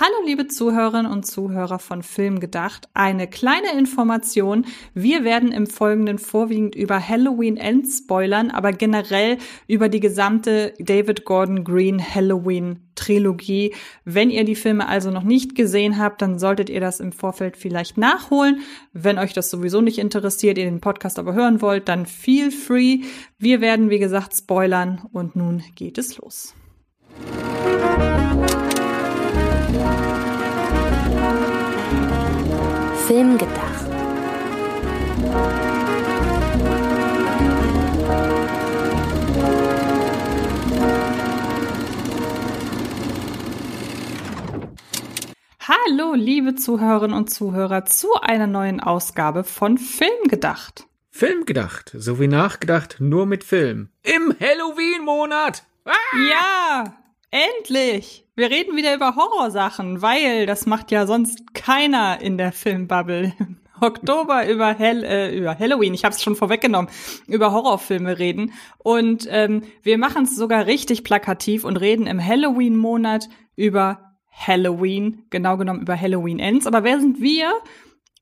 [0.00, 2.88] Hallo liebe Zuhörerinnen und Zuhörer von Film gedacht.
[2.94, 4.64] Eine kleine Information.
[4.94, 11.24] Wir werden im Folgenden vorwiegend über Halloween End spoilern, aber generell über die gesamte David
[11.24, 13.74] Gordon Green Halloween Trilogie.
[14.04, 17.56] Wenn ihr die Filme also noch nicht gesehen habt, dann solltet ihr das im Vorfeld
[17.56, 18.60] vielleicht nachholen.
[18.92, 23.00] Wenn euch das sowieso nicht interessiert, ihr den Podcast aber hören wollt, dann feel free.
[23.36, 26.54] Wir werden, wie gesagt, spoilern und nun geht es los.
[27.20, 28.57] Film
[33.38, 33.86] gedacht.
[45.60, 50.86] Hallo, liebe Zuhörerinnen und Zuhörer, zu einer neuen Ausgabe von Film gedacht.
[51.10, 53.90] Film gedacht, so wie nachgedacht, nur mit Film.
[54.02, 55.64] Im Halloween-Monat!
[55.84, 55.92] Ah!
[56.30, 58.24] Ja, endlich!
[58.34, 63.32] Wir reden wieder über Horrorsachen, weil das macht ja sonst keiner in der Filmbubble.
[63.80, 66.90] Oktober über, Hell, äh, über Halloween, ich habe es schon vorweggenommen,
[67.26, 68.52] über Horrorfilme reden.
[68.78, 75.56] Und ähm, wir machen es sogar richtig plakativ und reden im Halloween-Monat über Halloween, genau
[75.56, 76.66] genommen über Halloween Ends.
[76.66, 77.52] Aber wer sind wir?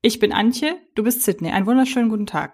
[0.01, 1.51] Ich bin Antje, du bist Sydney.
[1.51, 2.53] Einen wunderschönen guten Tag.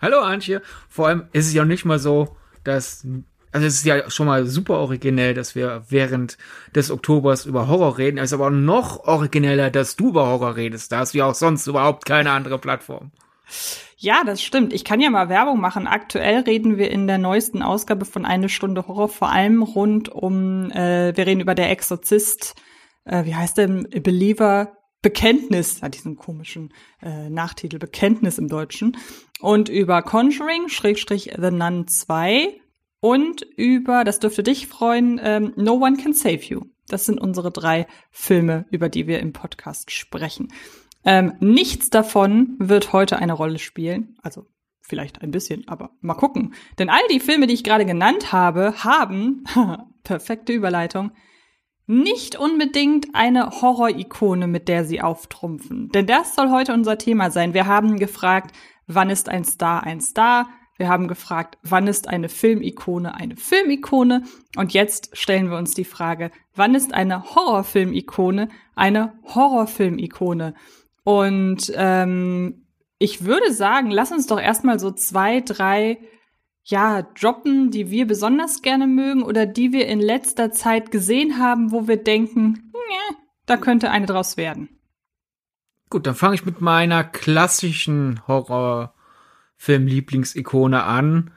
[0.00, 0.62] Hallo Antje.
[0.88, 3.06] Vor allem ist es ja nicht mal so, dass
[3.52, 6.38] also es ist ja schon mal super originell, dass wir während
[6.74, 8.18] des Oktobers über Horror reden.
[8.18, 10.92] Es ist aber noch origineller, dass du über Horror redest.
[10.92, 13.12] Da hast du ja auch sonst überhaupt keine andere Plattform.
[13.96, 14.72] Ja, das stimmt.
[14.72, 15.86] Ich kann ja mal Werbung machen.
[15.86, 20.70] Aktuell reden wir in der neuesten Ausgabe von Eine Stunde Horror vor allem rund um,
[20.70, 22.54] äh, wir reden über der Exorzist,
[23.04, 28.96] äh, wie heißt der, Believer Bekenntnis, hat diesen komischen äh, Nachtitel, Bekenntnis im Deutschen,
[29.40, 32.60] und über Conjuring, Schrägstrich The Nun 2,
[33.00, 36.62] und über, das dürfte dich freuen, ähm, No One Can Save You.
[36.88, 40.48] Das sind unsere drei Filme, über die wir im Podcast sprechen.
[41.04, 44.16] Ähm, nichts davon wird heute eine Rolle spielen.
[44.22, 44.46] Also
[44.80, 46.54] vielleicht ein bisschen, aber mal gucken.
[46.78, 49.44] Denn all die Filme, die ich gerade genannt habe, haben,
[50.02, 51.12] perfekte Überleitung,
[51.86, 55.88] nicht unbedingt eine Horror-Ikone, mit der sie auftrumpfen.
[55.90, 57.54] Denn das soll heute unser Thema sein.
[57.54, 58.54] Wir haben gefragt,
[58.86, 60.50] wann ist ein Star ein Star?
[60.78, 64.22] Wir haben gefragt, wann ist eine Filmikone eine Filmikone?
[64.56, 70.54] Und jetzt stellen wir uns die Frage, wann ist eine Horrorfilmikone eine Horrorfilmikone?
[71.02, 72.66] Und ähm,
[72.98, 75.98] ich würde sagen, lass uns doch erstmal so zwei, drei
[76.62, 81.72] ja, droppen, die wir besonders gerne mögen oder die wir in letzter Zeit gesehen haben,
[81.72, 83.16] wo wir denken, nee,
[83.46, 84.68] da könnte eine draus werden.
[85.90, 88.94] Gut, dann fange ich mit meiner klassischen Horror
[89.58, 91.30] Film-Lieblingsikone an.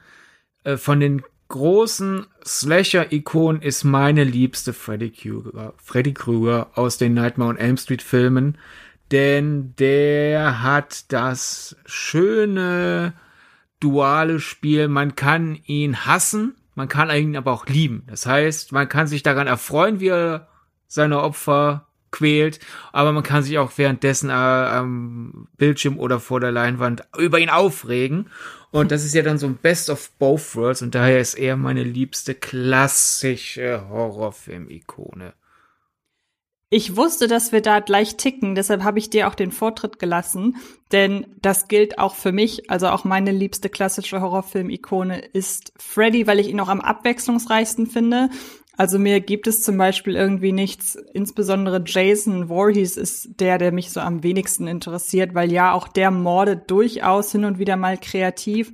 [0.64, 7.50] Äh, von den großen Slasher-Ikonen ist meine liebste Freddy Krueger, Freddy Krueger aus den Nightmare
[7.50, 8.56] on Elm Street Filmen,
[9.10, 13.12] denn der hat das schöne
[13.80, 18.04] duale Spiel, man kann ihn hassen, man kann ihn aber auch lieben.
[18.06, 20.48] Das heißt, man kann sich daran erfreuen, wie er
[20.86, 22.60] seine Opfer quält,
[22.92, 27.50] aber man kann sich auch währenddessen äh, am Bildschirm oder vor der Leinwand über ihn
[27.50, 28.30] aufregen.
[28.70, 31.56] Und das ist ja dann so ein Best of Both Worlds und daher ist er
[31.56, 35.34] meine liebste klassische Horrorfilm-Ikone.
[36.74, 40.56] Ich wusste, dass wir da gleich ticken, deshalb habe ich dir auch den Vortritt gelassen,
[40.90, 46.40] denn das gilt auch für mich, also auch meine liebste klassische Horrorfilm-Ikone ist Freddy, weil
[46.40, 48.30] ich ihn auch am abwechslungsreichsten finde.
[48.76, 53.90] Also mir gibt es zum Beispiel irgendwie nichts, insbesondere Jason Voorhees ist der, der mich
[53.90, 58.72] so am wenigsten interessiert, weil ja, auch der mordet durchaus hin und wieder mal kreativ,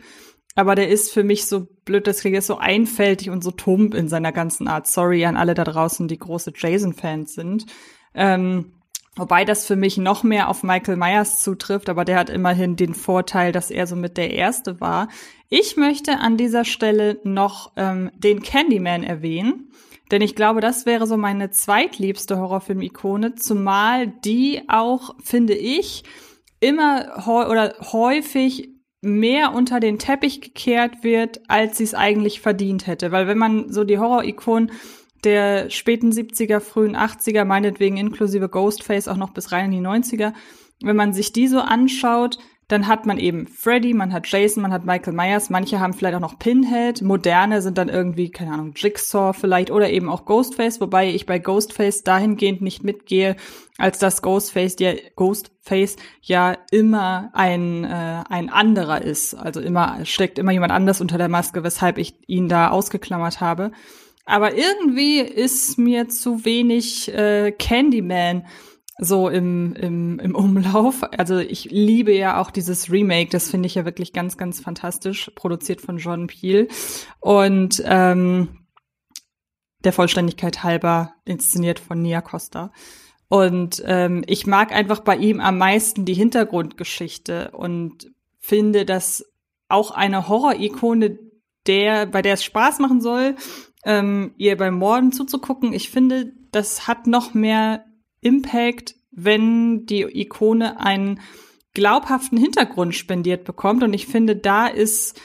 [0.54, 4.08] aber der ist für mich so blöd, das klingt so einfältig und so tump in
[4.08, 4.86] seiner ganzen Art.
[4.86, 7.66] Sorry an alle da draußen, die große Jason-Fans sind.
[8.14, 8.72] Ähm,
[9.18, 12.94] Wobei das für mich noch mehr auf Michael Myers zutrifft, aber der hat immerhin den
[12.94, 15.08] Vorteil, dass er so mit der Erste war.
[15.48, 19.72] Ich möchte an dieser Stelle noch ähm, den Candyman erwähnen.
[20.10, 26.04] Denn ich glaube, das wäre so meine zweitliebste Horrorfilm-Ikone, zumal die auch, finde ich,
[26.60, 28.70] immer oder häufig
[29.00, 33.12] mehr unter den Teppich gekehrt wird, als sie es eigentlich verdient hätte.
[33.12, 34.72] Weil wenn man so die Horror-Ikonen
[35.24, 40.32] der späten 70er, frühen 80er, meinetwegen inklusive Ghostface auch noch bis rein in die 90er,
[40.82, 42.38] wenn man sich die so anschaut,
[42.68, 46.14] dann hat man eben Freddy, man hat Jason, man hat Michael Myers, manche haben vielleicht
[46.16, 50.78] auch noch Pinhead, moderne sind dann irgendwie, keine Ahnung, Jigsaw vielleicht oder eben auch Ghostface,
[50.78, 53.36] wobei ich bei Ghostface dahingehend nicht mitgehe,
[53.78, 59.32] als dass Ghostface ja, Ghostface ja immer ein, äh, ein anderer ist.
[59.32, 63.72] Also immer steckt immer jemand anders unter der Maske, weshalb ich ihn da ausgeklammert habe.
[64.26, 68.44] aber irgendwie ist mir zu wenig äh, Candyman
[68.98, 71.04] so im, im, im Umlauf.
[71.16, 75.30] Also ich liebe ja auch dieses Remake, das finde ich ja wirklich ganz, ganz fantastisch,
[75.34, 76.68] produziert von John Peel.
[77.20, 78.66] Und ähm,
[79.84, 82.72] der Vollständigkeit halber inszeniert von Nia Costa.
[83.28, 89.24] Und ähm, ich mag einfach bei ihm am meisten die Hintergrundgeschichte und finde, dass
[89.68, 91.18] auch eine Horror-Ikone,
[91.66, 93.36] der, bei der es Spaß machen soll,
[93.84, 97.84] ähm, ihr beim Morden zuzugucken, ich finde, das hat noch mehr
[98.20, 101.20] Impact, wenn die Ikone einen
[101.74, 103.82] glaubhaften Hintergrund spendiert bekommt.
[103.82, 105.20] Und ich finde, da ist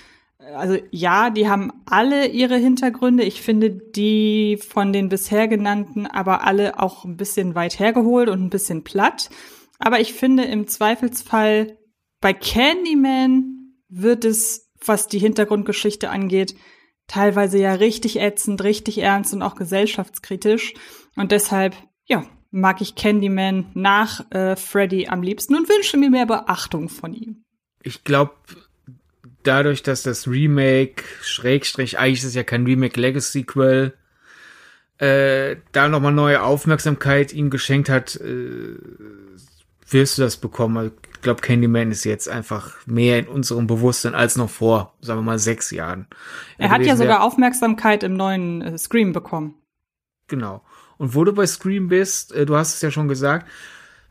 [0.56, 3.24] also ja, die haben alle ihre Hintergründe.
[3.24, 8.42] Ich finde die von den bisher genannten aber alle auch ein bisschen weit hergeholt und
[8.42, 9.30] ein bisschen platt.
[9.80, 11.78] Aber ich finde im Zweifelsfall
[12.20, 16.56] bei Candyman wird es, was die Hintergrundgeschichte angeht,
[17.08, 20.74] teilweise ja richtig ätzend, richtig ernst und auch gesellschaftskritisch.
[21.16, 21.76] Und deshalb,
[22.06, 27.14] ja, mag ich Candyman nach äh, Freddy am liebsten und wünsche mir mehr Beachtung von
[27.14, 27.44] ihm.
[27.82, 28.34] Ich glaube,
[29.42, 33.94] dadurch, dass das Remake, Schrägstrich, eigentlich ist es ja kein Remake, Legacy-Sequel,
[35.00, 38.78] äh, da nochmal neue Aufmerksamkeit ihm geschenkt hat, äh,
[39.90, 40.78] wirst du das bekommen.
[40.78, 45.20] Also, ich glaube, Candyman ist jetzt einfach mehr in unserem Bewusstsein als noch vor, sagen
[45.20, 46.08] wir mal, sechs Jahren.
[46.60, 49.56] Er, er hat ja sogar Aufmerksamkeit im neuen äh, Scream bekommen.
[50.28, 50.62] Genau.
[51.04, 53.46] Und wo du bei Scream bist, äh, du hast es ja schon gesagt,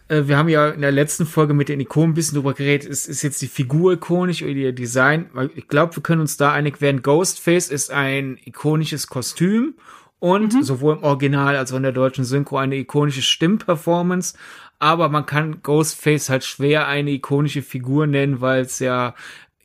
[0.08, 2.86] äh, wir haben ja in der letzten Folge mit den Ikonen ein bisschen drüber geredet,
[2.86, 5.30] ist, ist jetzt die Figur ikonisch oder ihr Design?
[5.32, 7.00] Weil ich glaube, wir können uns da einig werden.
[7.00, 9.72] Ghostface ist ein ikonisches Kostüm
[10.18, 10.62] und mhm.
[10.62, 14.36] sowohl im Original als auch in der deutschen Synchro eine ikonische Stimmperformance.
[14.78, 19.14] Aber man kann Ghostface halt schwer eine ikonische Figur nennen, weil es ja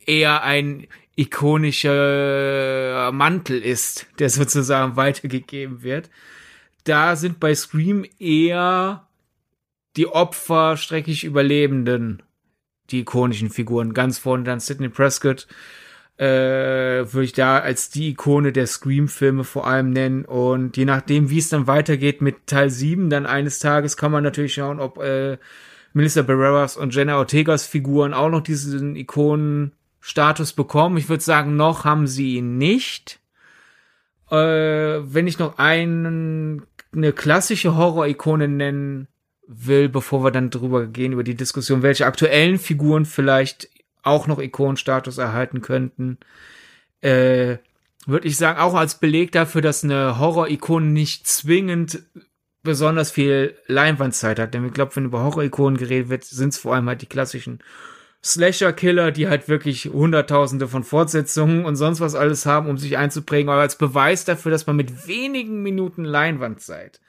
[0.06, 6.08] eher ein ikonischer Mantel ist, der sozusagen weitergegeben wird.
[6.88, 9.06] Da sind bei Scream eher
[9.96, 12.22] die Opfer, streckig Überlebenden,
[12.90, 13.92] die ikonischen Figuren.
[13.92, 15.46] Ganz vorne dann Sidney Prescott,
[16.16, 20.24] äh, würde ich da als die Ikone der Scream-Filme vor allem nennen.
[20.24, 24.24] Und je nachdem, wie es dann weitergeht mit Teil 7, dann eines Tages kann man
[24.24, 25.36] natürlich schauen, ob äh,
[25.92, 30.96] Melissa Barreras und Jenna Ortegas Figuren auch noch diesen Ikonenstatus bekommen.
[30.96, 33.20] Ich würde sagen, noch haben sie ihn nicht.
[34.30, 39.08] Äh, wenn ich noch einen, eine klassische Horror-Ikone nennen
[39.46, 43.68] will, bevor wir dann drüber gehen, über die Diskussion, welche aktuellen Figuren vielleicht
[44.02, 46.18] auch noch Ikonenstatus erhalten könnten,
[47.00, 47.56] äh,
[48.06, 52.02] würde ich sagen, auch als Beleg dafür, dass eine Horror-Ikone nicht zwingend
[52.62, 54.54] besonders viel Leinwandzeit hat.
[54.54, 57.60] Denn ich glaube, wenn über Horror-Ikonen geredet wird, sind es vor allem halt die klassischen
[58.24, 63.48] Slasher-Killer, die halt wirklich hunderttausende von Fortsetzungen und sonst was alles haben, um sich einzuprägen,
[63.48, 67.00] aber als Beweis dafür, dass man mit wenigen Minuten Leinwandzeit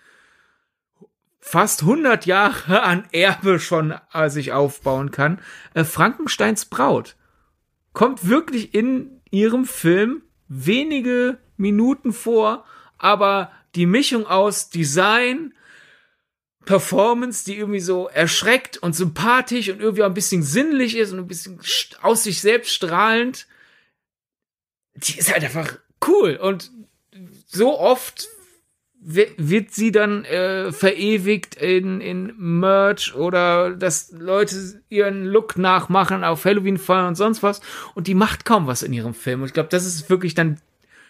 [1.39, 5.39] fast 100 Jahre an Erbe schon äh, sich aufbauen kann.
[5.73, 7.15] Äh, Frankensteins Braut
[7.93, 12.65] kommt wirklich in ihrem Film wenige Minuten vor,
[12.97, 15.53] aber die Mischung aus Design,
[16.69, 21.17] Performance, die irgendwie so erschreckt und sympathisch und irgendwie auch ein bisschen sinnlich ist und
[21.17, 21.59] ein bisschen
[22.03, 23.47] aus sich selbst strahlend,
[24.93, 26.69] die ist halt einfach cool und
[27.47, 28.27] so oft
[29.01, 36.45] wird sie dann äh, verewigt in, in Merch oder dass Leute ihren Look nachmachen auf
[36.45, 37.61] Halloween feiern und sonst was
[37.95, 39.41] und die macht kaum was in ihrem Film.
[39.41, 40.61] Und ich glaube, das ist wirklich dann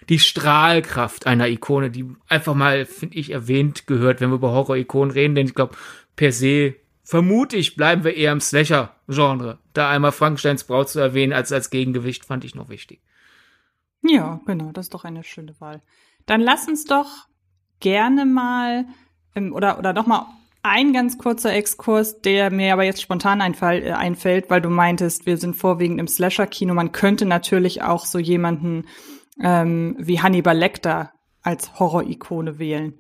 [0.09, 5.11] die Strahlkraft einer Ikone, die einfach mal, finde ich, erwähnt gehört, wenn wir über Horror-Ikonen
[5.11, 5.75] reden, denn ich glaube,
[6.15, 9.59] per se vermute ich, bleiben wir eher im Slasher-Genre.
[9.73, 13.01] Da einmal Frankensteins Braut zu erwähnen als als Gegengewicht fand ich noch wichtig.
[14.01, 15.81] Ja, genau, das ist doch eine schöne Wahl.
[16.25, 17.27] Dann lass uns doch
[17.79, 18.85] gerne mal
[19.35, 20.27] ähm, oder oder noch mal
[20.61, 25.25] ein ganz kurzer Exkurs, der mir aber jetzt spontan einfall, äh, einfällt, weil du meintest,
[25.25, 26.73] wir sind vorwiegend im Slasher-Kino.
[26.73, 28.85] Man könnte natürlich auch so jemanden
[29.41, 32.93] ähm, wie Hannibal Lecter als Horror-Ikone wählen.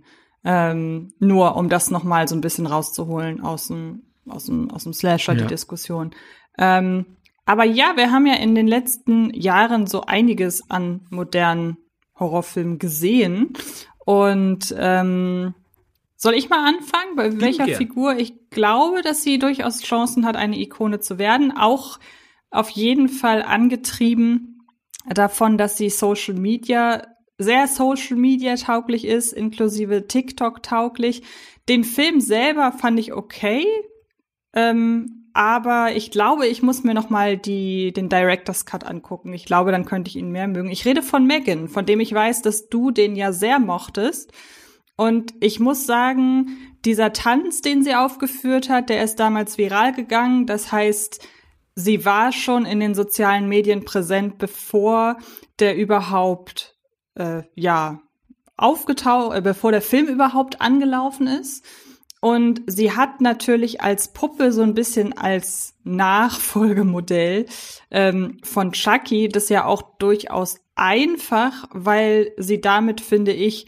[0.43, 4.83] Ähm, nur um das noch mal so ein bisschen rauszuholen aus dem, aus dem, aus
[4.83, 5.41] dem Slasher, ja.
[5.41, 6.11] die Diskussion.
[6.57, 7.05] Ähm,
[7.45, 11.77] aber ja, wir haben ja in den letzten Jahren so einiges an modernen
[12.17, 13.53] Horrorfilmen gesehen.
[14.05, 15.55] Und ähm,
[16.15, 17.15] soll ich mal anfangen?
[17.15, 17.77] Bei welcher gern.
[17.77, 21.55] Figur ich glaube, dass sie durchaus Chancen hat, eine Ikone zu werden.
[21.55, 21.99] Auch
[22.51, 24.58] auf jeden Fall angetrieben
[25.05, 27.01] davon, dass sie Social Media
[27.39, 31.23] sehr Social Media tauglich ist, inklusive TikTok tauglich.
[31.69, 33.65] Den Film selber fand ich okay.
[34.53, 39.31] Ähm, aber ich glaube, ich muss mir noch mal die, den Director's Cut angucken.
[39.33, 40.69] Ich glaube, dann könnte ich ihn mehr mögen.
[40.69, 44.33] Ich rede von Megan, von dem ich weiß, dass du den ja sehr mochtest.
[44.97, 50.45] Und ich muss sagen, dieser Tanz, den sie aufgeführt hat, der ist damals viral gegangen.
[50.45, 51.25] Das heißt,
[51.79, 55.17] sie war schon in den sozialen Medien präsent, bevor
[55.59, 56.75] der überhaupt,
[57.15, 58.01] äh, ja,
[58.57, 61.65] aufgetaucht, äh, bevor der Film überhaupt angelaufen ist.
[62.21, 67.45] Und sie hat natürlich als Puppe so ein bisschen als Nachfolgemodell
[67.91, 73.67] ähm, von Chucky das ja auch durchaus einfach, weil sie damit, finde ich,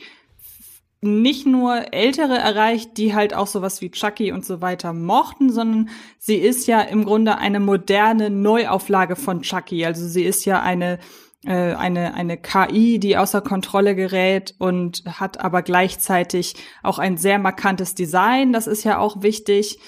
[1.01, 5.89] nicht nur Ältere erreicht, die halt auch sowas wie Chucky und so weiter mochten, sondern
[6.19, 9.83] sie ist ja im Grunde eine moderne Neuauflage von Chucky.
[9.85, 10.99] Also sie ist ja eine
[11.43, 16.53] äh, eine, eine KI, die außer Kontrolle gerät und hat aber gleichzeitig
[16.83, 18.53] auch ein sehr markantes Design.
[18.53, 19.79] Das ist ja auch wichtig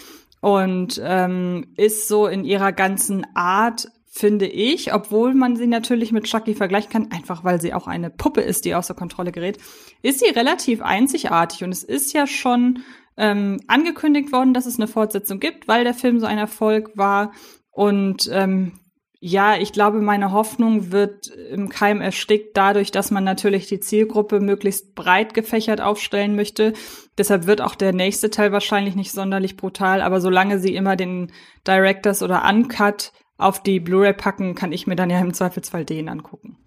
[0.42, 6.26] und ähm, ist so in ihrer ganzen Art finde ich, obwohl man sie natürlich mit
[6.26, 9.58] Chucky vergleichen kann, einfach weil sie auch eine Puppe ist, die außer Kontrolle gerät,
[10.04, 12.84] ist sie relativ einzigartig und es ist ja schon
[13.18, 17.32] ähm, angekündigt worden, dass es eine Fortsetzung gibt, weil der Film so ein Erfolg war
[17.72, 18.74] und ähm,
[19.20, 24.42] ja, ich glaube, meine Hoffnung wird im Keim erstickt dadurch, dass man natürlich die Zielgruppe
[24.42, 26.74] möglichst breit gefächert aufstellen möchte.
[27.18, 31.32] Deshalb wird auch der nächste Teil wahrscheinlich nicht sonderlich brutal, aber solange sie immer den
[31.66, 36.10] Directors oder Uncut auf die Blu-ray packen, kann ich mir dann ja im Zweifelsfall den
[36.10, 36.58] angucken.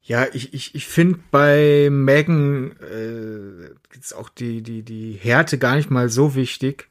[0.00, 5.76] Ja, ich, ich, ich finde bei Megan äh, ist auch die, die, die Härte gar
[5.76, 6.88] nicht mal so wichtig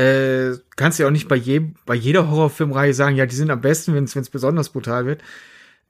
[0.00, 3.60] äh, kannst ja auch nicht bei, je, bei jeder Horrorfilmreihe sagen, ja, die sind am
[3.60, 5.22] besten, wenn es besonders brutal wird.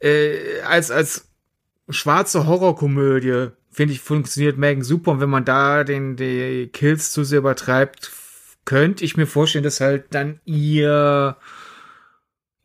[0.01, 1.29] Äh, als, als
[1.89, 5.13] schwarze Horrorkomödie, finde ich, funktioniert Megan super.
[5.13, 8.11] Und wenn man da den, die Kills zu sehr übertreibt,
[8.65, 11.37] könnte ich mir vorstellen, dass halt dann ihr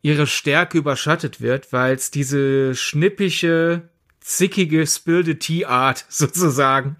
[0.06, 3.88] ihre Stärke überschattet wird, weil es diese schnippische,
[4.20, 6.96] zickige Spill Tea Art sozusagen,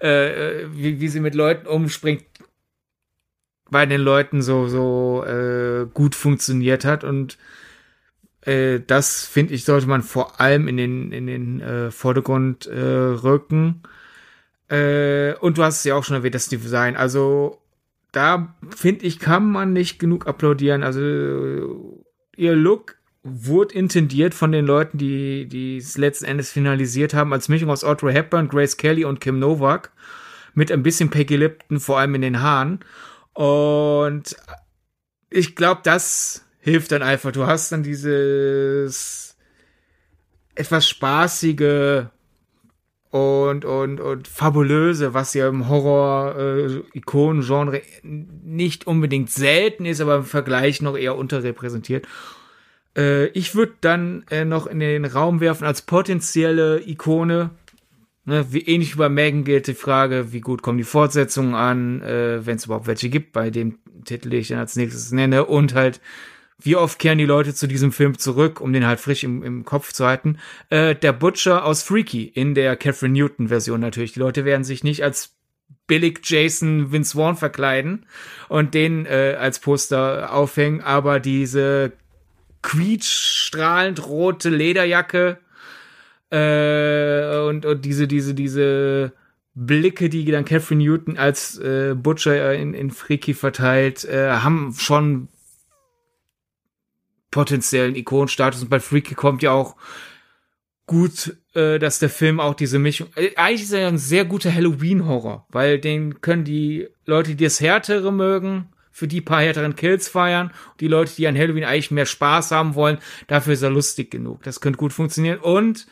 [0.00, 2.24] äh, äh, wie, wie sie mit Leuten umspringt,
[3.70, 7.04] bei den Leuten so so äh, gut funktioniert hat.
[7.04, 7.36] Und
[8.40, 12.80] äh, das finde ich sollte man vor allem in den in den äh, Vordergrund äh,
[12.80, 13.82] rücken.
[14.68, 16.96] Äh, und du hast es ja auch schon erwähnt das Design.
[16.96, 17.60] Also
[18.12, 20.82] da finde ich kann man nicht genug applaudieren.
[20.82, 22.05] Also
[22.36, 27.48] ihr Look wurde intendiert von den Leuten die die es letzten Endes finalisiert haben als
[27.48, 29.90] Mischung aus Audrey Hepburn Grace Kelly und Kim Novak
[30.54, 32.80] mit ein bisschen Peggy Lipton vor allem in den Haaren
[33.34, 34.36] und
[35.30, 37.32] ich glaube, das hilft dann einfach.
[37.32, 39.36] Du hast dann dieses
[40.54, 42.06] etwas spaßige
[43.16, 50.24] und und und fabulöse, was ja im Horror-Ikonen-Genre äh, nicht unbedingt selten ist, aber im
[50.24, 52.06] Vergleich noch eher unterrepräsentiert.
[52.96, 57.50] Äh, ich würde dann äh, noch in den Raum werfen als potenzielle Ikone
[58.28, 62.02] Ne, wie ähnlich wie bei Megan gilt die Frage, wie gut kommen die Fortsetzungen an,
[62.02, 65.44] äh, wenn es überhaupt welche gibt, bei dem Titel, den ich dann als nächstes nenne,
[65.44, 66.00] und halt,
[66.58, 69.64] wie oft kehren die Leute zu diesem Film zurück, um den halt frisch im, im
[69.64, 70.38] Kopf zu halten.
[70.70, 74.12] Äh, der Butcher aus Freaky in der Catherine Newton Version natürlich.
[74.12, 75.34] Die Leute werden sich nicht als
[75.86, 78.06] billig Jason Vince Vaughn verkleiden
[78.48, 81.92] und den äh, als Poster aufhängen, aber diese
[82.62, 85.38] quietschstrahlend rote Lederjacke
[86.30, 89.12] äh, und, und diese, diese, diese
[89.54, 95.28] Blicke, die dann Catherine Newton als äh, Butcher in, in Freaky verteilt, äh, haben schon
[97.36, 98.62] potenziellen Ikonenstatus.
[98.62, 99.76] Und bei Freaky kommt ja auch
[100.86, 103.08] gut, äh, dass der Film auch diese Mischung.
[103.14, 107.44] Äh, eigentlich ist er ja ein sehr guter Halloween-Horror, weil den können die Leute, die
[107.44, 110.50] das Härtere mögen, für die paar härteren Kills feiern.
[110.80, 114.42] Die Leute, die an Halloween eigentlich mehr Spaß haben wollen, dafür ist er lustig genug.
[114.44, 115.38] Das könnte gut funktionieren.
[115.38, 115.86] Und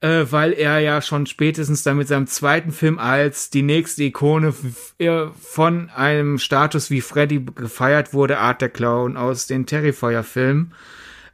[0.00, 4.54] äh, weil er ja schon spätestens dann mit seinem zweiten Film als die nächste Ikone
[5.40, 10.74] von einem Status wie Freddy gefeiert wurde, Art der Clown aus den Terrifier-Filmen,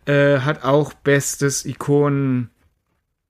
[0.07, 2.51] äh, hat auch bestes Ikonen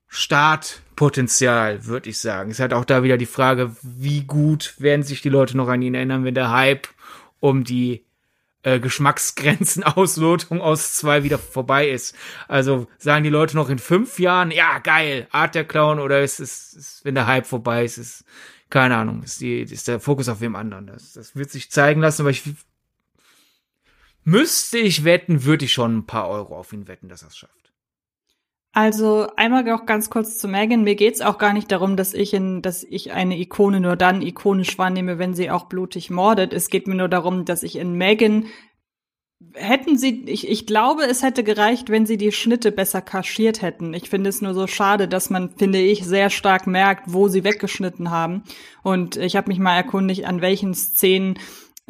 [0.08, 2.50] Startpotenzial, würde ich sagen.
[2.50, 5.80] Es hat auch da wieder die Frage, wie gut werden sich die Leute noch an
[5.80, 6.88] ihn erinnern, wenn der Hype
[7.40, 8.04] um die
[8.62, 12.14] äh, Geschmacksgrenzen-Auslotung aus zwei wieder vorbei ist.
[12.48, 16.40] Also sagen die Leute noch in fünf Jahren, ja, geil, Art der Clown, oder ist
[16.40, 18.24] es, ist, wenn der Hype vorbei ist, ist,
[18.70, 20.86] keine Ahnung, ist, die, ist der Fokus auf wem anderen.
[20.86, 22.42] Das, das wird sich zeigen lassen, aber ich
[24.24, 27.36] müsste ich wetten, würde ich schon ein paar Euro auf ihn wetten, dass er es
[27.36, 27.61] schafft.
[28.74, 30.82] Also einmal auch ganz kurz zu Megan.
[30.82, 34.22] Mir geht's auch gar nicht darum, dass ich in, dass ich eine Ikone nur dann
[34.22, 36.54] ikonisch wahrnehme, wenn sie auch blutig mordet.
[36.54, 38.46] Es geht mir nur darum, dass ich in Megan
[39.54, 43.94] hätten sie, ich, ich glaube, es hätte gereicht, wenn sie die Schnitte besser kaschiert hätten.
[43.94, 47.44] Ich finde es nur so schade, dass man, finde ich, sehr stark merkt, wo sie
[47.44, 48.44] weggeschnitten haben.
[48.82, 51.38] Und ich habe mich mal erkundigt, an welchen Szenen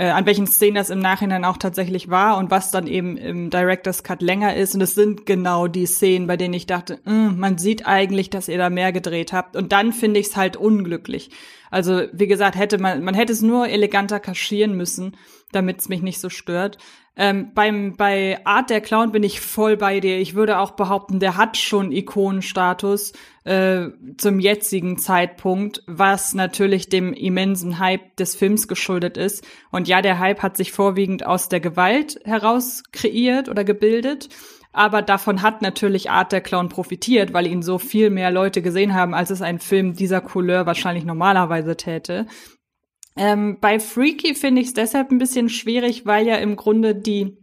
[0.02, 3.50] äh, an welchen Szenen das im Nachhinein auch tatsächlich war und was dann eben im
[3.50, 4.74] Director's Cut länger ist.
[4.74, 8.48] Und es sind genau die Szenen, bei denen ich dachte, mm, man sieht eigentlich, dass
[8.48, 9.54] ihr da mehr gedreht habt.
[9.54, 11.30] Und dann finde ich es halt unglücklich.
[11.70, 15.16] Also, wie gesagt, hätte man, man hätte es nur eleganter kaschieren müssen,
[15.52, 16.78] damit es mich nicht so stört.
[17.14, 20.18] Ähm, beim, bei Art der Clown bin ich voll bei dir.
[20.18, 23.12] Ich würde auch behaupten, der hat schon Ikonenstatus
[23.44, 29.46] äh, zum jetzigen Zeitpunkt, was natürlich dem immensen Hype des Films geschuldet ist.
[29.70, 34.30] Und ja, der Hype hat sich vorwiegend aus der Gewalt heraus kreiert oder gebildet.
[34.72, 38.94] Aber davon hat natürlich Art der Clown profitiert, weil ihn so viel mehr Leute gesehen
[38.94, 42.26] haben, als es ein Film dieser Couleur wahrscheinlich normalerweise täte.
[43.16, 47.36] Ähm, bei Freaky finde ich es deshalb ein bisschen schwierig, weil ja im Grunde die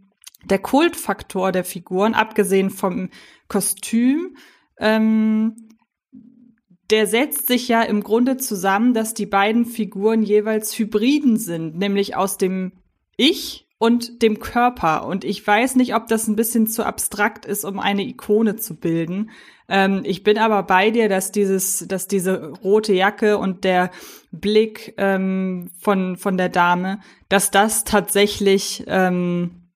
[0.44, 3.10] der Kultfaktor der Figuren, abgesehen vom
[3.48, 4.36] Kostüm,
[4.78, 5.68] ähm,
[6.90, 12.16] der setzt sich ja im Grunde zusammen, dass die beiden Figuren jeweils Hybriden sind, nämlich
[12.16, 12.72] aus dem
[13.16, 15.06] Ich und dem Körper.
[15.06, 18.76] Und ich weiß nicht, ob das ein bisschen zu abstrakt ist, um eine Ikone zu
[18.76, 19.30] bilden.
[19.70, 23.90] Ähm, ich bin aber bei dir, dass dieses, dass diese rote Jacke und der
[24.32, 29.70] Blick ähm, von von der Dame, dass das tatsächlich ähm,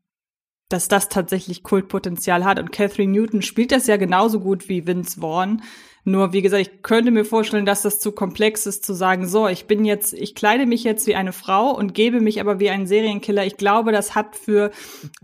[0.68, 2.58] dass das tatsächlich Kultpotenzial hat.
[2.58, 5.62] Und Catherine Newton spielt das ja genauso gut wie Vince Vaughn.
[6.06, 9.48] Nur, wie gesagt, ich könnte mir vorstellen, dass das zu komplex ist, zu sagen, so,
[9.48, 12.68] ich bin jetzt, ich kleide mich jetzt wie eine Frau und gebe mich aber wie
[12.68, 13.46] ein Serienkiller.
[13.46, 14.70] Ich glaube, das hat für,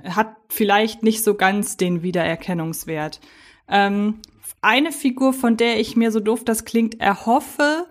[0.02, 3.20] hat vielleicht nicht so ganz den Wiedererkennungswert.
[3.68, 4.20] Ähm,
[4.62, 7.87] eine Figur, von der ich mir so doof das klingt, erhoffe,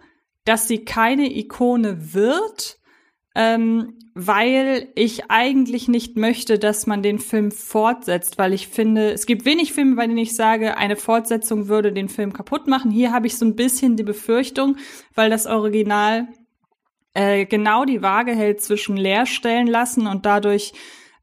[0.46, 2.78] dass sie keine Ikone wird,
[3.36, 9.25] ähm, weil ich eigentlich nicht möchte, dass man den Film fortsetzt, weil ich finde, es
[9.25, 12.91] gibt wenig Filme, bei denen ich sage, eine Fortsetzung würde den Film kaputt machen.
[12.91, 14.77] Hier habe ich so ein bisschen die Befürchtung,
[15.15, 16.27] weil das Original
[17.13, 20.74] äh, genau die Waage hält zwischen leerstellen lassen und dadurch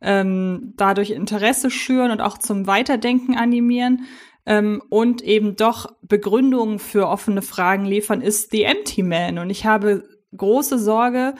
[0.00, 4.06] ähm, dadurch Interesse schüren und auch zum Weiterdenken animieren
[4.44, 9.38] ähm, und eben doch Begründungen für offene Fragen liefern, ist The Empty Man.
[9.38, 11.34] Und ich habe große Sorge,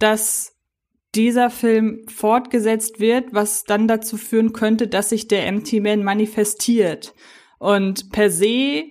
[0.00, 0.56] dass
[1.14, 7.14] dieser Film fortgesetzt wird, was dann dazu führen könnte, dass sich der Empty Man manifestiert.
[7.58, 8.84] Und per se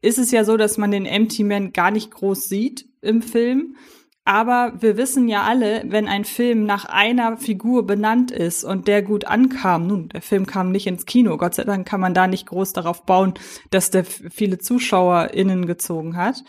[0.00, 3.76] ist es ja so, dass man den Empty Man gar nicht groß sieht im Film.
[4.24, 9.02] Aber wir wissen ja alle, wenn ein Film nach einer Figur benannt ist und der
[9.02, 12.28] gut ankam, nun, der Film kam nicht ins Kino, Gott sei Dank kann man da
[12.28, 13.34] nicht groß darauf bauen,
[13.70, 16.44] dass der viele ZuschauerInnen gezogen hat.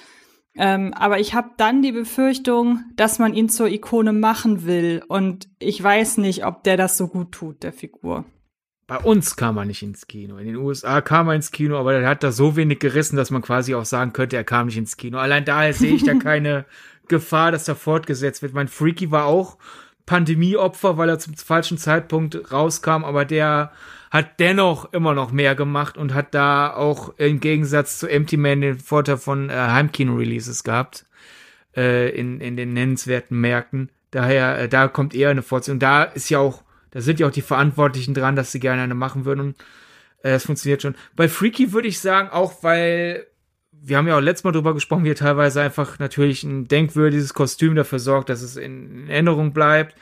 [0.56, 5.04] Ähm, aber ich habe dann die Befürchtung, dass man ihn zur Ikone machen will.
[5.08, 8.26] Und ich weiß nicht, ob der das so gut tut, der Figur.
[8.86, 10.38] Bei uns kam er nicht ins Kino.
[10.38, 13.32] In den USA kam er ins Kino, aber er hat da so wenig gerissen, dass
[13.32, 15.18] man quasi auch sagen könnte, er kam nicht ins Kino.
[15.18, 16.66] Allein daher sehe ich da keine
[17.08, 18.54] Gefahr, dass er fortgesetzt wird.
[18.54, 19.58] Mein Freaky war auch
[20.06, 23.72] Pandemieopfer, weil er zum falschen Zeitpunkt rauskam, aber der
[24.14, 28.62] hat dennoch immer noch mehr gemacht und hat da auch im Gegensatz zu Empty Man
[28.62, 31.06] den Vorteil von äh, Heimkino-Releases gehabt
[31.76, 33.90] äh, in, in den nennenswerten Märkten.
[34.12, 35.80] Daher, äh, da kommt eher eine Fortsetzung.
[35.80, 38.96] Da ist ja auch, da sind ja auch die Verantwortlichen dran, dass sie gerne eine
[38.96, 39.56] machen würden
[40.24, 40.96] äh, es funktioniert schon.
[41.16, 43.28] Bei Freaky würde ich sagen, auch weil
[43.72, 47.76] wir haben ja auch letztes Mal drüber gesprochen, wie teilweise einfach natürlich ein denkwürdiges Kostüm
[47.76, 49.96] dafür sorgt, dass es in Erinnerung bleibt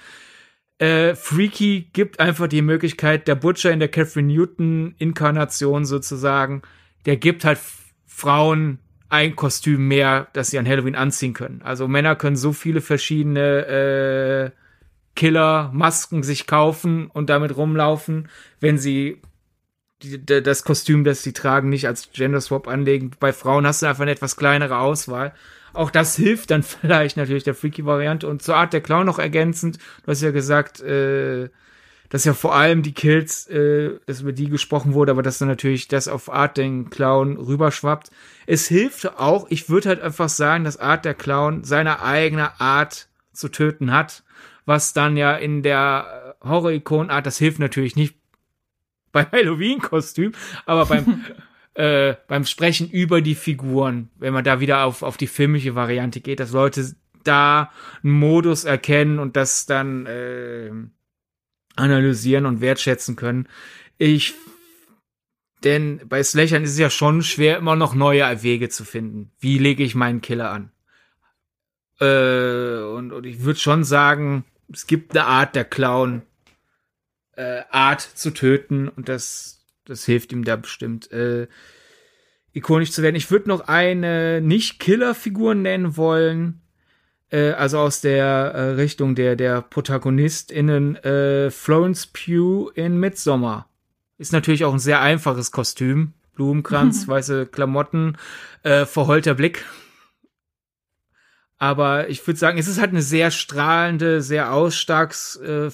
[0.81, 6.63] äh, Freaky gibt einfach die Möglichkeit, der Butcher in der Catherine Newton-Inkarnation sozusagen,
[7.05, 7.59] der gibt halt
[8.07, 11.61] Frauen ein Kostüm mehr, das sie an Halloween anziehen können.
[11.63, 14.51] Also Männer können so viele verschiedene äh,
[15.15, 19.21] Killer-Masken sich kaufen und damit rumlaufen, wenn sie
[20.03, 23.11] die, das Kostüm, das sie tragen, nicht als Gender Swap anlegen.
[23.19, 25.33] Bei Frauen hast du einfach eine etwas kleinere Auswahl.
[25.73, 28.27] Auch das hilft dann vielleicht natürlich der Freaky-Variante.
[28.27, 31.49] Und zur Art der Clown noch ergänzend, du hast ja gesagt, äh,
[32.09, 35.47] dass ja vor allem die Kills, äh, dass über die gesprochen wurde, aber dass dann
[35.47, 38.09] natürlich das auf Art den Clown rüberschwappt.
[38.45, 43.07] Es hilft auch, ich würde halt einfach sagen, dass Art der Clown seine eigene Art
[43.31, 44.23] zu töten hat,
[44.65, 48.15] was dann ja in der Horror-Ikon-Art, das hilft natürlich nicht
[49.23, 50.33] bei Halloween-Kostüm,
[50.65, 51.25] aber beim
[51.73, 56.19] äh, beim Sprechen über die Figuren, wenn man da wieder auf, auf die filmische Variante
[56.21, 57.71] geht, dass Leute da
[58.03, 60.71] einen Modus erkennen und das dann äh,
[61.75, 63.47] analysieren und wertschätzen können.
[63.97, 64.33] Ich
[65.63, 69.31] denn bei Slashern ist es ja schon schwer, immer noch neue Wege zu finden.
[69.39, 70.71] Wie lege ich meinen Killer an?
[71.99, 74.43] Äh, und, und ich würde schon sagen,
[74.73, 76.23] es gibt eine Art der Clown,
[77.35, 81.47] äh, Art zu töten und das, das hilft ihm da bestimmt, äh,
[82.53, 83.15] ikonisch zu werden.
[83.15, 86.61] Ich würde noch eine Nicht-Killer-Figur nennen wollen,
[87.29, 93.69] äh, also aus der äh, Richtung der, der ProtagonistInnen, äh, Florence Pugh in Midsommar.
[94.17, 96.13] Ist natürlich auch ein sehr einfaches Kostüm.
[96.35, 98.17] Blumenkranz, weiße Klamotten,
[98.63, 99.65] äh, verheulter Blick.
[101.57, 105.69] Aber ich würde sagen, es ist halt eine sehr strahlende, sehr ausstarks, äh,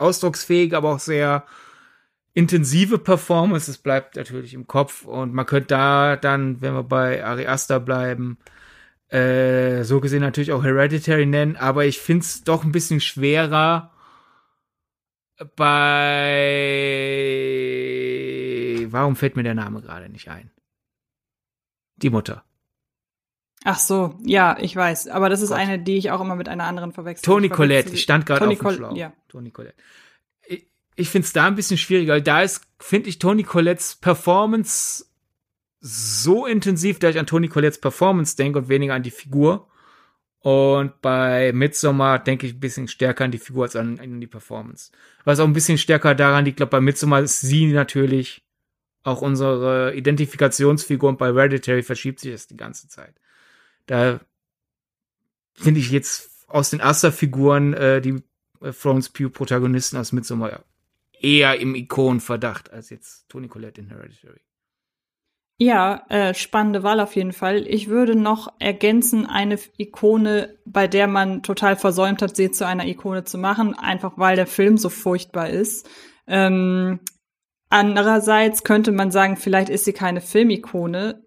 [0.00, 1.44] ausdrucksfähige, aber auch sehr
[2.34, 3.70] intensive Performance.
[3.70, 7.80] Es bleibt natürlich im Kopf und man könnte da dann, wenn wir bei Ari Aster
[7.80, 8.38] bleiben,
[9.08, 13.92] äh, so gesehen natürlich auch Hereditary nennen, aber ich finde es doch ein bisschen schwerer
[15.56, 16.06] bei.
[18.90, 20.50] Warum fällt mir der Name gerade nicht ein?
[21.96, 22.44] Die Mutter.
[23.64, 25.08] Ach so, ja, ich weiß.
[25.08, 25.58] Aber das ist Gott.
[25.58, 27.24] eine, die ich auch immer mit einer anderen verwechsel.
[27.24, 28.96] Toni Colette, ich stand gerade auf dem Schlauch.
[28.96, 29.12] Ja.
[29.28, 29.74] Toni Colette.
[30.46, 32.20] Ich, ich finde es da ein bisschen schwieriger.
[32.20, 35.04] Da ist, finde ich, Toni Colettes Performance
[35.80, 39.68] so intensiv, dass ich an Toni Colettes Performance denke und weniger an die Figur.
[40.40, 44.26] Und bei Midsommar denke ich ein bisschen stärker an die Figur als an, an die
[44.26, 44.90] Performance.
[45.24, 48.42] Was auch ein bisschen stärker daran liegt, glaube bei Midsommar ist sie natürlich
[49.02, 53.14] auch unsere Identifikationsfigur und bei Hereditary verschiebt sich das die ganze Zeit.
[53.90, 54.20] Da
[55.52, 58.22] finde ich jetzt aus den Aster-Figuren äh, die
[58.60, 60.64] äh, Florence Pugh-Protagonisten aus Midsommar
[61.12, 64.38] eher im Ikonenverdacht als jetzt Toni Collette in Hereditary.
[65.58, 67.66] Ja, äh, spannende Wahl auf jeden Fall.
[67.66, 72.86] Ich würde noch ergänzen, eine Ikone, bei der man total versäumt hat, sie zu einer
[72.86, 75.90] Ikone zu machen, einfach weil der Film so furchtbar ist.
[76.28, 77.00] Ähm,
[77.70, 81.24] andererseits könnte man sagen, vielleicht ist sie keine Filmikone,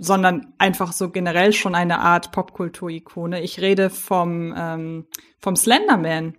[0.00, 3.42] sondern einfach so generell schon eine Art Popkultur-Ikone.
[3.42, 5.06] Ich rede vom, ähm,
[5.38, 6.34] vom Slenderman.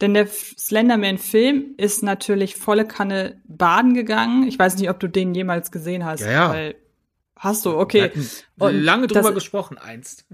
[0.00, 4.48] Denn der Slenderman-Film ist natürlich volle Kanne baden gegangen.
[4.48, 6.20] Ich weiß nicht, ob du den jemals gesehen hast.
[6.20, 6.50] Ja, ja.
[6.50, 6.74] Weil,
[7.36, 8.10] hast du, okay.
[8.58, 10.26] Lange drüber das, gesprochen einst.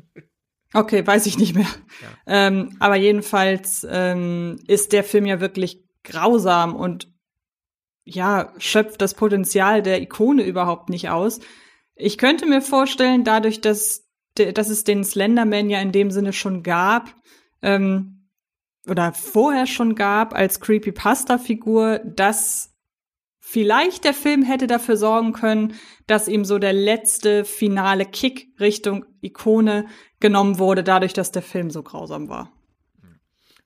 [0.72, 1.66] Okay, weiß ich nicht mehr.
[2.00, 2.08] Ja.
[2.46, 7.08] Ähm, aber jedenfalls ähm, ist der Film ja wirklich grausam und
[8.04, 11.40] ja, schöpft das Potenzial der Ikone überhaupt nicht aus.
[12.00, 16.62] Ich könnte mir vorstellen, dadurch, dass, dass es den Slenderman ja in dem Sinne schon
[16.62, 17.14] gab,
[17.62, 18.20] ähm,
[18.88, 22.74] oder vorher schon gab als Creepypasta-Figur, dass
[23.40, 25.74] vielleicht der Film hätte dafür sorgen können,
[26.06, 29.86] dass ihm so der letzte finale Kick Richtung Ikone
[30.18, 32.52] genommen wurde, dadurch, dass der Film so grausam war.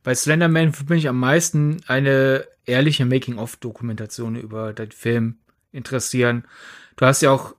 [0.02, 5.38] Bei Slenderman bin ich am meisten eine ehrliche Making-of-Dokumentation über den Film
[5.70, 6.46] interessieren.
[6.96, 7.54] Du hast ja auch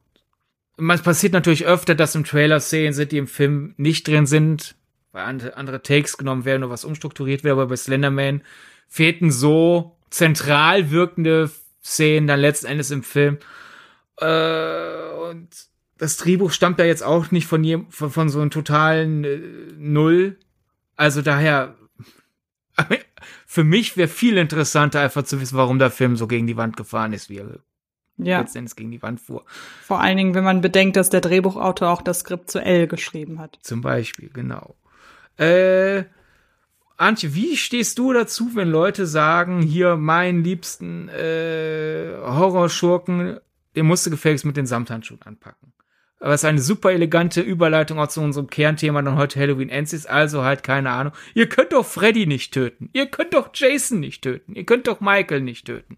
[0.77, 4.75] es passiert natürlich öfter, dass im Trailer Szenen sind, die im Film nicht drin sind,
[5.11, 8.41] weil andere Takes genommen werden oder was umstrukturiert wird, aber bei Slenderman
[8.87, 11.49] fehlten so zentral wirkende
[11.83, 13.37] Szenen dann letzten Endes im Film.
[14.17, 15.49] Äh, und
[15.97, 19.39] das Drehbuch stammt ja jetzt auch nicht von, jedem, von, von so einem totalen äh,
[19.77, 20.37] Null.
[20.95, 21.75] Also daher,
[23.45, 26.75] für mich wäre viel interessanter, einfach zu wissen, warum der Film so gegen die Wand
[26.77, 27.59] gefahren ist, wie er
[28.17, 28.39] ja.
[28.39, 29.43] letztendlich gegen die Wand fuhr.
[29.83, 33.39] Vor allen Dingen, wenn man bedenkt, dass der Drehbuchautor auch das Skript zu L geschrieben
[33.39, 33.59] hat.
[33.61, 34.75] Zum Beispiel, genau.
[35.37, 36.03] Äh,
[36.97, 43.39] Antje, wie stehst du dazu, wenn Leute sagen, hier meinen liebsten äh, Horrorschurken,
[43.75, 45.73] den musst du gefälligst mit den Samthandschuhen anpacken?
[46.21, 49.91] Aber es ist eine super elegante Überleitung auch zu unserem Kernthema dann heute Halloween Ends
[49.91, 51.13] ist, also halt keine Ahnung.
[51.33, 52.89] Ihr könnt doch Freddy nicht töten.
[52.93, 54.55] Ihr könnt doch Jason nicht töten.
[54.55, 55.97] Ihr könnt doch Michael nicht töten.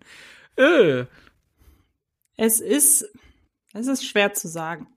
[0.55, 1.05] Äh,
[2.37, 3.05] es ist,
[3.73, 4.87] es ist schwer zu sagen.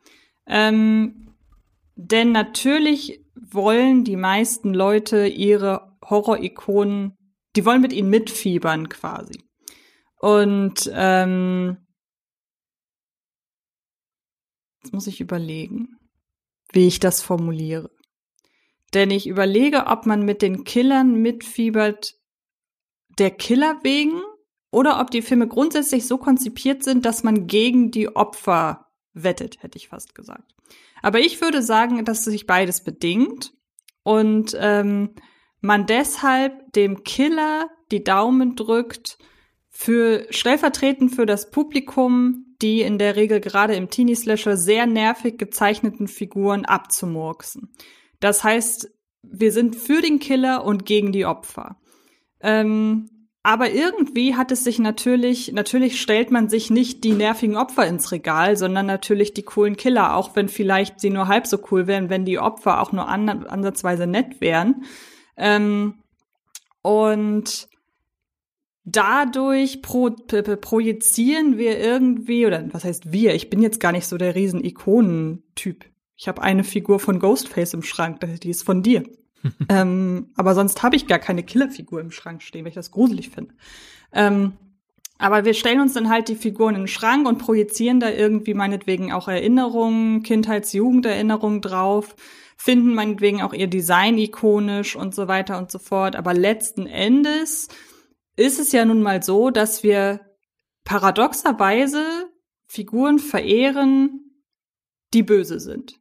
[0.46, 1.35] Ähm,
[1.96, 7.16] denn natürlich wollen die meisten Leute ihre Horror-Ikonen,
[7.57, 9.42] die wollen mit ihnen mitfiebern quasi.
[10.18, 11.79] Und ähm,
[14.83, 15.98] jetzt muss ich überlegen,
[16.72, 17.90] wie ich das formuliere.
[18.92, 22.14] Denn ich überlege, ob man mit den Killern mitfiebert
[23.18, 24.20] der Killer wegen
[24.70, 29.78] oder ob die Filme grundsätzlich so konzipiert sind, dass man gegen die Opfer wettet, hätte
[29.78, 30.54] ich fast gesagt.
[31.02, 33.52] Aber ich würde sagen, dass sich beides bedingt
[34.02, 35.14] und ähm,
[35.61, 39.18] man deshalb dem Killer die Daumen drückt,
[39.72, 46.09] für stellvertretend für das Publikum die in der Regel gerade im Teenie-Slasher sehr nervig gezeichneten
[46.09, 47.72] Figuren abzumurksen.
[48.20, 48.90] Das heißt,
[49.22, 51.80] wir sind für den Killer und gegen die Opfer.
[52.40, 57.87] Ähm, aber irgendwie hat es sich natürlich, natürlich stellt man sich nicht die nervigen Opfer
[57.87, 61.87] ins Regal, sondern natürlich die coolen Killer, auch wenn vielleicht sie nur halb so cool
[61.87, 64.85] wären, wenn die Opfer auch nur an, ansatzweise nett wären.
[65.38, 65.94] Ähm,
[66.83, 67.68] und
[68.85, 73.35] dadurch pro, projizieren wir irgendwie, oder was heißt wir?
[73.35, 75.87] Ich bin jetzt gar nicht so der riesen Ikonentyp.
[76.16, 79.05] Ich habe eine Figur von Ghostface im Schrank, die ist von dir.
[79.68, 83.31] ähm, aber sonst habe ich gar keine Killerfigur im Schrank stehen, weil ich das gruselig
[83.31, 83.55] finde.
[84.12, 84.53] Ähm,
[85.18, 88.55] aber wir stellen uns dann halt die Figuren in den Schrank und projizieren da irgendwie
[88.55, 92.16] meinetwegen auch Erinnerungen, Kindheits-Jugenderinnerungen drauf,
[92.57, 96.16] finden meinetwegen auch ihr Design ikonisch und so weiter und so fort.
[96.16, 97.68] Aber letzten Endes
[98.37, 100.20] ist es ja nun mal so, dass wir
[100.85, 102.31] paradoxerweise
[102.66, 104.42] Figuren verehren,
[105.12, 106.00] die böse sind.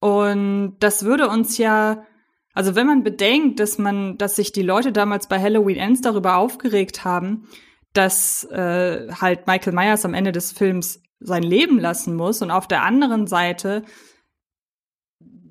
[0.00, 2.06] Und das würde uns ja,
[2.54, 6.36] also wenn man bedenkt, dass man, dass sich die Leute damals bei Halloween Ends darüber
[6.36, 7.48] aufgeregt haben,
[7.92, 12.66] dass äh, halt Michael Myers am Ende des Films sein Leben lassen muss und auf
[12.68, 13.82] der anderen Seite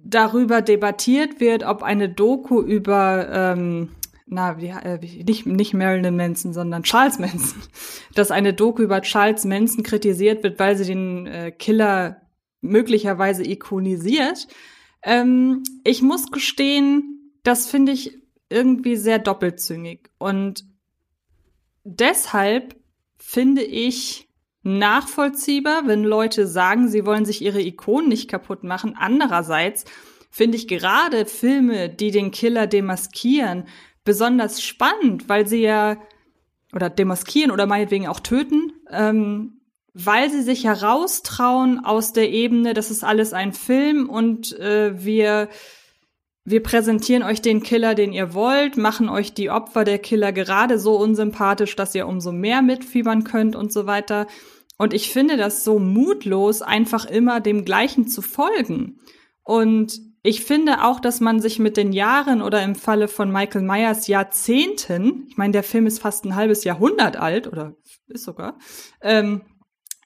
[0.04, 3.90] darüber debattiert wird, ob eine Doku über ähm,
[4.26, 7.62] na, wie, äh, nicht, nicht Marilyn Manson, sondern Charles Manson,
[8.16, 12.22] dass eine Doku über Charles Manson kritisiert wird, weil sie den äh, Killer
[12.62, 14.48] möglicherweise ikonisiert.
[15.04, 18.18] Ähm, ich muss gestehen, das finde ich
[18.50, 20.10] irgendwie sehr doppelzüngig.
[20.18, 20.66] Und
[21.84, 22.76] deshalb
[23.18, 24.30] finde ich
[24.64, 28.96] nachvollziehbar, wenn Leute sagen, sie wollen sich ihre Ikonen nicht kaputt machen.
[28.98, 29.86] Andererseits
[30.30, 33.68] finde ich gerade Filme, die den Killer demaskieren,
[34.06, 35.98] besonders spannend, weil sie ja
[36.74, 39.60] oder demaskieren oder meinetwegen auch töten, ähm,
[39.94, 45.50] weil sie sich heraustrauen aus der Ebene, das ist alles ein Film und äh, wir
[46.46, 50.78] wir präsentieren euch den Killer, den ihr wollt, machen euch die Opfer der Killer gerade
[50.78, 54.28] so unsympathisch, dass ihr umso mehr mitfiebern könnt und so weiter.
[54.78, 59.00] Und ich finde das so mutlos, einfach immer dem Gleichen zu folgen.
[59.44, 63.62] Und ich finde auch, dass man sich mit den Jahren oder im Falle von Michael
[63.62, 67.76] Myers Jahrzehnten, ich meine, der Film ist fast ein halbes Jahrhundert alt oder
[68.08, 68.58] ist sogar,
[69.02, 69.42] ähm,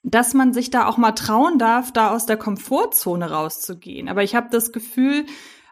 [0.09, 4.07] dass man sich da auch mal trauen darf, da aus der Komfortzone rauszugehen.
[4.07, 5.25] Aber ich habe das Gefühl,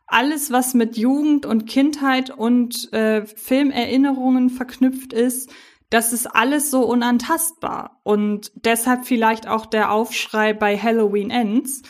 [0.07, 5.51] alles, was mit Jugend und Kindheit und äh, Filmerinnerungen verknüpft ist,
[5.89, 8.01] das ist alles so unantastbar.
[8.03, 11.83] Und deshalb vielleicht auch der Aufschrei bei Halloween Ends.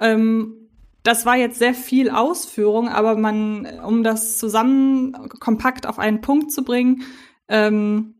[0.00, 0.68] Ähm,
[1.04, 6.50] das war jetzt sehr viel Ausführung, aber man, um das zusammen kompakt auf einen Punkt
[6.50, 7.02] zu bringen,
[7.46, 8.13] ähm,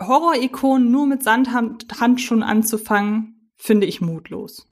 [0.00, 4.68] Horror-Ikonen nur mit Sandhandschuhen anzufangen, finde ich mutlos.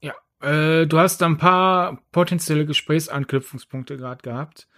[0.00, 4.68] Ja, äh, du hast ein paar potenzielle Gesprächsanknüpfungspunkte gerade gehabt.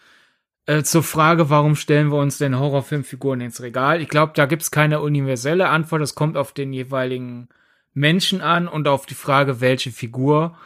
[0.66, 4.00] Äh, zur Frage, warum stellen wir uns denn Horrorfilmfiguren ins Regal?
[4.00, 6.02] Ich glaube, da gibt's keine universelle Antwort.
[6.02, 7.48] Das kommt auf den jeweiligen
[7.94, 10.56] Menschen an und auf die Frage, welche Figur.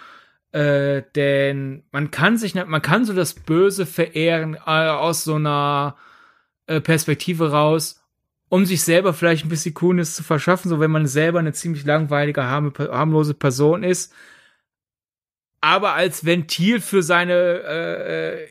[0.52, 5.96] Äh, denn man kann sich, man kann so das Böse verehren äh, aus so einer
[6.66, 7.99] äh, Perspektive raus,
[8.50, 11.84] um sich selber vielleicht ein bisschen Coolness zu verschaffen, so wenn man selber eine ziemlich
[11.84, 14.12] langweilige, harmlose Person ist.
[15.62, 18.46] Aber als Ventil für seine äh, äh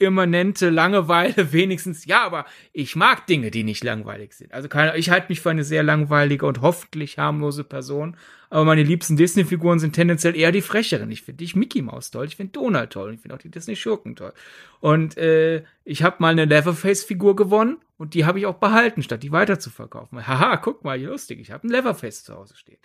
[0.00, 4.52] immanente Langeweile wenigstens, ja, aber ich mag Dinge, die nicht langweilig sind.
[4.52, 8.16] Also keine, ich halte mich für eine sehr langweilige und hoffentlich harmlose Person,
[8.48, 11.10] aber meine liebsten Disney-Figuren sind tendenziell eher die frecheren.
[11.10, 14.16] Ich finde ich Mickey Mouse toll, ich finde Donald toll, ich finde auch die Disney-Schurken
[14.16, 14.32] toll.
[14.80, 19.22] Und äh, ich habe mal eine Leatherface-Figur gewonnen und die habe ich auch behalten, statt
[19.22, 20.26] die weiter zu verkaufen.
[20.26, 22.78] Haha, guck mal, wie lustig, ich habe ein Leatherface zu Hause stehen.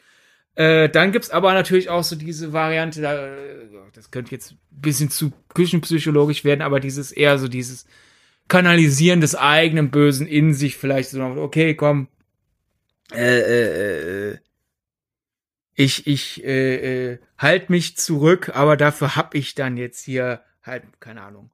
[0.55, 3.33] Äh, dann gibt's aber natürlich auch so diese Variante, da,
[3.93, 7.85] das könnte jetzt ein bisschen zu küchenpsychologisch werden, aber dieses eher so dieses
[8.49, 12.09] Kanalisieren des eigenen Bösen in sich vielleicht so, okay, komm,
[13.13, 14.37] äh, äh, äh,
[15.75, 20.83] ich, ich, äh, äh, halt mich zurück, aber dafür hab ich dann jetzt hier halt,
[20.99, 21.51] keine Ahnung,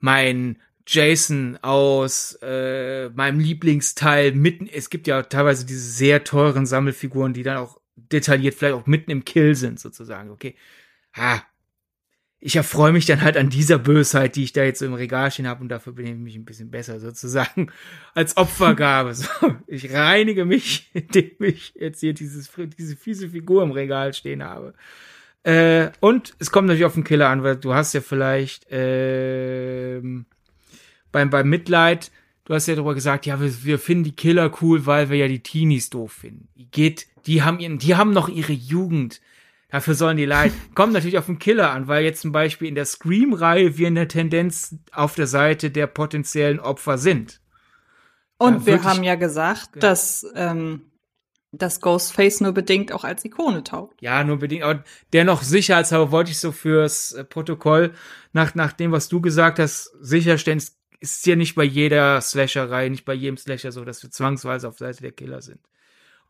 [0.00, 0.60] mein
[0.92, 4.66] Jason aus äh, meinem Lieblingsteil mitten.
[4.66, 9.12] Es gibt ja teilweise diese sehr teuren Sammelfiguren, die dann auch detailliert vielleicht auch mitten
[9.12, 10.30] im Kill sind, sozusagen.
[10.30, 10.56] Okay.
[11.16, 11.44] Ha.
[12.40, 15.30] Ich erfreue mich dann halt an dieser Bösheit, die ich da jetzt so im Regal
[15.30, 17.70] stehen habe und dafür bin ich mich ein bisschen besser sozusagen
[18.14, 19.14] als Opfergabe.
[19.14, 19.28] So,
[19.68, 24.74] ich reinige mich, indem ich jetzt hier dieses, diese fiese Figur im Regal stehen habe.
[25.44, 30.00] Äh, und es kommt natürlich auf den Killer an, weil du hast ja vielleicht äh,
[31.12, 32.10] beim, beim Mitleid,
[32.44, 35.28] du hast ja darüber gesagt, ja, wir, wir finden die Killer cool, weil wir ja
[35.28, 36.48] die Teenies doof finden.
[36.70, 39.20] Geht die haben ihren, die haben noch ihre Jugend.
[39.70, 40.56] Dafür sollen die leiden.
[40.74, 43.94] Kommt natürlich auf den Killer an, weil jetzt zum Beispiel in der Scream-Reihe wir in
[43.94, 47.40] der Tendenz auf der Seite der potenziellen Opfer sind.
[48.36, 49.80] Und wir haben ja gesagt, ja.
[49.80, 50.90] dass, ähm,
[51.52, 54.00] dass Ghostface nur bedingt auch als Ikone taugt.
[54.00, 54.64] Ja, nur bedingt.
[54.64, 57.92] Aber dennoch sicherheitshalber wollte ich so fürs äh, Protokoll,
[58.32, 60.62] nach, nach dem, was du gesagt hast, sicherstellen,
[61.00, 64.78] ist ja nicht bei jeder Slasherei, nicht bei jedem Slasher so, dass wir zwangsweise auf
[64.78, 65.60] Seite der Killer sind.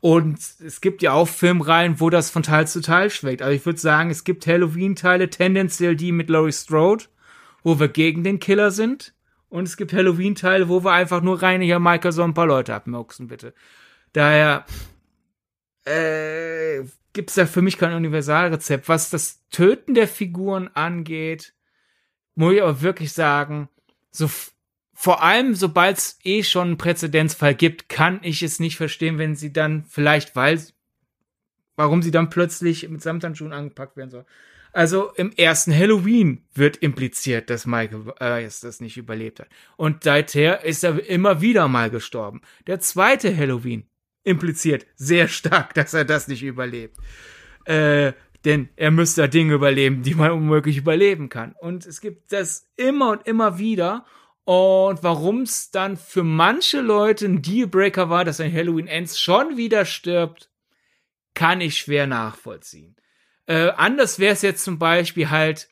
[0.01, 3.43] Und es gibt ja auch Filmreihen, wo das von Teil zu Teil schwächt.
[3.43, 7.05] Also ich würde sagen, es gibt Halloween-Teile, tendenziell die mit Laurie Strode,
[7.63, 9.13] wo wir gegen den Killer sind.
[9.51, 12.75] Und es gibt Halloween-Teile, wo wir einfach nur rein hier Michael so ein paar Leute
[12.75, 13.53] abmurksen, bitte.
[14.13, 14.65] Daher
[15.85, 18.89] äh, gibt's da für mich kein Universalrezept.
[18.89, 21.53] Was das Töten der Figuren angeht,
[22.37, 23.69] muss ich aber wirklich sagen,
[24.11, 24.31] so
[25.03, 29.35] vor allem, sobald es eh schon einen Präzedenzfall gibt, kann ich es nicht verstehen, wenn
[29.35, 30.61] sie dann vielleicht, weil,
[31.75, 34.27] warum sie dann plötzlich mit Samthandschuhen angepackt werden soll.
[34.75, 39.49] Also im ersten Halloween wird impliziert, dass Michael äh, das nicht überlebt hat.
[39.79, 42.43] Und seither ist er immer wieder mal gestorben.
[42.67, 43.89] Der zweite Halloween
[44.23, 46.99] impliziert sehr stark, dass er das nicht überlebt.
[47.65, 48.13] Äh,
[48.45, 51.55] denn er müsste Dinge überleben, die man unmöglich überleben kann.
[51.59, 54.05] Und es gibt das immer und immer wieder.
[54.51, 59.57] Und warum es dann für manche Leute ein Dealbreaker war, dass ein Halloween Ends schon
[59.57, 60.51] wieder stirbt,
[61.35, 62.97] kann ich schwer nachvollziehen.
[63.47, 65.69] Äh, anders wäre es jetzt zum Beispiel halt,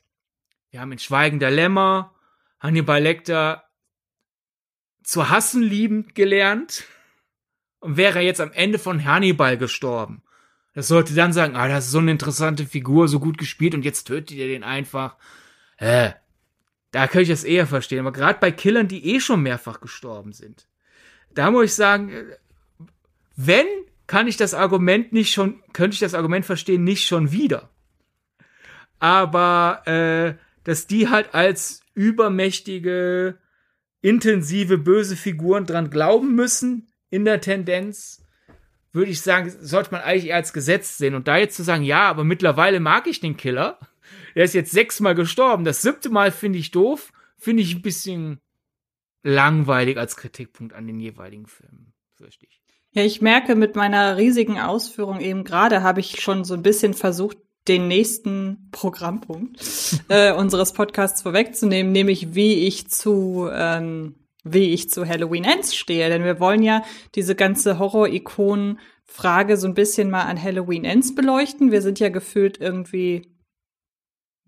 [0.71, 2.15] wir haben in Schweigender Lämmer
[2.61, 3.65] Hannibal Lecter
[5.03, 6.85] zu hassen liebend gelernt
[7.81, 10.23] und wäre jetzt am Ende von Hannibal gestorben.
[10.73, 13.83] Das sollte dann sagen, ah, das ist so eine interessante Figur, so gut gespielt und
[13.83, 15.17] jetzt tötet ihr den einfach.
[15.75, 16.11] Äh,
[16.91, 17.99] da könnte ich das eher verstehen.
[17.99, 20.67] Aber gerade bei Killern, die eh schon mehrfach gestorben sind,
[21.33, 22.11] da muss ich sagen,
[23.35, 23.67] wenn
[24.09, 27.69] kann ich das Argument nicht schon, könnte ich das Argument verstehen, nicht schon wieder.
[28.97, 33.37] Aber äh, dass die halt als übermächtige,
[34.01, 38.25] intensive, böse Figuren dran glauben müssen, in der Tendenz,
[38.91, 41.13] würde ich sagen, sollte man eigentlich eher als Gesetz sehen.
[41.13, 43.77] Und da jetzt zu sagen, ja, aber mittlerweile mag ich den Killer,
[44.35, 45.65] er ist jetzt sechsmal gestorben.
[45.65, 47.11] Das siebte Mal finde ich doof.
[47.37, 48.39] Finde ich ein bisschen
[49.23, 52.61] langweilig als Kritikpunkt an den jeweiligen Filmen, fürchte ich.
[52.91, 56.93] Ja, ich merke mit meiner riesigen Ausführung eben gerade habe ich schon so ein bisschen
[56.93, 59.59] versucht, den nächsten Programmpunkt
[60.09, 66.09] äh, unseres Podcasts vorwegzunehmen, nämlich wie ich zu ähm, wie ich zu Halloween Ends stehe.
[66.09, 66.83] Denn wir wollen ja
[67.15, 71.71] diese ganze Horror-Ikonen-Frage so ein bisschen mal an Halloween Ends beleuchten.
[71.71, 73.27] Wir sind ja gefühlt irgendwie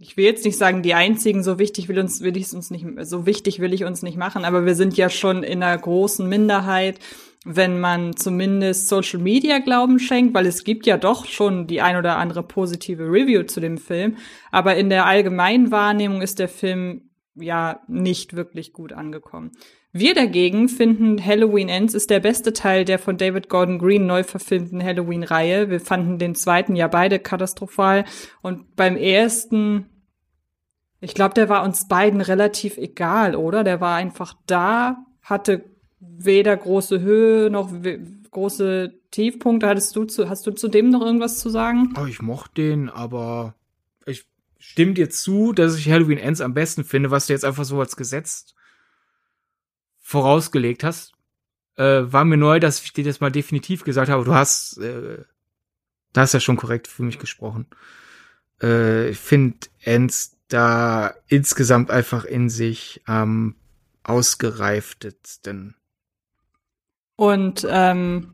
[0.02, 2.86] ich will jetzt nicht sagen, die einzigen, so wichtig will uns, will ich uns nicht,
[3.04, 6.28] so wichtig will ich uns nicht machen, aber wir sind ja schon in einer großen
[6.28, 7.00] Minderheit,
[7.46, 11.98] wenn man zumindest Social Media Glauben schenkt, weil es gibt ja doch schon die ein
[11.98, 14.18] oder andere positive Review zu dem Film,
[14.52, 19.52] aber in der allgemeinen Wahrnehmung ist der Film ja nicht wirklich gut angekommen.
[19.94, 24.24] Wir dagegen finden Halloween Ends ist der beste Teil der von David Gordon Green neu
[24.24, 25.70] verfilmten Halloween-Reihe.
[25.70, 28.06] Wir fanden den zweiten ja beide katastrophal
[28.42, 29.91] und beim ersten
[31.02, 33.64] ich glaube, der war uns beiden relativ egal, oder?
[33.64, 35.66] Der war einfach da, hatte
[36.00, 37.72] weder große Höhe noch
[38.30, 39.68] große Tiefpunkte.
[39.68, 41.94] Hattest du zu, hast du zu dem noch irgendwas zu sagen?
[42.00, 43.56] Oh, ich mochte den, aber
[44.06, 44.28] ich
[44.60, 47.80] stimme dir zu, dass ich Halloween Ends am besten finde, was du jetzt einfach so
[47.80, 48.54] als Gesetz
[50.00, 51.14] vorausgelegt hast.
[51.78, 54.24] Äh, war mir neu, dass ich dir das mal definitiv gesagt habe.
[54.24, 55.24] Du hast, äh,
[56.14, 57.66] da hast ja schon korrekt für mich gesprochen.
[58.62, 63.56] Äh, ich finde Ends da insgesamt einfach in sich am
[64.04, 65.76] ausgereiftetsten.
[67.16, 68.34] Und ähm,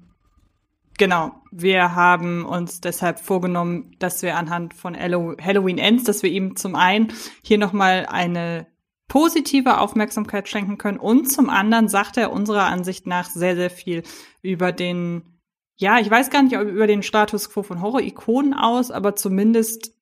[0.98, 6.56] genau, wir haben uns deshalb vorgenommen, dass wir anhand von Halloween Ends, dass wir ihm
[6.56, 8.68] zum einen hier nochmal eine
[9.08, 14.04] positive Aufmerksamkeit schenken können und zum anderen sagt er unserer Ansicht nach sehr, sehr viel
[14.42, 15.40] über den,
[15.78, 19.97] ja, ich weiß gar nicht, über den Status quo von Horror-Ikonen aus, aber zumindest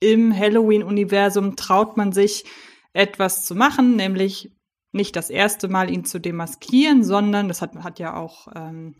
[0.00, 2.44] im Halloween-Universum traut man sich
[2.92, 4.50] etwas zu machen, nämlich
[4.92, 8.96] nicht das erste Mal ihn zu demaskieren, sondern das hat, hat ja auch ähm,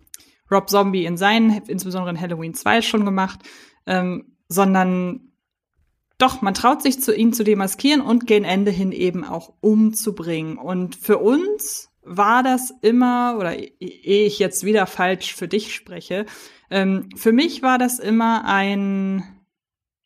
[0.51, 3.41] Rob Zombie in seinen, insbesondere in Halloween 2 schon gemacht,
[3.87, 5.33] ähm, sondern
[6.19, 10.59] doch, man traut sich zu ihn zu demaskieren und gegen Ende hin eben auch umzubringen.
[10.59, 16.27] Und für uns war das immer, oder ehe ich jetzt wieder falsch für dich spreche,
[16.71, 19.40] ähm, für mich war das immer ein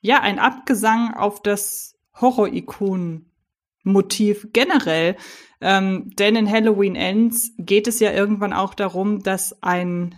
[0.05, 5.17] ja, ein Abgesang auf das Horror-Ikonen-Motiv generell.
[5.63, 10.15] Ähm, denn in Halloween Ends geht es ja irgendwann auch darum, dass ein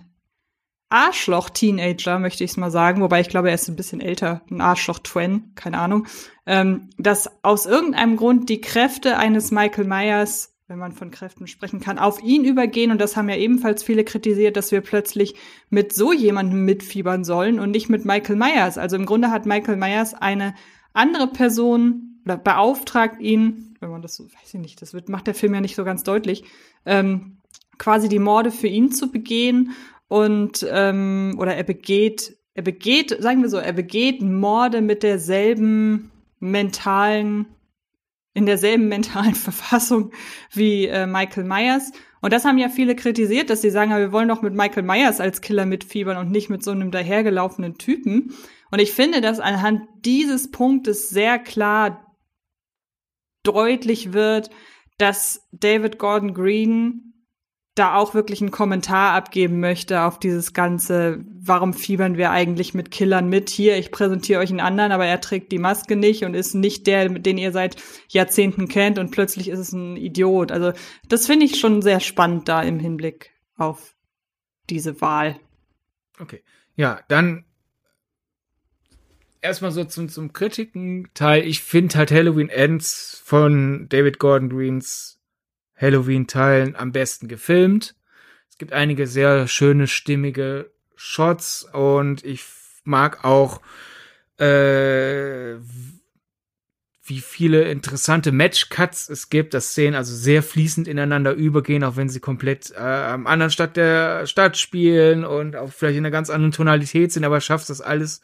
[0.88, 4.60] Arschloch-Teenager, möchte ich es mal sagen, wobei ich glaube, er ist ein bisschen älter, ein
[4.60, 6.08] Arschloch-Twin, keine Ahnung,
[6.46, 11.80] ähm, dass aus irgendeinem Grund die Kräfte eines Michael Myers wenn man von Kräften sprechen
[11.80, 12.90] kann, auf ihn übergehen.
[12.90, 15.36] Und das haben ja ebenfalls viele kritisiert, dass wir plötzlich
[15.70, 18.76] mit so jemandem mitfiebern sollen und nicht mit Michael Myers.
[18.76, 20.54] Also im Grunde hat Michael Myers eine
[20.92, 25.28] andere Person oder beauftragt ihn, wenn man das so, weiß ich nicht, das wird, macht
[25.28, 26.42] der Film ja nicht so ganz deutlich,
[26.84, 27.38] ähm,
[27.78, 29.72] quasi die Morde für ihn zu begehen
[30.08, 36.10] und ähm, oder er begeht, er begeht, sagen wir so, er begeht Morde mit derselben
[36.40, 37.46] mentalen,
[38.36, 40.12] in derselben mentalen Verfassung
[40.52, 41.90] wie äh, Michael Myers.
[42.20, 45.20] Und das haben ja viele kritisiert, dass sie sagen, wir wollen doch mit Michael Myers
[45.20, 48.34] als Killer mitfiebern und nicht mit so einem dahergelaufenen Typen.
[48.70, 52.14] Und ich finde, dass anhand dieses Punktes sehr klar
[53.42, 54.50] deutlich wird,
[54.98, 57.05] dass David Gordon Green
[57.76, 62.90] da auch wirklich einen Kommentar abgeben möchte auf dieses ganze, warum fiebern wir eigentlich mit
[62.90, 63.50] Killern mit?
[63.50, 66.86] Hier, ich präsentiere euch einen anderen, aber er trägt die Maske nicht und ist nicht
[66.86, 67.76] der, den ihr seit
[68.08, 70.52] Jahrzehnten kennt und plötzlich ist es ein Idiot.
[70.52, 70.72] Also
[71.08, 73.94] das finde ich schon sehr spannend da im Hinblick auf
[74.70, 75.38] diese Wahl.
[76.18, 76.42] Okay.
[76.76, 77.44] Ja, dann
[79.42, 81.46] erstmal so zum, zum Kritiken-Teil.
[81.46, 85.15] Ich finde halt Halloween Ends von David Gordon Greens
[85.76, 87.94] Halloween-Teilen am besten gefilmt.
[88.50, 92.44] Es gibt einige sehr schöne, stimmige Shots und ich
[92.84, 93.60] mag auch,
[94.38, 95.56] äh,
[97.08, 102.08] wie viele interessante Match-Cuts es gibt, dass Szenen also sehr fließend ineinander übergehen, auch wenn
[102.08, 106.30] sie komplett äh, am anderen Stadt der Stadt spielen und auch vielleicht in einer ganz
[106.30, 108.22] anderen Tonalität sind, aber schafft das alles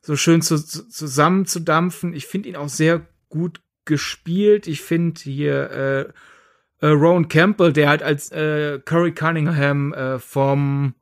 [0.00, 2.14] so schön zu, zu, zusammenzudampfen.
[2.14, 4.66] Ich finde ihn auch sehr gut gespielt.
[4.66, 6.12] Ich finde hier äh,
[6.84, 10.94] äh, Rowan Campbell, der halt als äh, Curry Cunningham äh, vom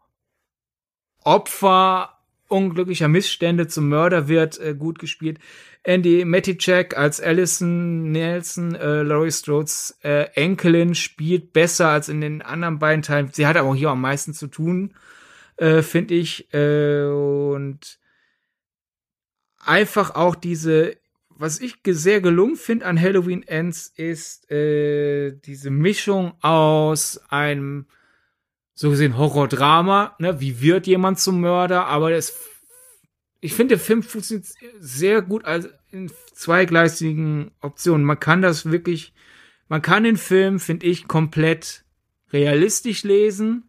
[1.25, 5.41] Opfer unglücklicher Missstände zum Mörder wird, äh, gut gespielt.
[5.83, 12.43] Andy Maticek als Alison Nelson, äh, Laurie Strodes äh, Enkelin, spielt besser als in den
[12.43, 13.31] anderen beiden Teilen.
[13.33, 14.95] Sie hat aber hier am meisten zu tun,
[15.57, 16.55] äh, finde ich.
[16.55, 17.99] Äh, und
[19.59, 20.97] einfach auch diese,
[21.43, 27.87] was ich sehr gelungen finde an Halloween Ends, ist äh, diese Mischung aus einem
[28.75, 30.41] so gesehen Horrordrama, ne?
[30.41, 31.87] Wie wird jemand zum Mörder?
[31.87, 32.39] Aber das,
[33.41, 34.47] ich finde, der Film funktioniert
[34.79, 38.07] sehr gut als in zweigleisigen Optionen.
[38.07, 39.13] Man kann das wirklich,
[39.67, 41.85] man kann den Film, finde ich, komplett
[42.33, 43.69] realistisch lesen.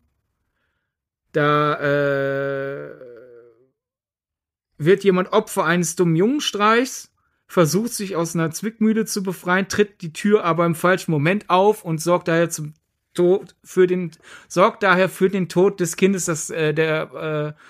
[1.32, 2.92] Da äh,
[4.78, 7.13] wird jemand Opfer eines dummen Jungenstreichs,
[7.54, 11.86] versucht sich aus einer Zwickmühle zu befreien, tritt die Tür aber im falschen Moment auf
[11.86, 12.74] und sorgt daher zum
[13.14, 14.10] Tod für den
[14.48, 17.62] sorgt daher für den Tod des Kindes, dass äh, der äh,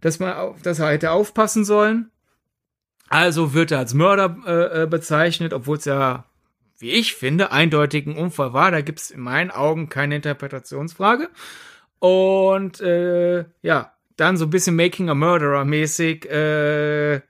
[0.00, 2.10] dass man auf, dass er hätte aufpassen sollen.
[3.08, 6.24] Also wird er als Mörder äh, äh bezeichnet, obwohl es ja,
[6.78, 8.72] wie ich finde, eindeutig ein Unfall war.
[8.72, 11.28] Da gibt es in meinen Augen keine Interpretationsfrage.
[12.00, 17.20] Und äh, ja, dann so ein bisschen Making a Murderer mäßig, äh,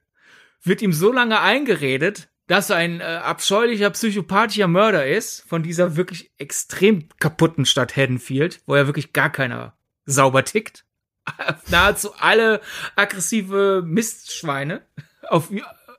[0.62, 5.96] wird ihm so lange eingeredet, dass er ein äh, abscheulicher, psychopathischer Mörder ist, von dieser
[5.96, 10.84] wirklich extrem kaputten Stadt Haddonfield, wo er wirklich gar keiner sauber tickt.
[11.68, 12.60] Nahezu alle
[12.96, 14.82] aggressive Mistschweine
[15.28, 15.50] auf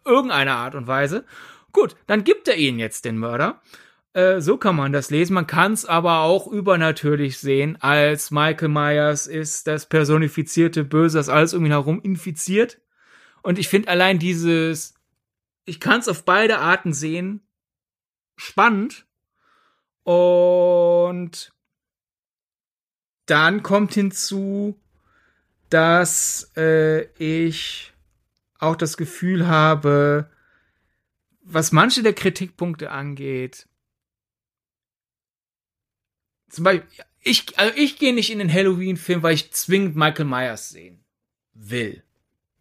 [0.04, 1.26] irgendeine Art und Weise.
[1.72, 3.62] Gut, dann gibt er ihnen jetzt den Mörder.
[4.14, 5.34] Äh, so kann man das lesen.
[5.34, 11.30] Man kann es aber auch übernatürlich sehen, als Michael Myers ist das personifizierte Böse, das
[11.30, 12.81] alles irgendwie herum infiziert.
[13.42, 14.94] Und ich finde allein dieses,
[15.66, 17.42] ich kann es auf beide Arten sehen,
[18.36, 19.06] spannend.
[20.04, 21.54] Und
[23.26, 24.80] dann kommt hinzu,
[25.70, 27.94] dass äh, ich
[28.60, 30.30] auch das Gefühl habe,
[31.42, 33.68] was manche der Kritikpunkte angeht,
[36.50, 36.88] zum Beispiel,
[37.22, 41.04] ich, also ich gehe nicht in den Halloween-Film, weil ich zwingend Michael Myers sehen
[41.54, 42.04] will.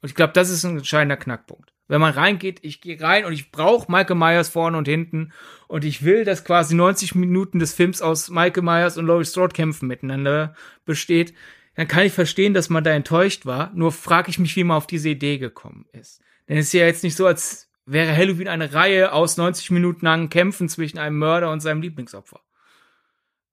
[0.02, 1.72] Und ich glaube, das ist ein entscheidender Knackpunkt.
[1.88, 5.32] Wenn man reingeht, ich gehe rein und ich brauche Michael Myers vorne und hinten
[5.66, 9.54] und ich will, dass quasi 90 Minuten des Films aus Michael Myers und Laurie Strode
[9.54, 11.34] kämpfen miteinander besteht,
[11.74, 13.72] dann kann ich verstehen, dass man da enttäuscht war.
[13.74, 16.20] Nur frage ich mich, wie man auf diese Idee gekommen ist.
[16.48, 20.04] Denn es ist ja jetzt nicht so, als wäre Halloween eine Reihe aus 90 Minuten
[20.04, 22.40] langen Kämpfen zwischen einem Mörder und seinem Lieblingsopfer.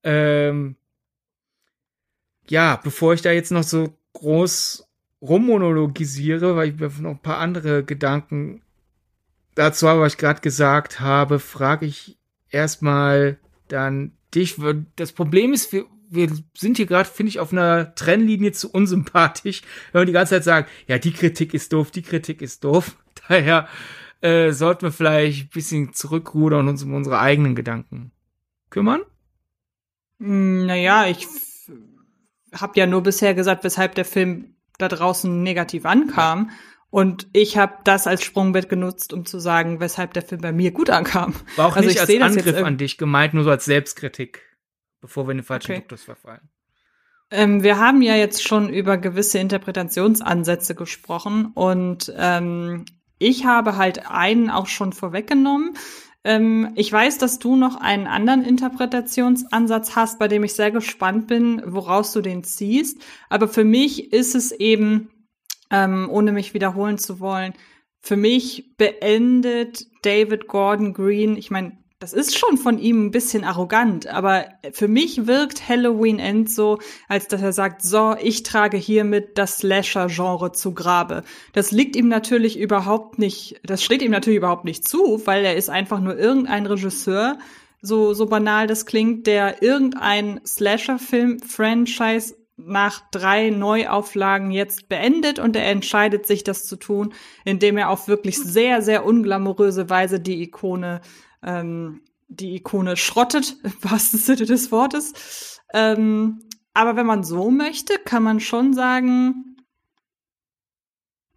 [0.04, 0.76] Ähm,
[2.48, 4.87] ja, bevor ich da jetzt noch so groß
[5.22, 8.62] rummonologisiere, weil ich noch ein paar andere Gedanken
[9.56, 12.18] dazu habe, was ich gerade gesagt habe, frage ich
[12.50, 13.38] erstmal
[13.68, 14.56] dann dich.
[14.96, 19.62] Das Problem ist, wir, wir sind hier gerade, finde ich, auf einer Trennlinie zu unsympathisch,
[19.92, 22.98] wenn wir die ganze Zeit sagen, ja, die Kritik ist doof, die Kritik ist doof.
[23.28, 23.68] Daher
[24.22, 28.12] äh, sollten wir vielleicht ein bisschen zurückrudern und uns um unsere eigenen Gedanken
[28.70, 29.02] kümmern.
[30.20, 31.28] Hm, naja, ich
[32.54, 36.52] habe ja nur bisher gesagt, weshalb der Film da draußen negativ ankam.
[36.90, 40.72] Und ich habe das als Sprungbrett genutzt, um zu sagen, weshalb der Film bei mir
[40.72, 41.36] gut ankam.
[41.56, 44.42] War auch also nicht als Angriff an dich gemeint, nur so als Selbstkritik,
[45.02, 45.82] bevor wir in den falschen okay.
[45.82, 46.50] Duktus verfallen.
[47.30, 52.86] Ähm, wir haben ja jetzt schon über gewisse Interpretationsansätze gesprochen und ähm,
[53.20, 55.78] ich habe halt einen auch schon vorweggenommen.
[56.28, 61.28] Ähm, ich weiß, dass du noch einen anderen Interpretationsansatz hast, bei dem ich sehr gespannt
[61.28, 63.02] bin, woraus du den ziehst.
[63.30, 65.10] Aber für mich ist es eben,
[65.72, 67.54] ähm, ohne mich wiederholen zu wollen,
[68.02, 73.44] für mich beendet David Gordon Green, ich meine, das ist schon von ihm ein bisschen
[73.44, 76.78] arrogant, aber für mich wirkt Halloween End so,
[77.08, 81.24] als dass er sagt, so, ich trage hiermit das Slasher-Genre zu Grabe.
[81.54, 85.56] Das liegt ihm natürlich überhaupt nicht, das steht ihm natürlich überhaupt nicht zu, weil er
[85.56, 87.40] ist einfach nur irgendein Regisseur,
[87.82, 95.70] so, so banal das klingt, der irgendein Slasher-Film-Franchise nach drei Neuauflagen jetzt beendet und er
[95.70, 97.14] entscheidet sich, das zu tun,
[97.46, 101.02] indem er auf wirklich sehr, sehr unglamouröse Weise die Ikone
[101.44, 105.60] ähm, die Ikone schrottet, im wahrsten Sinne des Wortes.
[105.74, 106.42] Ähm,
[106.74, 109.58] aber wenn man so möchte, kann man schon sagen,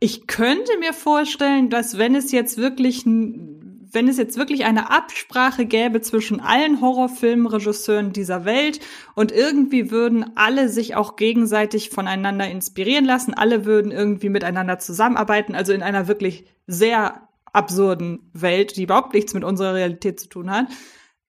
[0.00, 5.66] ich könnte mir vorstellen, dass wenn es jetzt wirklich, wenn es jetzt wirklich eine Absprache
[5.66, 8.80] gäbe zwischen allen Horrorfilmregisseuren dieser Welt
[9.14, 15.54] und irgendwie würden alle sich auch gegenseitig voneinander inspirieren lassen, alle würden irgendwie miteinander zusammenarbeiten,
[15.54, 20.50] also in einer wirklich sehr absurden Welt, die überhaupt nichts mit unserer Realität zu tun
[20.50, 20.66] hat,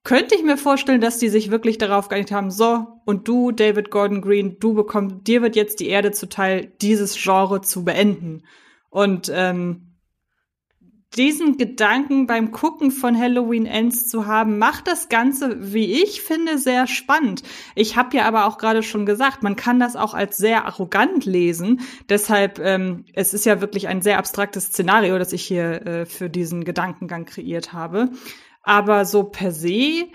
[0.04, 3.92] könnte ich mir vorstellen, dass die sich wirklich darauf geeinigt haben, so, und du, David
[3.92, 8.44] Gordon Green, du bekommst, dir wird jetzt die Erde zuteil, dieses Genre zu beenden.
[8.90, 9.91] Und ähm,
[11.18, 16.58] diesen Gedanken beim Gucken von Halloween Ends zu haben, macht das Ganze, wie ich finde,
[16.58, 17.44] sehr spannend.
[17.76, 21.26] Ich habe ja aber auch gerade schon gesagt, man kann das auch als sehr arrogant
[21.26, 21.82] lesen.
[22.08, 26.30] Deshalb, ähm, es ist ja wirklich ein sehr abstraktes Szenario, das ich hier äh, für
[26.30, 28.10] diesen Gedankengang kreiert habe.
[28.64, 30.08] Aber so per se,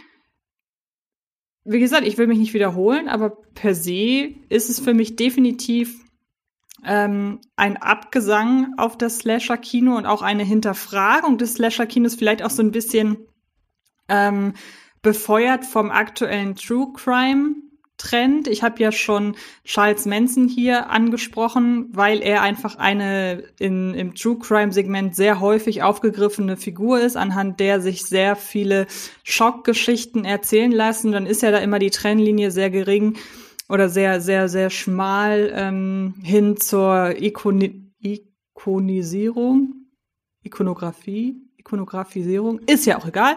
[1.64, 6.05] wie gesagt, ich will mich nicht wiederholen, aber per se ist es für mich definitiv
[6.86, 12.62] ähm, ein Abgesang auf das Slasher-Kino und auch eine Hinterfragung des Slasher-Kinos, vielleicht auch so
[12.62, 13.18] ein bisschen
[14.08, 14.54] ähm,
[15.02, 17.56] befeuert vom aktuellen True Crime.
[17.98, 18.46] Trend.
[18.46, 24.38] Ich habe ja schon Charles Manson hier angesprochen, weil er einfach eine in, im True
[24.38, 28.86] Crime Segment sehr häufig aufgegriffene Figur ist, anhand der sich sehr viele
[29.24, 31.10] Schockgeschichten erzählen lassen.
[31.10, 33.16] Dann ist ja da immer die Trennlinie sehr gering
[33.68, 39.86] oder sehr, sehr, sehr schmal ähm, hin zur Ikoni Ikonisierung,
[40.42, 43.36] Ikonografie, Ikonografisierung, ist ja auch egal.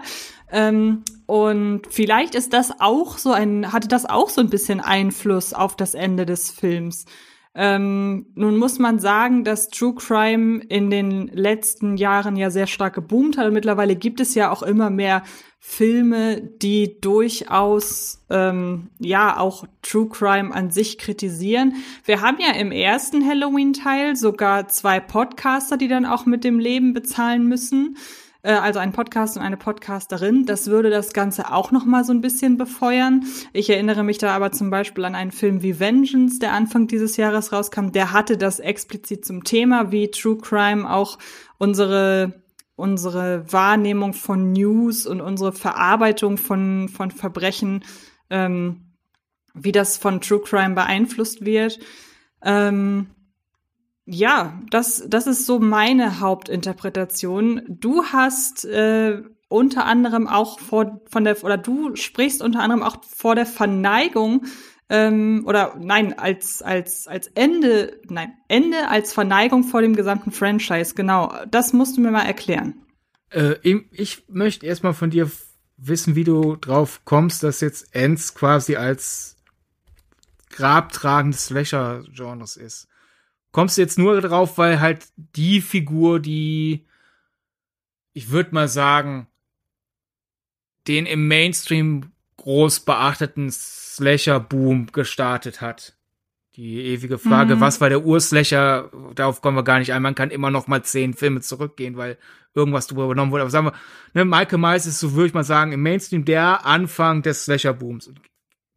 [0.52, 5.54] Ähm, und vielleicht ist das auch so ein, hatte das auch so ein bisschen Einfluss
[5.54, 7.06] auf das Ende des Films.
[7.56, 12.94] Ähm, nun muss man sagen, dass True Crime in den letzten Jahren ja sehr stark
[12.94, 13.48] geboomt hat.
[13.48, 15.24] Und mittlerweile gibt es ja auch immer mehr
[15.62, 21.76] Filme, die durchaus ähm, ja auch True Crime an sich kritisieren.
[22.06, 26.94] Wir haben ja im ersten Halloween-Teil sogar zwei Podcaster, die dann auch mit dem Leben
[26.94, 27.98] bezahlen müssen.
[28.42, 30.46] Äh, also ein Podcast und eine Podcasterin.
[30.46, 33.26] Das würde das Ganze auch noch mal so ein bisschen befeuern.
[33.52, 37.18] Ich erinnere mich da aber zum Beispiel an einen Film wie Vengeance, der Anfang dieses
[37.18, 37.92] Jahres rauskam.
[37.92, 41.18] Der hatte das explizit zum Thema, wie True Crime auch
[41.58, 42.42] unsere
[42.80, 47.84] unsere Wahrnehmung von News und unsere Verarbeitung von, von Verbrechen,
[48.30, 48.96] ähm,
[49.54, 51.80] wie das von True Crime beeinflusst wird.
[52.42, 53.08] Ähm,
[54.06, 57.62] ja, das, das ist so meine Hauptinterpretation.
[57.68, 63.04] Du hast äh, unter anderem auch vor von der oder du sprichst unter anderem auch
[63.04, 64.46] vor der Verneigung
[64.90, 70.96] ähm, oder nein, als, als, als Ende, nein, Ende als Verneigung vor dem gesamten Franchise,
[70.96, 71.34] genau.
[71.50, 72.76] Das musst du mir mal erklären.
[73.30, 73.56] Äh,
[73.92, 75.32] ich möchte erstmal von dir
[75.78, 79.38] wissen, wie du drauf kommst, dass jetzt Ends quasi als
[80.50, 82.88] grabtragendes Slasher-Genres ist.
[83.52, 86.86] Kommst du jetzt nur drauf, weil halt die Figur, die
[88.14, 89.28] ich würde mal sagen,
[90.88, 93.50] den im Mainstream groß beachteten
[94.00, 95.96] Slasher-Boom gestartet hat.
[96.56, 97.60] Die ewige Frage, mhm.
[97.60, 98.90] was war der Urslasher?
[99.16, 100.02] Darauf kommen wir gar nicht ein.
[100.02, 102.18] Man kann immer noch mal zehn Filme zurückgehen, weil
[102.54, 103.42] irgendwas drüber übernommen wurde.
[103.42, 103.74] Aber sagen wir,
[104.14, 108.14] ne, Michael Myers ist, so würde ich mal sagen, im Mainstream der Anfang des Slasher-Booms.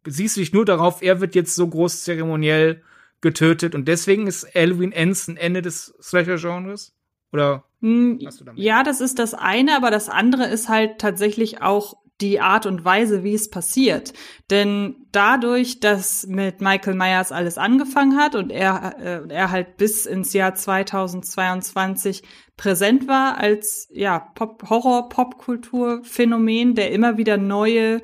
[0.05, 2.83] Siehst du dich nur darauf, er wird jetzt so groß zeremoniell
[3.21, 6.93] getötet und deswegen ist Halloween Ends ein Ende des Slasher-Genres?
[7.31, 8.19] Oder hm,
[8.55, 12.85] ja, das ist das eine, aber das andere ist halt tatsächlich auch die Art und
[12.85, 14.13] Weise, wie es passiert.
[14.49, 20.05] Denn dadurch, dass mit Michael Myers alles angefangen hat und er, äh, er halt bis
[20.05, 22.23] ins Jahr 2022
[22.55, 28.01] präsent war als ja Pop Horror Popkultur Phänomen, der immer wieder neue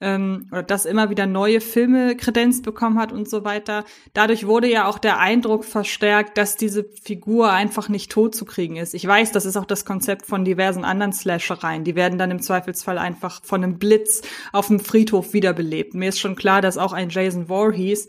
[0.00, 3.84] ähm, oder das immer wieder neue Filme kredenzt bekommen hat und so weiter.
[4.14, 8.76] Dadurch wurde ja auch der Eindruck verstärkt, dass diese Figur einfach nicht tot zu kriegen
[8.76, 8.94] ist.
[8.94, 11.84] Ich weiß, das ist auch das Konzept von diversen anderen Slashereien.
[11.84, 14.22] Die werden dann im Zweifelsfall einfach von einem Blitz
[14.52, 15.94] auf dem Friedhof wiederbelebt.
[15.94, 18.08] Mir ist schon klar, dass auch ein Jason Voorhees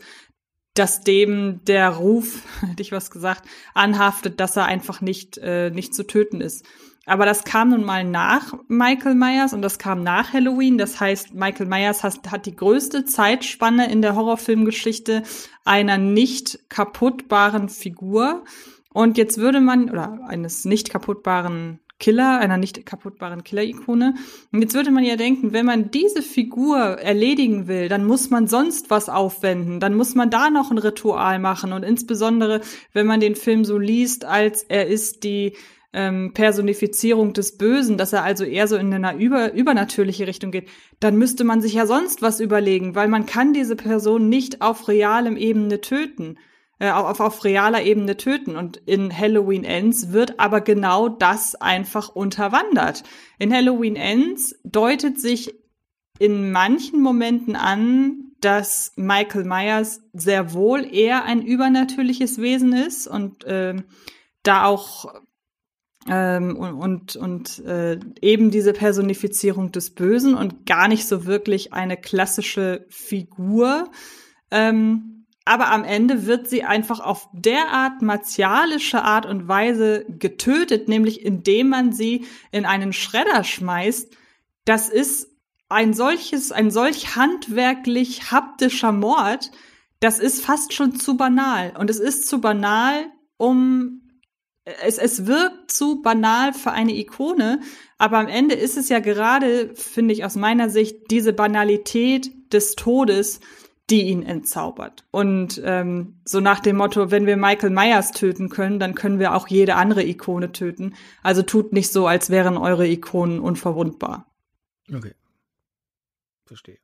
[0.74, 5.94] dass dem der Ruf, hätte ich was gesagt, anhaftet, dass er einfach nicht, äh, nicht
[5.94, 6.64] zu töten ist.
[7.06, 10.78] Aber das kam nun mal nach Michael Myers und das kam nach Halloween.
[10.78, 15.22] Das heißt, Michael Myers hat, hat die größte Zeitspanne in der Horrorfilmgeschichte
[15.64, 18.44] einer nicht kaputtbaren Figur.
[18.92, 24.14] Und jetzt würde man, oder eines nicht kaputtbaren Killer, einer nicht kaputtbaren Killer-Ikone.
[24.52, 28.48] Und jetzt würde man ja denken, wenn man diese Figur erledigen will, dann muss man
[28.48, 31.72] sonst was aufwenden, dann muss man da noch ein Ritual machen.
[31.72, 35.54] Und insbesondere, wenn man den Film so liest, als er ist die
[35.92, 40.68] ähm, Personifizierung des Bösen, dass er also eher so in eine über, übernatürliche Richtung geht,
[41.00, 44.88] dann müsste man sich ja sonst was überlegen, weil man kann diese Person nicht auf
[44.88, 46.38] realem Ebene töten,
[46.78, 48.56] äh, auf, auf realer Ebene töten.
[48.56, 53.02] Und in Halloween Ends wird aber genau das einfach unterwandert.
[53.38, 55.54] In Halloween Ends deutet sich
[56.20, 63.44] in manchen Momenten an, dass Michael Myers sehr wohl eher ein übernatürliches Wesen ist und
[63.44, 63.74] äh,
[64.42, 65.12] da auch
[66.08, 71.72] ähm, und und, und äh, eben diese Personifizierung des Bösen und gar nicht so wirklich
[71.72, 73.90] eine klassische Figur.
[74.50, 81.24] Ähm, aber am Ende wird sie einfach auf derart martialische Art und Weise getötet, nämlich
[81.24, 84.16] indem man sie in einen Schredder schmeißt.
[84.64, 85.28] Das ist
[85.68, 89.50] ein solches, ein solch handwerklich haptischer Mord.
[90.00, 91.72] Das ist fast schon zu banal.
[91.78, 93.99] Und es ist zu banal, um
[94.82, 97.60] es, es wirkt zu banal für eine Ikone,
[97.98, 102.74] aber am Ende ist es ja gerade, finde ich aus meiner Sicht, diese Banalität des
[102.74, 103.40] Todes,
[103.90, 105.04] die ihn entzaubert.
[105.10, 109.34] Und ähm, so nach dem Motto, wenn wir Michael Myers töten können, dann können wir
[109.34, 110.94] auch jede andere Ikone töten.
[111.22, 114.26] Also tut nicht so, als wären eure Ikonen unverwundbar.
[114.92, 115.14] Okay.
[116.46, 116.78] Verstehe.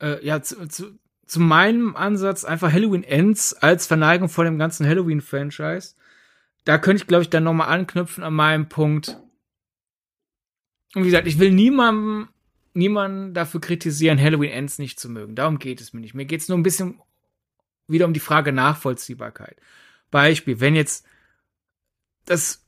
[0.00, 4.86] Äh, ja, zu, zu, zu meinem Ansatz einfach Halloween Ends als Verneigung vor dem ganzen
[4.86, 5.94] Halloween-Franchise
[6.68, 9.16] da könnte ich, glaube ich, dann nochmal anknüpfen an meinem Punkt.
[10.94, 12.28] Und wie gesagt, ich will niemandem,
[12.74, 15.34] niemanden dafür kritisieren, Halloween Ends nicht zu mögen.
[15.34, 16.12] Darum geht es mir nicht.
[16.12, 17.00] Mir geht es nur ein bisschen
[17.86, 19.56] wieder um die Frage Nachvollziehbarkeit.
[20.10, 21.06] Beispiel, wenn jetzt
[22.26, 22.66] das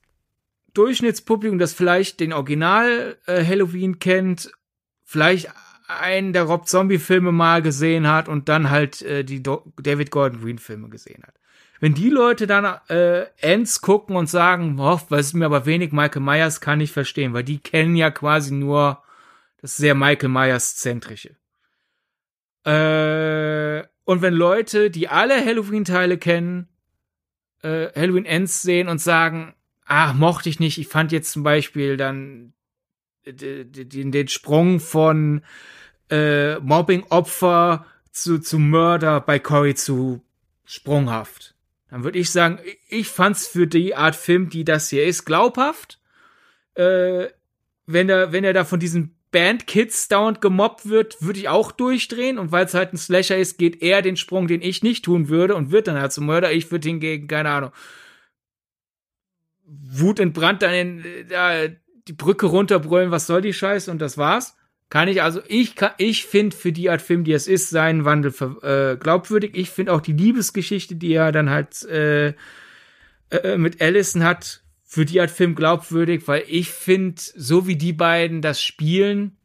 [0.72, 4.50] Durchschnittspublikum, das vielleicht den Original äh, Halloween kennt,
[5.04, 5.50] vielleicht
[5.88, 10.10] einen der Rob Zombie Filme mal gesehen hat und dann halt äh, die Do David
[10.10, 11.34] Gordon Green Filme gesehen hat
[11.80, 15.92] wenn die Leute dann äh, Ends gucken und sagen, oh, was ist mir aber wenig
[15.92, 19.02] Michael Myers, kann ich verstehen, weil die kennen ja quasi nur
[19.62, 21.36] das sehr Michael Myers zentrische.
[22.64, 26.68] Äh, und wenn Leute, die alle Halloween-Teile kennen,
[27.62, 29.54] äh, Halloween Ends sehen und sagen,
[29.86, 32.52] ah, mochte ich nicht, ich fand jetzt zum Beispiel dann
[33.24, 35.42] den, den Sprung von
[36.10, 40.22] äh, Mobbing-Opfer zu, zu Mörder bei Cory zu
[40.66, 41.54] sprunghaft
[41.90, 46.00] dann würde ich sagen, ich fand's für die Art Film, die das hier ist, glaubhaft.
[46.74, 47.26] Äh,
[47.86, 52.38] wenn er, wenn er da von diesen Bandkids dauernd gemobbt wird, würde ich auch durchdrehen.
[52.38, 55.28] Und weil es halt ein Slasher ist, geht er den Sprung, den ich nicht tun
[55.28, 56.52] würde und wird dann halt zum Mörder.
[56.52, 57.72] Ich würde hingegen, keine Ahnung,
[59.64, 61.76] Wut entbrannt dann in, äh,
[62.08, 64.56] die Brücke runterbrüllen, was soll die Scheiße und das war's.
[64.90, 68.34] Kann ich also, ich ich finde für die Art Film, die es ist, seinen Wandel
[68.62, 69.52] äh, glaubwürdig.
[69.54, 72.34] Ich finde auch die Liebesgeschichte, die er dann halt äh,
[73.30, 77.92] äh, mit Allison hat, für die Art Film glaubwürdig, weil ich finde, so wie die
[77.92, 79.36] beiden das spielen,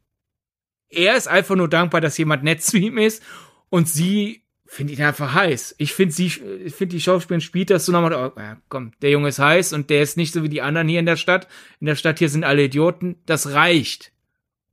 [0.88, 3.22] er ist einfach nur dankbar, dass jemand nett zu ihm ist
[3.68, 5.76] und sie finde ihn einfach heiß.
[5.78, 9.10] Ich finde sie, ich finde die Schauspielerin spielt das so nochmal, oh, ja, komm, der
[9.10, 11.46] Junge ist heiß und der ist nicht so wie die anderen hier in der Stadt.
[11.78, 13.20] In der Stadt hier sind alle Idioten.
[13.26, 14.10] Das reicht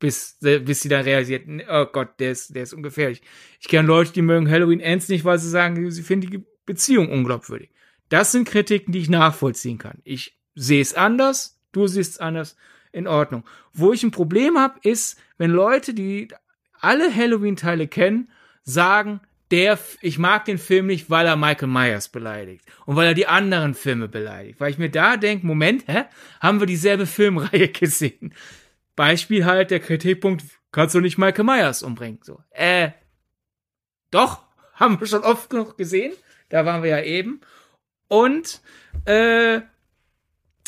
[0.03, 3.21] bis, bis sie dann realisiert, oh Gott, der ist, der ist ungefährlich.
[3.61, 7.09] Ich kenne Leute, die mögen Halloween Ends nicht, weil sie sagen, sie finden die Beziehung
[7.09, 7.69] unglaubwürdig.
[8.09, 9.99] Das sind Kritiken, die ich nachvollziehen kann.
[10.03, 12.57] Ich sehe es anders, du siehst es anders,
[12.91, 13.45] in Ordnung.
[13.71, 16.27] Wo ich ein Problem habe, ist, wenn Leute, die
[16.81, 18.29] alle Halloween-Teile kennen,
[18.63, 23.13] sagen, der, ich mag den Film nicht, weil er Michael Myers beleidigt und weil er
[23.13, 24.59] die anderen Filme beleidigt.
[24.59, 26.03] Weil ich mir da denke, Moment, hä?
[26.41, 28.33] Haben wir dieselbe Filmreihe gesehen?
[28.95, 32.19] Beispiel halt der Kritikpunkt, kannst du nicht Michael Myers umbringen?
[32.23, 32.91] So, äh,
[34.11, 36.13] doch, haben wir schon oft genug gesehen.
[36.49, 37.41] Da waren wir ja eben.
[38.07, 38.61] Und
[39.05, 39.61] äh,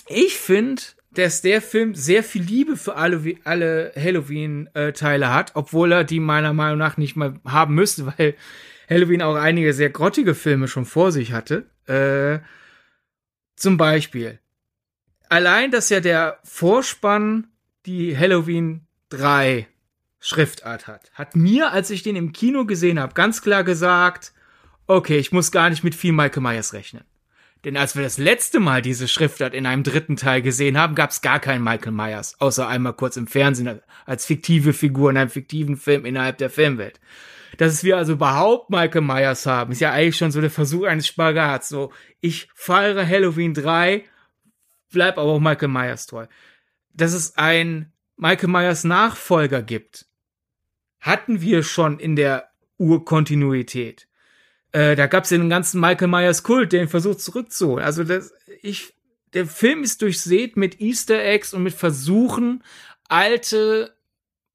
[0.07, 6.03] ich finde, dass der Film sehr viel Liebe für alle, alle Halloween-Teile hat, obwohl er
[6.03, 8.35] die meiner Meinung nach nicht mal haben müsste, weil
[8.89, 11.69] Halloween auch einige sehr grottige Filme schon vor sich hatte.
[11.87, 12.39] Äh,
[13.55, 14.39] zum Beispiel.
[15.29, 17.47] Allein, dass ja der Vorspann
[17.85, 19.67] die Halloween 3
[20.19, 24.33] Schriftart hat, hat mir, als ich den im Kino gesehen habe, ganz klar gesagt,
[24.87, 27.03] okay, ich muss gar nicht mit viel Michael Myers rechnen.
[27.63, 31.09] Denn als wir das letzte Mal diese Schriftart in einem dritten Teil gesehen haben, gab
[31.09, 35.31] es gar keinen Michael Myers, außer einmal kurz im Fernsehen als fiktive Figur in einem
[35.31, 36.99] fiktiven Film innerhalb der Filmwelt.
[37.57, 41.07] Dass wir also überhaupt Michael Myers haben, ist ja eigentlich schon so der Versuch eines
[41.07, 41.69] Spagats.
[41.69, 44.03] So, ich feiere Halloween 3,
[44.91, 46.27] bleib aber auch Michael Myers treu.
[46.95, 50.05] Dass es ein Michael Myers Nachfolger gibt,
[50.99, 54.07] hatten wir schon in der Urkontinuität.
[54.71, 57.85] Äh, da gab es den ganzen Michael Myers Kult, der ihn versucht zurückzuholen.
[57.85, 58.93] Also das, ich,
[59.33, 62.63] der Film ist durchsät mit Easter Eggs und mit Versuchen,
[63.07, 63.95] alte,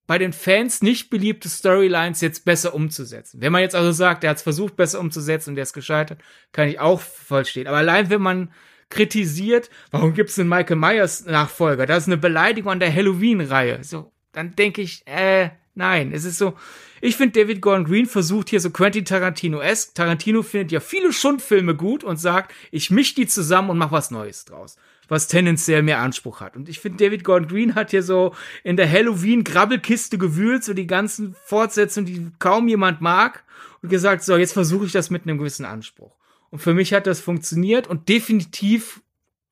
[0.07, 3.41] bei den Fans nicht beliebte Storylines jetzt besser umzusetzen.
[3.41, 6.21] Wenn man jetzt also sagt, er hat es versucht, besser umzusetzen und der ist gescheitert,
[6.53, 7.69] kann ich auch vollstehen.
[7.69, 8.53] Aber allein wenn man
[8.91, 11.87] kritisiert, warum gibt es einen Michael Myers Nachfolger?
[11.87, 13.83] Das ist eine Beleidigung an der Halloween-Reihe.
[13.83, 16.55] So, dann denke ich, äh, nein, es ist so,
[17.01, 19.95] ich finde, David Gordon Green versucht hier so Quentin Tarantino-esque.
[19.95, 24.11] Tarantino findet ja viele Schundfilme gut und sagt, ich misch die zusammen und mach was
[24.11, 24.77] Neues draus.
[25.09, 26.57] Was tendenziell mehr Anspruch hat.
[26.57, 30.87] Und ich finde, David Gordon Green hat hier so in der Halloween-Grabbelkiste gewühlt, so die
[30.87, 33.45] ganzen Fortsetzungen, die kaum jemand mag,
[33.83, 36.13] und gesagt, so, jetzt versuche ich das mit einem gewissen Anspruch.
[36.51, 39.03] Und für mich hat das funktioniert und definitiv,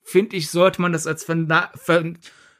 [0.02, 2.14] finde ich, sollte man das als Verne Ver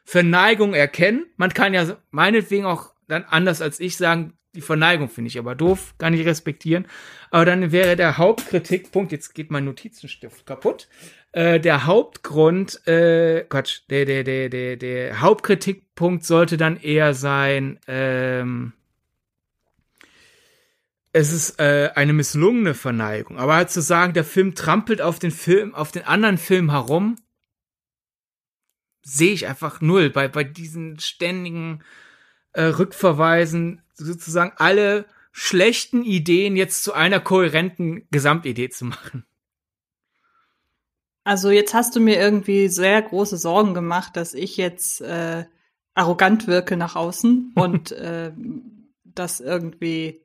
[0.05, 1.27] Verneigung erkennen.
[1.37, 5.55] Man kann ja meinetwegen auch dann anders als ich sagen, die Verneigung finde ich aber
[5.55, 6.87] doof, kann ich respektieren.
[7.31, 10.89] Aber dann wäre der Hauptkritikpunkt, jetzt geht mein Notizenstift kaputt.
[11.33, 17.79] Äh, der Hauptgrund, äh, Quatsch, der, der, der, der, der Hauptkritikpunkt sollte dann eher sein,
[17.87, 18.73] ähm,
[21.13, 23.39] es ist äh, eine misslungene Verneigung.
[23.39, 27.17] Aber halt zu sagen, der Film trampelt auf den Film, auf den anderen Film herum,
[29.03, 30.11] sehe ich einfach null.
[30.11, 31.83] Bei, bei diesen ständigen
[32.53, 39.25] äh, Rückverweisen sozusagen alle schlechten Ideen jetzt zu einer kohärenten Gesamtidee zu machen.
[41.25, 45.45] Also jetzt hast du mir irgendwie sehr große Sorgen gemacht, dass ich jetzt äh,
[45.95, 48.33] arrogant wirke nach außen und äh,
[49.05, 50.23] das irgendwie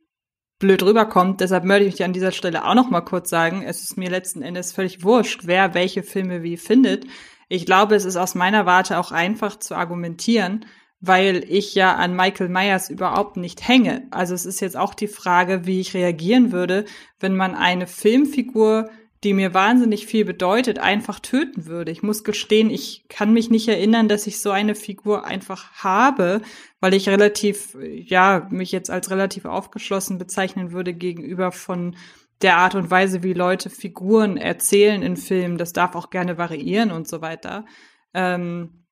[0.64, 1.42] blöd rüberkommt.
[1.42, 4.42] Deshalb möchte ich an dieser Stelle auch noch mal kurz sagen, es ist mir letzten
[4.42, 7.06] Endes völlig wurscht, wer welche Filme wie findet.
[7.50, 10.66] Ich glaube, es ist aus meiner Warte auch einfach zu argumentieren,
[11.02, 14.08] weil ich ja an Michael Myers überhaupt nicht hänge.
[14.12, 16.86] Also es ist jetzt auch die Frage, wie ich reagieren würde,
[17.20, 18.90] wenn man eine Filmfigur,
[19.24, 21.92] die mir wahnsinnig viel bedeutet, einfach töten würde.
[21.92, 26.42] Ich muss gestehen, ich kann mich nicht erinnern, dass ich so eine Figur einfach habe,
[26.80, 31.96] weil ich relativ, ja, mich jetzt als relativ aufgeschlossen bezeichnen würde gegenüber von
[32.42, 35.58] der Art und Weise, wie Leute Figuren erzählen in Filmen.
[35.58, 37.66] Das darf auch gerne variieren und so weiter.
[38.14, 38.86] Ähm,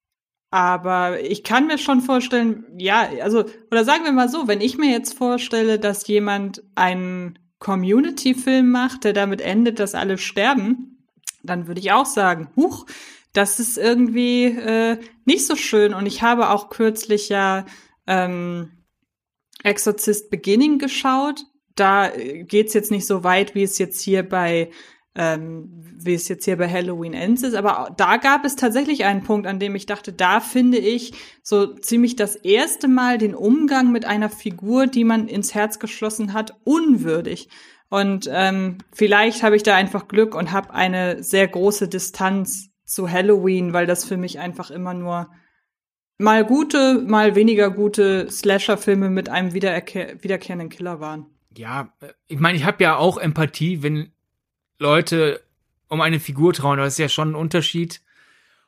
[0.49, 4.77] aber ich kann mir schon vorstellen, ja, also, oder sagen wir mal so, wenn ich
[4.77, 10.97] mir jetzt vorstelle, dass jemand einen Community-Film macht, der damit endet, dass alle sterben,
[11.43, 12.87] dann würde ich auch sagen, huch,
[13.33, 15.93] das ist irgendwie äh, nicht so schön.
[15.93, 17.65] Und ich habe auch kürzlich ja
[18.07, 18.71] ähm,
[19.63, 21.45] Exorcist Beginning geschaut.
[21.75, 24.71] Da äh, geht's jetzt nicht so weit, wie es jetzt hier bei
[25.15, 27.53] ähm, wie es jetzt hier bei Halloween Ends ist.
[27.53, 31.75] Aber da gab es tatsächlich einen Punkt, an dem ich dachte, da finde ich so
[31.75, 36.55] ziemlich das erste Mal den Umgang mit einer Figur, die man ins Herz geschlossen hat,
[36.63, 37.49] unwürdig.
[37.89, 43.11] Und ähm, vielleicht habe ich da einfach Glück und habe eine sehr große Distanz zu
[43.11, 45.29] Halloween, weil das für mich einfach immer nur
[46.17, 51.25] mal gute, mal weniger gute Slasher-Filme mit einem wiederkehrenden Killer waren.
[51.57, 54.13] Ja, äh, ich meine, ich habe ja auch Empathie, wenn
[54.81, 55.41] Leute
[55.87, 56.79] um eine Figur trauen.
[56.79, 58.01] Das ist ja schon ein Unterschied,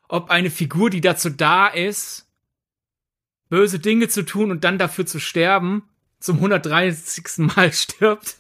[0.08, 2.28] ob eine Figur, die dazu da ist,
[3.50, 5.90] böse Dinge zu tun und dann dafür zu sterben,
[6.20, 7.24] zum 130.
[7.56, 8.38] Mal stirbt,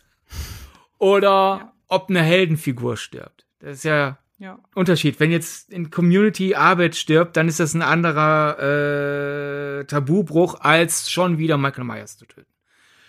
[0.99, 1.73] oder ja.
[1.87, 3.45] ob eine Heldenfigur stirbt.
[3.59, 4.59] Das ist ja, ja.
[4.75, 5.19] Unterschied.
[5.19, 11.37] Wenn jetzt in Community Arbeit stirbt, dann ist das ein anderer äh, Tabubruch, als schon
[11.37, 12.52] wieder Michael Myers zu töten.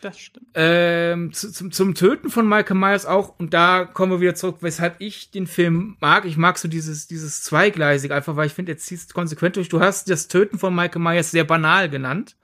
[0.04, 0.48] Das stimmt.
[0.52, 4.58] Ähm, zu, zum, zum Töten von Michael Myers auch, und da kommen wir wieder zurück,
[4.60, 6.26] weshalb ich den Film mag.
[6.26, 9.70] Ich mag so dieses, dieses Zweigleisig, einfach weil ich finde, er zieht konsequent durch.
[9.70, 12.36] Du hast das Töten von Michael Myers sehr banal genannt.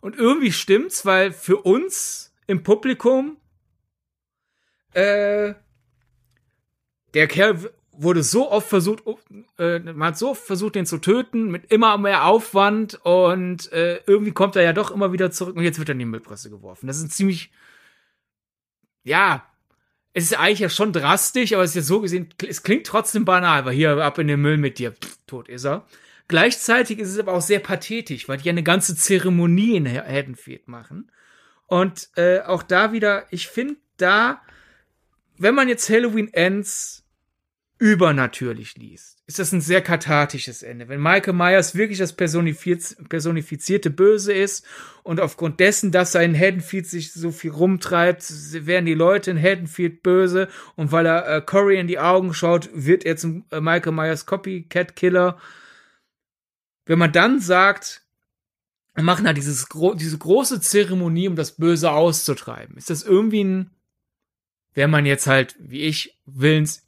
[0.00, 3.36] Und irgendwie stimmt's, weil für uns im Publikum,
[4.94, 5.52] äh,
[7.12, 7.70] der Kerl
[8.00, 9.02] wurde so oft versucht,
[9.58, 14.00] äh, man hat so oft versucht, den zu töten, mit immer mehr Aufwand und äh,
[14.06, 16.48] irgendwie kommt er ja doch immer wieder zurück und jetzt wird er in die Müllpresse
[16.48, 16.86] geworfen.
[16.86, 17.50] Das ist ein ziemlich,
[19.02, 19.44] ja,
[20.12, 23.24] es ist eigentlich ja schon drastisch, aber es ist ja so gesehen, es klingt trotzdem
[23.24, 25.84] banal, weil hier ab in den Müll mit dir, pff, tot ist er.
[26.28, 30.68] Gleichzeitig ist es aber auch sehr pathetisch, weil die ja eine ganze Zeremonie in Haddonfield
[30.68, 31.10] machen.
[31.66, 34.40] Und äh, auch da wieder, ich finde da,
[35.38, 37.07] wenn man jetzt Halloween Ends
[37.78, 40.88] übernatürlich liest, ist das ein sehr kathartisches Ende.
[40.88, 44.66] Wenn Michael Myers wirklich das personifizierte Böse ist
[45.04, 48.24] und aufgrund dessen, dass er in Haddonfield sich so viel rumtreibt,
[48.66, 52.68] werden die Leute in Haddonfield böse und weil er äh, Corey in die Augen schaut,
[52.74, 55.38] wird er zum äh, Michael Myers Copycat Killer.
[56.84, 58.02] Wenn man dann sagt,
[58.94, 63.44] wir machen da dieses gro diese große Zeremonie, um das Böse auszutreiben, ist das irgendwie
[63.44, 63.70] ein,
[64.74, 66.87] wenn man jetzt halt, wie ich, willens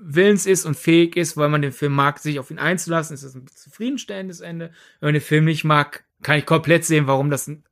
[0.00, 3.24] willens ist und fähig ist, weil man den Film mag, sich auf ihn einzulassen, ist
[3.24, 4.72] das ein zufriedenstellendes Ende.
[5.00, 7.64] Wenn man den Film nicht mag, kann ich komplett sehen, warum das ein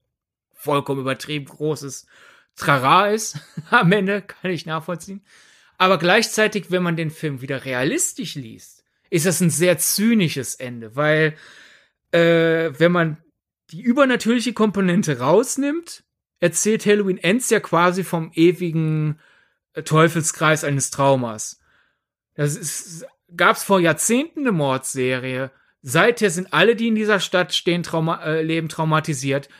[0.52, 2.06] vollkommen übertrieben großes
[2.56, 3.38] Trara ist.
[3.70, 5.22] Am Ende kann ich nachvollziehen.
[5.78, 10.94] Aber gleichzeitig, wenn man den Film wieder realistisch liest, ist das ein sehr zynisches Ende,
[10.94, 11.34] weil
[12.12, 13.16] äh, wenn man
[13.70, 16.04] die übernatürliche Komponente rausnimmt,
[16.40, 19.18] erzählt Halloween Ends ja quasi vom ewigen
[19.84, 21.59] Teufelskreis eines Traumas.
[22.40, 23.04] Das ist,
[23.36, 25.50] gab's vor Jahrzehnten eine Mordserie.
[25.82, 29.50] Seither sind alle, die in dieser Stadt stehen, trauma äh, leben traumatisiert,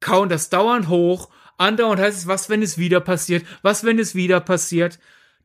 [0.00, 1.28] kauen das dauernd hoch.
[1.58, 3.44] Andauernd heißt es, was, wenn es wieder passiert?
[3.60, 4.98] Was, wenn es wieder passiert?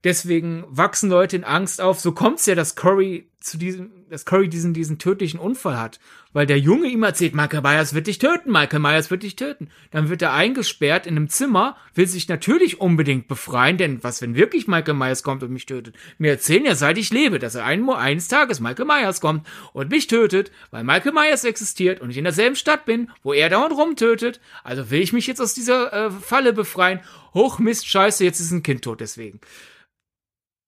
[0.04, 2.00] Deswegen wachsen Leute in Angst auf.
[2.00, 6.00] So kommt's ja, dass Curry zu diesem, dass Curry diesen, diesen tödlichen Unfall hat.
[6.34, 9.70] Weil der Junge ihm erzählt, Michael Myers wird dich töten, Michael Myers wird dich töten.
[9.92, 14.36] Dann wird er eingesperrt in einem Zimmer, will sich natürlich unbedingt befreien, denn was, wenn
[14.36, 15.96] wirklich Michael Myers kommt und mich tötet?
[16.18, 19.90] Mir erzählen ja, seit ich lebe, dass er ein, eines Tages Michael Myers kommt und
[19.90, 23.74] mich tötet, weil Michael Myers existiert und ich in derselben Stadt bin, wo er dauernd
[23.74, 24.40] rumtötet.
[24.64, 27.00] Also will ich mich jetzt aus dieser äh, Falle befreien.
[27.34, 29.40] Hoch Mist, scheiße, jetzt ist ein Kind tot deswegen.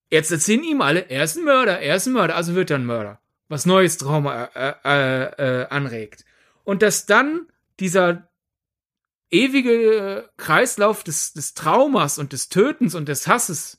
[0.09, 2.77] Jetzt erzählen ihm alle, er ist ein Mörder, er ist ein Mörder, also wird er
[2.77, 3.19] ein Mörder.
[3.47, 6.25] Was neues Trauma äh, äh, äh, anregt.
[6.63, 7.47] Und dass dann
[7.79, 8.27] dieser
[9.31, 13.78] ewige Kreislauf des, des Traumas und des Tötens und des Hasses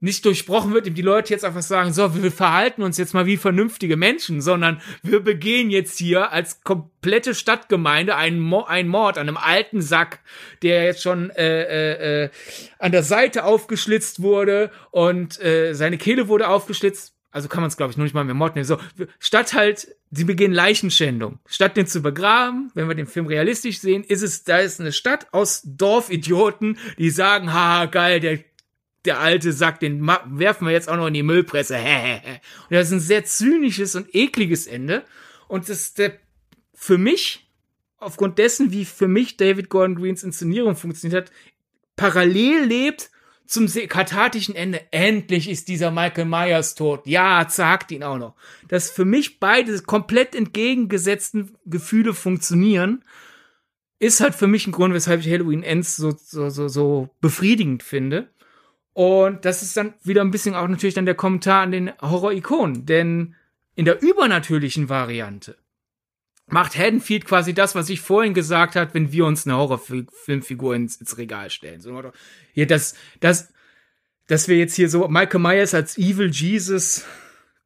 [0.00, 3.26] nicht durchbrochen wird, ihm die Leute jetzt einfach sagen, so, wir verhalten uns jetzt mal
[3.26, 9.18] wie vernünftige Menschen, sondern wir begehen jetzt hier als komplette Stadtgemeinde einen, Mo einen Mord
[9.18, 10.20] an einem alten Sack,
[10.62, 12.30] der jetzt schon äh, äh, äh,
[12.78, 17.14] an der Seite aufgeschlitzt wurde und äh, seine Kehle wurde aufgeschlitzt.
[17.32, 18.66] Also kann man es, glaube ich, noch nicht mal mehr Mord nehmen.
[18.66, 18.78] So,
[19.20, 21.38] statt halt, sie begehen Leichenschändung.
[21.46, 24.90] Statt den zu begraben, wenn wir den Film realistisch sehen, ist es, da ist eine
[24.90, 28.38] Stadt aus Dorfidioten, die sagen, ha, geil, der
[29.04, 31.76] der alte Sack, den werfen wir jetzt auch noch in die Müllpresse.
[31.78, 35.04] und das ist ein sehr zynisches und ekliges Ende.
[35.48, 36.12] Und das der,
[36.74, 37.48] für mich,
[37.98, 41.32] aufgrund dessen, wie für mich David Gordon Greens Inszenierung funktioniert hat,
[41.96, 43.10] parallel lebt
[43.46, 44.80] zum kathartischen Ende.
[44.92, 47.06] Endlich ist dieser Michael Myers tot.
[47.06, 48.34] Ja, sagt ihn auch noch.
[48.68, 53.04] Dass für mich beide komplett entgegengesetzten Gefühle funktionieren,
[53.98, 57.82] ist halt für mich ein Grund, weshalb ich Halloween Ends so, so, so, so befriedigend
[57.82, 58.30] finde.
[58.92, 62.86] Und das ist dann wieder ein bisschen auch natürlich dann der Kommentar an den Horror-Ikonen.
[62.86, 63.34] Denn
[63.74, 65.56] in der übernatürlichen Variante
[66.46, 70.96] macht Haddonfield quasi das, was ich vorhin gesagt habe, wenn wir uns eine Horrorfilmfigur ins,
[70.96, 71.80] ins Regal stellen.
[71.80, 72.12] So,
[72.52, 73.52] hier, das, das,
[74.26, 77.04] dass wir jetzt hier so Michael Myers als Evil Jesus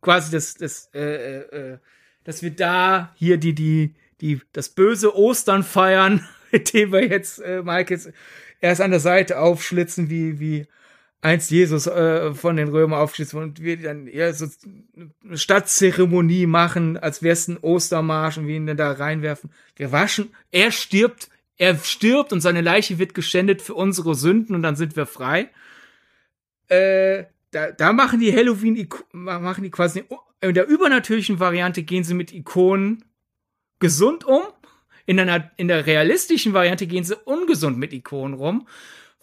[0.03, 1.79] quasi das, das, äh, äh, äh
[2.25, 7.41] dass wir da hier die, die, die, das böse Ostern feiern, mit dem wir jetzt
[7.41, 8.11] äh, jetzt
[8.61, 10.67] erst an der Seite aufschlitzen, wie, wie
[11.25, 14.47] einst Jesus äh, von den Römern aufgeschlitzt und wir dann ja so
[15.25, 19.51] eine Stadtzeremonie machen, als wäre es ein Ostermarsch und wir ihn dann da reinwerfen.
[19.75, 24.63] Wir waschen, er stirbt, er stirbt und seine Leiche wird geschändet für unsere Sünden und
[24.63, 25.49] dann sind wir frei.
[26.69, 30.05] Äh, da, da machen die Halloween, machen die quasi
[30.43, 33.03] in der übernatürlichen Variante gehen sie mit Ikonen
[33.79, 34.43] gesund um.
[35.07, 38.69] In einer, in der realistischen Variante gehen sie ungesund mit Ikonen rum,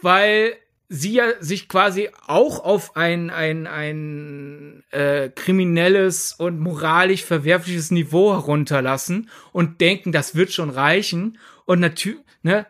[0.01, 0.55] weil
[0.93, 8.33] sie ja sich quasi auch auf ein, ein, ein äh, kriminelles und moralisch verwerfliches Niveau
[8.33, 11.37] herunterlassen und denken, das wird schon reichen.
[11.63, 12.67] Und natürlich, ne,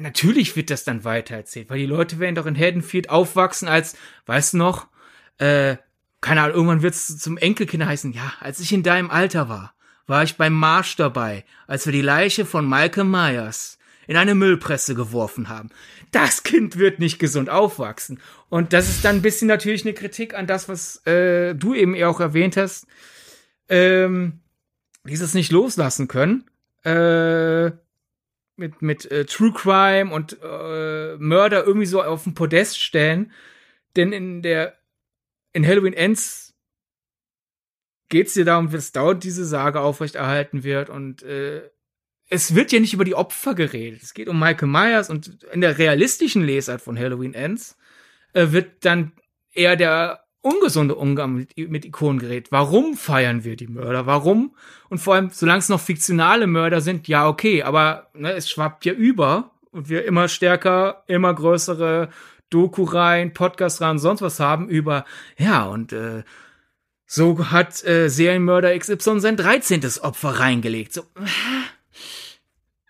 [0.00, 4.54] natürlich wird das dann weitererzählt, weil die Leute werden doch in Haddonfield aufwachsen als, weißt
[4.54, 4.86] du noch,
[5.36, 5.76] äh,
[6.22, 9.74] keine Ahnung, irgendwann wird es zum Enkelkind heißen, ja, als ich in deinem Alter war,
[10.06, 14.94] war ich beim Marsch dabei, als wir die Leiche von Michael Myers in eine Müllpresse
[14.94, 15.68] geworfen haben.
[16.12, 18.20] Das Kind wird nicht gesund aufwachsen.
[18.48, 22.00] Und das ist dann ein bisschen natürlich eine Kritik an das, was äh, du eben
[22.02, 22.86] auch erwähnt hast.
[23.68, 24.40] Ähm,
[25.04, 26.44] dieses nicht loslassen können.
[26.84, 27.72] Äh,
[28.56, 33.32] mit, mit äh, True Crime und äh, Mörder irgendwie so auf den Podest stellen.
[33.96, 34.76] Denn in der
[35.52, 36.54] in Halloween Ends
[38.08, 41.70] geht es dir darum, dass dauernd diese Sage aufrechterhalten wird und äh,
[42.28, 44.02] es wird ja nicht über die Opfer geredet.
[44.02, 47.76] Es geht um Michael Myers und in der realistischen Lesart von Halloween Ends
[48.34, 49.12] äh, wird dann
[49.52, 52.52] eher der ungesunde Umgang mit, mit Ikonen geredet.
[52.52, 54.06] Warum feiern wir die Mörder?
[54.06, 54.54] Warum?
[54.88, 58.84] Und vor allem, solange es noch fiktionale Mörder sind, ja, okay, aber ne, es schwappt
[58.84, 62.10] ja über und wir immer stärker, immer größere
[62.50, 65.04] Doku-Reihen, Podcast-Reihen, sonst was haben über,
[65.36, 66.22] ja, und äh,
[67.04, 69.82] so hat äh, Serienmörder XY sein 13.
[70.02, 70.92] Opfer reingelegt.
[70.92, 71.02] So,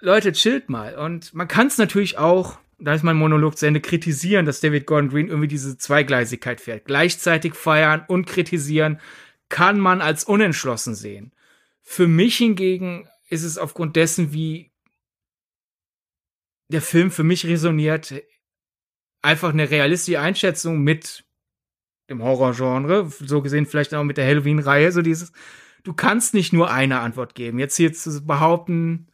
[0.01, 0.97] Leute, chillt mal.
[0.97, 4.87] Und man kann es natürlich auch, da ist mein Monolog zu Ende, kritisieren, dass David
[4.87, 6.85] Gordon Green irgendwie diese Zweigleisigkeit fährt.
[6.85, 9.01] Gleichzeitig feiern und kritisieren
[9.49, 11.33] kann man als unentschlossen sehen.
[11.83, 14.71] Für mich hingegen ist es aufgrund dessen, wie
[16.69, 18.15] der Film für mich resoniert,
[19.23, 21.25] einfach eine realistische Einschätzung mit
[22.11, 25.33] dem Horrorgenre, so gesehen vielleicht auch mit der Halloween-Reihe, so dieses,
[25.83, 27.59] du kannst nicht nur eine Antwort geben.
[27.59, 29.08] Jetzt hier zu behaupten,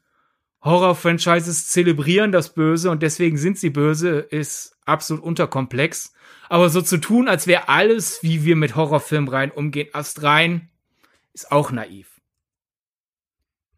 [0.64, 6.14] Horror-Franchises zelebrieren das Böse und deswegen sind sie böse, ist absolut unterkomplex.
[6.48, 10.68] Aber so zu tun, als wäre alles, wie wir mit Horrorfilmen rein umgehen, astrein,
[11.32, 12.20] ist auch naiv.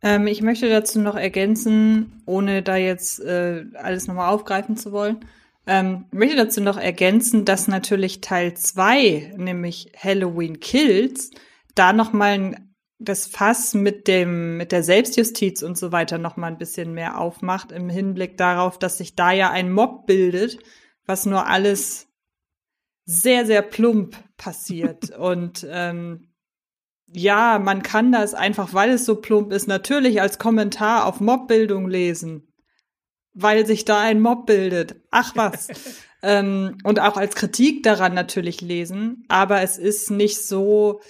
[0.03, 5.24] Ähm, ich möchte dazu noch ergänzen, ohne da jetzt äh, alles nochmal aufgreifen zu wollen.
[5.66, 11.30] Ähm, möchte dazu noch ergänzen, dass natürlich Teil 2, nämlich Halloween Kills,
[11.74, 12.65] da nochmal ein
[12.99, 17.18] das Fass mit dem, mit der Selbstjustiz und so weiter noch mal ein bisschen mehr
[17.18, 20.59] aufmacht im Hinblick darauf, dass sich da ja ein Mob bildet,
[21.05, 22.09] was nur alles
[23.05, 25.11] sehr, sehr plump passiert.
[25.18, 26.28] und ähm,
[27.09, 31.88] ja, man kann das einfach, weil es so plump ist, natürlich als Kommentar auf Mobbildung
[31.88, 32.53] lesen,
[33.32, 34.97] weil sich da ein Mob bildet.
[35.11, 35.68] Ach was.
[36.22, 41.01] ähm, und auch als Kritik daran natürlich lesen, aber es ist nicht so,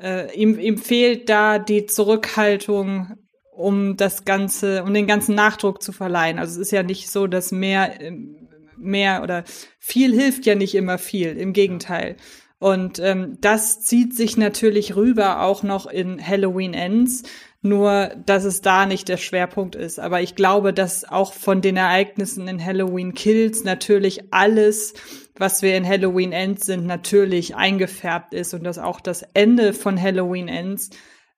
[0.00, 3.16] äh, ihm, ihm fehlt da die Zurückhaltung,
[3.52, 6.38] um das Ganze, um den ganzen Nachdruck zu verleihen.
[6.38, 9.44] Also es ist ja nicht so, dass mehr, ähm, mehr oder
[9.78, 11.36] viel hilft ja nicht immer viel.
[11.36, 12.16] Im Gegenteil.
[12.60, 17.22] Und ähm, das zieht sich natürlich rüber auch noch in Halloween Ends,
[17.62, 19.98] nur dass es da nicht der Schwerpunkt ist.
[19.98, 24.94] Aber ich glaube, dass auch von den Ereignissen in Halloween Kills natürlich alles
[25.38, 30.00] was wir in Halloween Ends sind, natürlich eingefärbt ist und dass auch das Ende von
[30.00, 30.90] Halloween Ends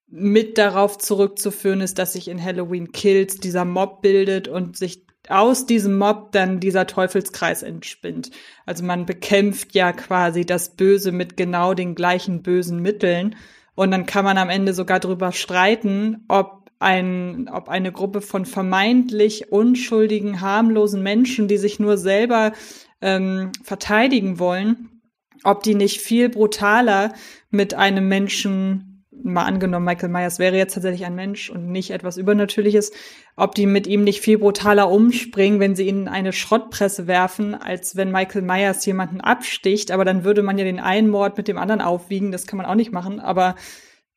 [0.08, 5.66] mit darauf zurückzuführen ist, dass sich in Halloween Kills dieser Mob bildet und sich aus
[5.66, 8.30] diesem Mob dann dieser Teufelskreis entspinnt.
[8.66, 13.36] Also man bekämpft ja quasi das Böse mit genau den gleichen bösen Mitteln.
[13.74, 18.46] Und dann kann man am Ende sogar drüber streiten, ob ein, ob eine Gruppe von
[18.46, 22.52] vermeintlich unschuldigen, harmlosen Menschen, die sich nur selber
[23.00, 25.00] ähm, verteidigen wollen,
[25.44, 27.14] ob die nicht viel brutaler
[27.50, 32.16] mit einem Menschen, mal angenommen, Michael Myers wäre jetzt tatsächlich ein Mensch und nicht etwas
[32.16, 32.92] Übernatürliches,
[33.36, 37.54] ob die mit ihm nicht viel brutaler umspringen, wenn sie ihn in eine Schrottpresse werfen,
[37.54, 39.90] als wenn Michael Myers jemanden absticht.
[39.90, 42.32] Aber dann würde man ja den einen Mord mit dem anderen aufwiegen.
[42.32, 43.20] Das kann man auch nicht machen.
[43.20, 43.56] Aber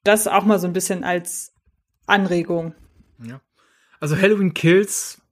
[0.04, 1.54] das auch mal so ein bisschen als
[2.06, 2.76] Anregung.
[3.26, 3.42] Ja.
[4.00, 5.23] Also Halloween Kills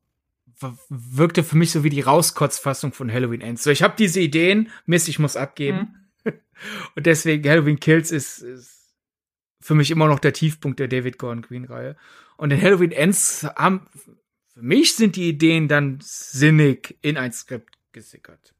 [0.89, 3.63] wirkte für mich so wie die Rauskotzfassung von Halloween Ends.
[3.63, 6.05] So, ich habe diese Ideen, Mist, ich muss abgeben.
[6.23, 6.33] Mhm.
[6.95, 8.93] Und deswegen Halloween Kills ist, ist
[9.59, 11.95] für mich immer noch der Tiefpunkt der David Gordon Green Reihe.
[12.37, 13.87] Und in Halloween Ends haben,
[14.53, 18.53] für mich sind die Ideen dann sinnig in ein Skript gesickert.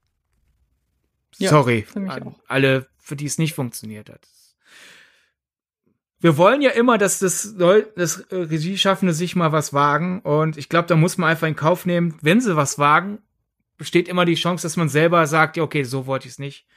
[1.38, 4.28] Ja, Sorry, an alle, für die es nicht funktioniert hat
[6.22, 10.22] wir wollen ja immer, dass das, das äh, Regieschaffende sich mal was wagen.
[10.22, 13.20] Und ich glaube, da muss man einfach in Kauf nehmen, wenn sie was wagen,
[13.78, 16.68] besteht immer die Chance, dass man selber sagt, ja, okay, so wollte ich es nicht.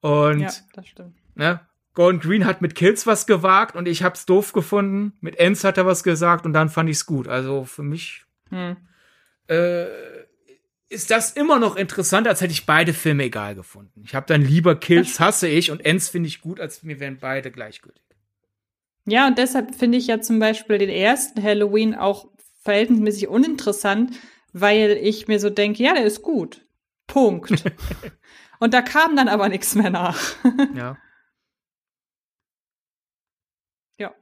[0.00, 1.14] Und ja, das stimmt.
[1.34, 1.60] Ne,
[1.92, 5.12] Gordon Green hat mit Kills was gewagt und ich hab's doof gefunden.
[5.20, 7.28] Mit Ends hat er was gesagt und dann fand ich's gut.
[7.28, 8.76] Also für mich hm.
[9.48, 9.86] äh,
[10.88, 14.02] ist das immer noch interessanter, als hätte ich beide Filme egal gefunden.
[14.04, 17.18] Ich habe dann lieber Kills hasse ich und Ends finde ich gut, als mir wären
[17.18, 18.02] beide gleichgültig.
[19.10, 22.28] Ja, und deshalb finde ich ja zum Beispiel den ersten Halloween auch
[22.62, 24.18] verhältnismäßig uninteressant,
[24.52, 26.66] weil ich mir so denke, ja, der ist gut.
[27.06, 27.50] Punkt.
[28.60, 30.20] Und da kam dann aber nichts mehr nach.
[30.74, 30.98] ja.
[33.98, 34.14] Ja.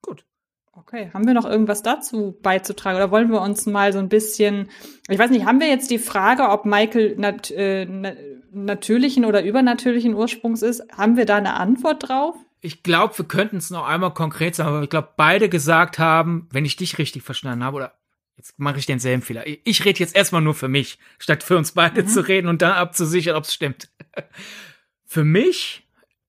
[0.00, 0.24] Gut.
[0.72, 4.70] Okay, haben wir noch irgendwas dazu beizutragen oder wollen wir uns mal so ein bisschen,
[5.08, 8.12] ich weiß nicht, haben wir jetzt die Frage, ob Michael nat äh, na
[8.50, 10.82] natürlichen oder übernatürlichen Ursprungs ist?
[10.96, 12.36] Haben wir da eine Antwort drauf?
[12.60, 16.48] Ich glaube, wir könnten es noch einmal konkret sagen, aber ich glaube, beide gesagt haben,
[16.50, 17.98] wenn ich dich richtig verstanden habe, oder
[18.36, 19.46] jetzt mache ich denselben Fehler.
[19.46, 22.08] Ich, ich rede jetzt erstmal nur für mich, statt für uns beide mhm.
[22.08, 23.90] zu reden und dann abzusichern, ob es stimmt.
[25.04, 25.86] für mich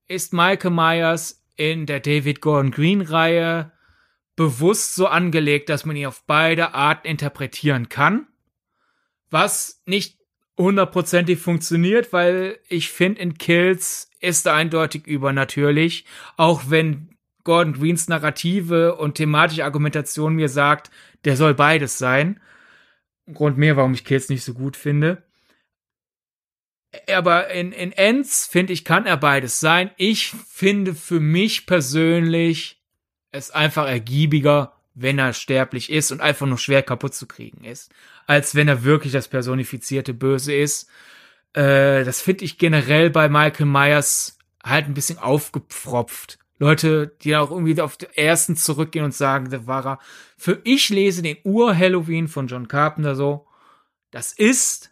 [0.07, 3.71] ist Michael Myers in der David Gordon Green Reihe
[4.35, 8.27] bewusst so angelegt, dass man ihn auf beide Arten interpretieren kann.
[9.29, 10.17] Was nicht
[10.57, 16.05] hundertprozentig funktioniert, weil ich finde, in Kills ist eindeutig übernatürlich,
[16.37, 17.09] auch wenn
[17.43, 20.91] Gordon Greens Narrative und thematische Argumentation mir sagt,
[21.25, 22.39] der soll beides sein.
[23.33, 25.23] Grund mehr, warum ich Kills nicht so gut finde.
[27.11, 29.91] Aber in, in Ends, finde ich, kann er beides sein.
[29.97, 32.81] Ich finde für mich persönlich
[33.31, 37.91] es einfach ergiebiger, wenn er sterblich ist und einfach nur schwer kaputt zu kriegen ist,
[38.25, 40.89] als wenn er wirklich das personifizierte Böse ist.
[41.53, 46.37] Äh, das finde ich generell bei Michael Myers halt ein bisschen aufgepfropft.
[46.59, 49.99] Leute, die auch irgendwie auf den ersten zurückgehen und sagen, der war er.
[50.37, 53.47] Für ich lese den Ur-Halloween von John Carpenter so.
[54.11, 54.91] Das ist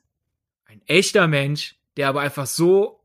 [0.66, 2.98] ein echter Mensch, der aber einfach so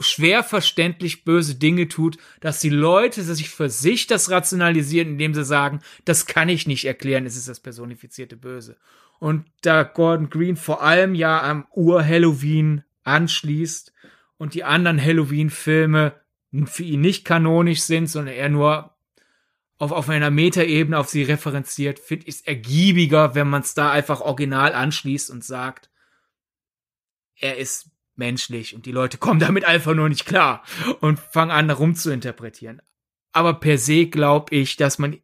[0.00, 5.44] schwer verständlich böse Dinge tut, dass die Leute sich für sich das rationalisieren, indem sie
[5.44, 8.76] sagen, das kann ich nicht erklären, es ist das personifizierte Böse.
[9.22, 13.92] Und da Gordon Green vor allem ja am Ur-Halloween anschließt
[14.36, 16.20] und die anderen Halloween-Filme
[16.64, 18.96] für ihn nicht kanonisch sind, sondern er nur
[19.78, 23.92] auf, auf einer Metaebene auf sie referenziert, finde ich es ergiebiger, wenn man es da
[23.92, 25.88] einfach original anschließt und sagt,
[27.36, 30.64] er ist menschlich und die Leute kommen damit einfach nur nicht klar
[30.98, 32.82] und fangen an, darum zu interpretieren.
[33.30, 35.16] Aber per se glaube ich, dass man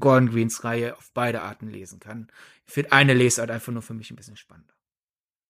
[0.00, 2.26] Gordon Greens Reihe auf beide Arten lesen kann.
[2.70, 4.74] Finde eine Lesart einfach nur für mich ein bisschen spannender.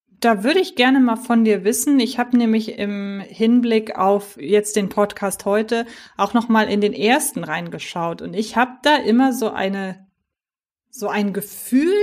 [0.09, 1.99] Da würde ich gerne mal von dir wissen.
[2.01, 6.93] Ich habe nämlich im Hinblick auf jetzt den Podcast heute auch noch mal in den
[6.93, 10.07] ersten reingeschaut und ich habe da immer so eine
[10.91, 11.95] so ein Gefühl,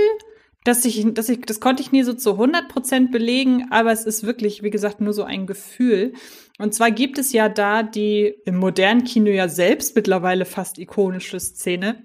[0.64, 4.04] dass ich, dass ich, das konnte ich nie so zu 100 Prozent belegen, aber es
[4.04, 6.14] ist wirklich, wie gesagt, nur so ein Gefühl.
[6.58, 11.38] Und zwar gibt es ja da die im modernen Kino ja selbst mittlerweile fast ikonische
[11.38, 12.04] Szene,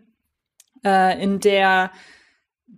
[0.84, 1.92] äh, in der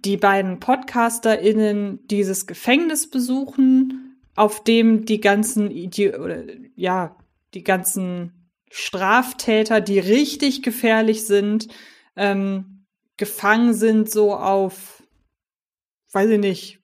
[0.06, 6.44] die beiden PodcasterInnen dieses Gefängnis besuchen, auf dem die ganzen Idi oder
[6.76, 7.18] ja,
[7.54, 11.68] die ganzen Straftäter, die richtig gefährlich sind,
[12.16, 12.86] ähm,
[13.18, 15.02] gefangen sind, so auf,
[16.12, 16.80] weiß ich nicht,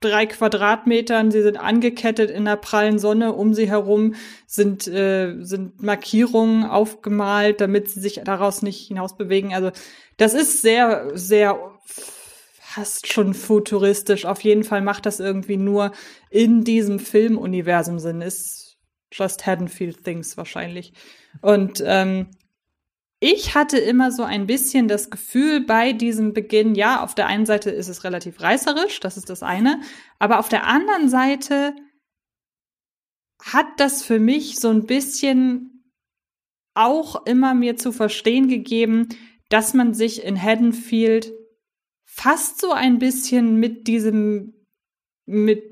[0.00, 1.30] drei Quadratmetern.
[1.32, 3.32] Sie sind angekettet in der prallen Sonne.
[3.32, 4.14] Um sie herum
[4.46, 9.54] sind, äh, sind Markierungen aufgemalt, damit sie sich daraus nicht hinaus bewegen.
[9.54, 9.72] Also
[10.16, 11.58] das ist sehr, sehr
[12.68, 14.26] fast schon futuristisch.
[14.26, 15.92] Auf jeden Fall macht das irgendwie nur
[16.30, 18.20] in diesem Filmuniversum Sinn.
[18.20, 18.76] Ist
[19.10, 20.92] just Haddonfield Things wahrscheinlich.
[21.40, 22.28] Und ähm,
[23.20, 27.46] ich hatte immer so ein bisschen das Gefühl bei diesem Beginn, ja, auf der einen
[27.46, 29.80] Seite ist es relativ reißerisch, das ist das eine,
[30.18, 31.74] aber auf der anderen Seite
[33.42, 35.84] hat das für mich so ein bisschen
[36.74, 39.08] auch immer mir zu verstehen gegeben,
[39.48, 41.32] dass man sich in Haddonfield
[42.18, 44.54] fast so ein bisschen mit diesem,
[45.24, 45.62] mit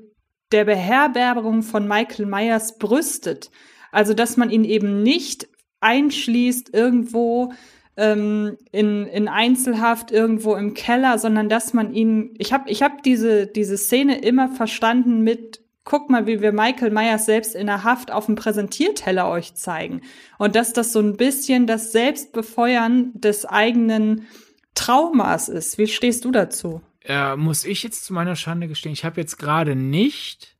[0.53, 3.51] der Beherbergung von Michael Myers brüstet.
[3.91, 5.49] Also, dass man ihn eben nicht
[5.81, 7.51] einschließt irgendwo
[7.97, 13.03] ähm, in, in Einzelhaft irgendwo im Keller, sondern dass man ihn, ich habe ich hab
[13.03, 17.83] diese, diese Szene immer verstanden mit, guck mal, wie wir Michael Myers selbst in der
[17.83, 20.01] Haft auf dem Präsentierteller euch zeigen.
[20.37, 24.27] Und dass das so ein bisschen das Selbstbefeuern des eigenen
[24.77, 25.77] Traumas ist.
[25.77, 26.81] Wie stehst du dazu?
[27.03, 30.57] Äh, muss ich jetzt zu meiner Schande gestehen, ich habe jetzt gerade nicht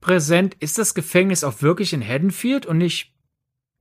[0.00, 3.12] präsent, ist das Gefängnis auch wirklich in Haddonfield und nicht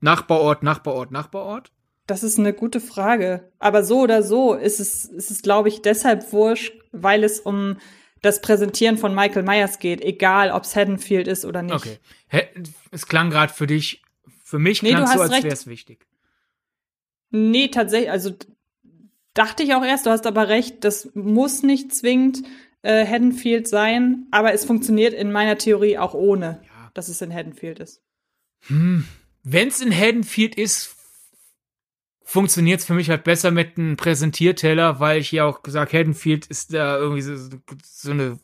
[0.01, 1.71] Nachbarort, Nachbarort, Nachbarort?
[2.07, 3.51] Das ist eine gute Frage.
[3.59, 7.77] Aber so oder so ist es, ist es glaube ich, deshalb wurscht, weil es um
[8.21, 11.75] das Präsentieren von Michael Myers geht, egal ob es Haddonfield ist oder nicht.
[11.75, 11.99] Okay.
[12.91, 14.03] Es klang gerade für dich,
[14.43, 16.05] für mich klang nee, so, als wäre es wichtig.
[17.29, 18.33] Nee, tatsächlich, also
[19.39, 22.43] Dachte ich auch erst, du hast aber recht, das muss nicht zwingend
[22.81, 26.91] äh, Haddonfield sein, aber es funktioniert in meiner Theorie auch ohne, ja.
[26.93, 28.01] dass es in Haddonfield ist.
[28.67, 29.07] Hm.
[29.43, 30.93] Wenn es in Haddonfield ist,
[32.21, 36.45] funktioniert es für mich halt besser mit einem Präsentierteller, weil ich ja auch gesagt, Haddonfield
[36.47, 37.37] ist da irgendwie so,
[37.81, 38.39] so eine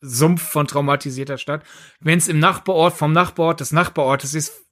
[0.00, 1.64] Sumpf von traumatisierter Stadt.
[2.00, 4.64] Wenn es im Nachbarort, vom Nachbarort des Nachbarortes ist,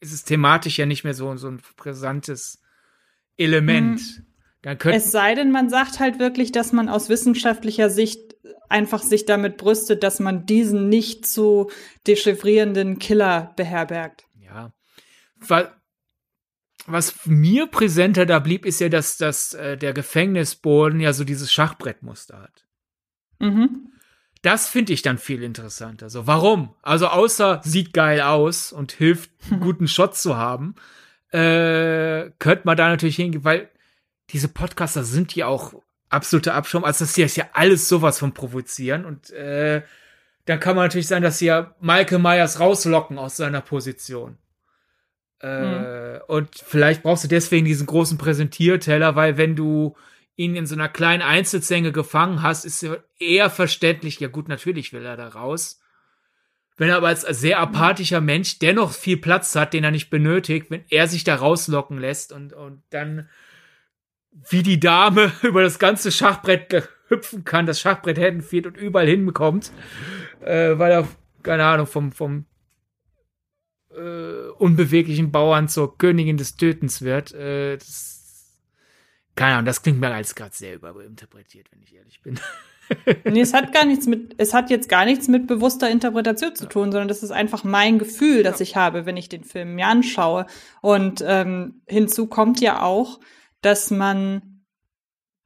[0.00, 2.60] ist es thematisch ja nicht mehr so, so ein brisantes
[3.38, 4.00] Element.
[4.00, 4.26] Mhm.
[4.62, 8.36] Es sei denn, man sagt halt wirklich, dass man aus wissenschaftlicher Sicht
[8.68, 11.70] einfach sich damit brüstet, dass man diesen nicht zu
[12.06, 14.24] dechiffrierenden Killer beherbergt.
[14.38, 14.72] Ja.
[15.36, 15.72] Weil,
[16.86, 21.52] was mir präsenter da blieb, ist ja, dass, dass äh, der Gefängnisboden ja so dieses
[21.52, 22.66] Schachbrettmuster hat.
[23.38, 23.92] Mhm.
[24.42, 26.08] Das finde ich dann viel interessanter.
[26.08, 26.74] So, warum?
[26.82, 30.74] Also außer sieht geil aus und hilft, einen guten Shot zu haben,
[31.30, 33.70] äh, könnte man da natürlich hingehen, weil
[34.32, 35.74] diese Podcaster sind ja auch
[36.08, 36.84] absolute Abschaum.
[36.84, 39.82] Also das hier ist ja alles sowas von provozieren und äh,
[40.46, 44.36] dann kann man natürlich sagen, dass sie ja Michael Myers rauslocken aus seiner Position.
[45.40, 46.20] Äh, mhm.
[46.26, 49.96] Und vielleicht brauchst du deswegen diesen großen Präsentierteller, weil wenn du
[50.36, 54.20] ihn in so einer kleinen Einzelzänge gefangen hast, ist er eher verständlich.
[54.20, 55.80] Ja gut, natürlich will er da raus.
[56.76, 60.70] Wenn er aber als sehr apathischer Mensch dennoch viel Platz hat, den er nicht benötigt,
[60.70, 63.28] wenn er sich da rauslocken lässt und, und dann
[64.48, 69.72] wie die Dame über das ganze Schachbrett hüpfen kann, das Schachbrett Haddonfield und überall hinbekommt,
[70.40, 71.08] äh, weil er,
[71.42, 72.46] keine Ahnung, vom, vom
[73.90, 77.34] äh, unbeweglichen Bauern zur Königin des Tötens wird.
[77.34, 78.10] Äh, das
[79.40, 82.38] keine Ahnung, das klingt mir als gerade sehr überinterpretiert, wenn ich ehrlich bin.
[83.24, 86.66] nee, es hat gar nichts mit, es hat jetzt gar nichts mit bewusster Interpretation zu
[86.68, 88.64] tun, sondern das ist einfach mein Gefühl, das ja.
[88.64, 90.46] ich habe, wenn ich den Film mir anschaue.
[90.82, 93.18] Und ähm, hinzu kommt ja auch,
[93.62, 94.64] dass man,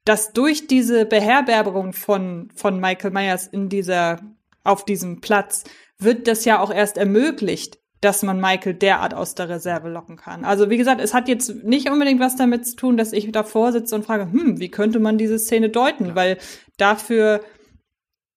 [0.05, 4.21] dass durch diese Beherbergung von, von Michael Myers in dieser,
[4.63, 5.65] auf diesem Platz,
[5.99, 10.45] wird das ja auch erst ermöglicht, dass man Michael derart aus der Reserve locken kann.
[10.45, 13.73] Also wie gesagt, es hat jetzt nicht unbedingt was damit zu tun, dass ich davor
[13.73, 16.09] sitze und frage, hm, wie könnte man diese Szene deuten?
[16.09, 16.15] Ja.
[16.15, 16.39] Weil
[16.77, 17.43] dafür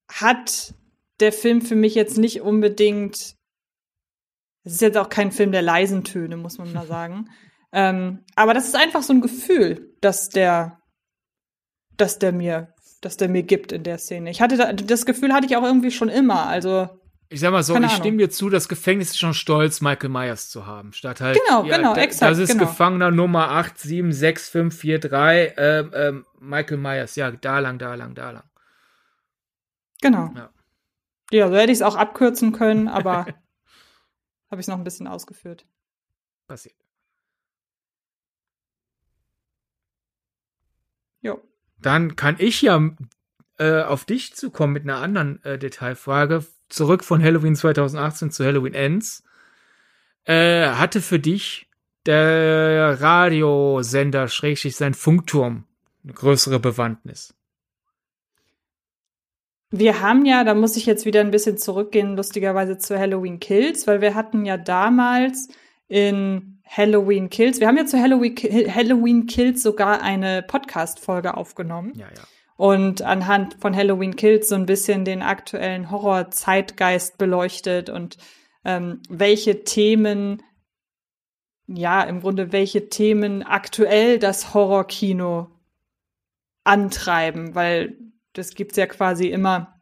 [0.09, 0.73] hat
[1.19, 3.35] der Film für mich jetzt nicht unbedingt,
[4.63, 7.29] es ist jetzt auch kein Film der leisen Töne, muss man mal sagen.
[7.71, 10.79] Ähm, aber das ist einfach so ein Gefühl, dass der,
[11.97, 14.29] dass der mir, dass der mir gibt in der Szene.
[14.29, 16.47] Ich hatte da, das Gefühl hatte ich auch irgendwie schon immer.
[16.47, 16.89] Also
[17.29, 20.49] ich sag mal so, ich stimme dir zu, das Gefängnis ist schon stolz, Michael Myers
[20.49, 20.93] zu haben.
[20.93, 21.37] Statt halt.
[21.45, 22.31] Genau, ja, genau, exakt.
[22.31, 22.65] Das ist genau.
[22.65, 28.43] Gefangener Nummer 876543, ähm, ähm, Michael Myers, ja, da lang, da lang, da lang.
[30.01, 30.31] Genau.
[30.35, 30.49] Ja,
[31.31, 33.25] ja so hätte ich es auch abkürzen können, aber
[34.49, 35.65] habe ich es noch ein bisschen ausgeführt.
[36.47, 36.86] Passiert.
[41.21, 41.41] Jo.
[41.79, 42.81] Dann kann ich ja
[43.57, 48.73] äh, auf dich zukommen mit einer anderen äh, Detailfrage zurück von Halloween 2018 zu Halloween
[48.73, 49.23] Ends,
[50.25, 51.69] äh, hatte für dich
[52.05, 55.65] der Radiosender, schrägstrich sein Funkturm,
[56.03, 57.33] eine größere Bewandtnis?
[59.69, 63.85] Wir haben ja, da muss ich jetzt wieder ein bisschen zurückgehen, lustigerweise zu Halloween Kills,
[63.85, 65.49] weil wir hatten ja damals
[65.89, 71.93] in Halloween Kills, wir haben ja zu Halloween, Halloween Kills sogar eine Podcast-Folge aufgenommen.
[71.95, 72.23] Ja, ja
[72.57, 78.17] und anhand von Halloween Kills so ein bisschen den aktuellen Horror-Zeitgeist beleuchtet und
[78.65, 80.43] ähm, welche Themen,
[81.67, 85.51] ja, im Grunde welche Themen aktuell das Horrorkino
[86.63, 87.95] antreiben, weil
[88.33, 89.73] das gibt's ja quasi immer.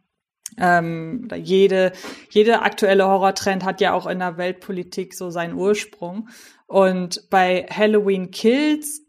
[0.58, 1.92] Ähm, jede,
[2.30, 6.30] jede aktuelle Horrortrend hat ja auch in der Weltpolitik so seinen Ursprung.
[6.68, 9.02] Und bei Halloween Kills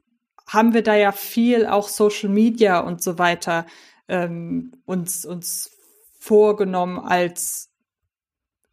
[0.47, 3.67] haben wir da ja viel auch Social Media und so weiter
[4.09, 5.71] ähm, uns, uns
[6.19, 7.71] vorgenommen als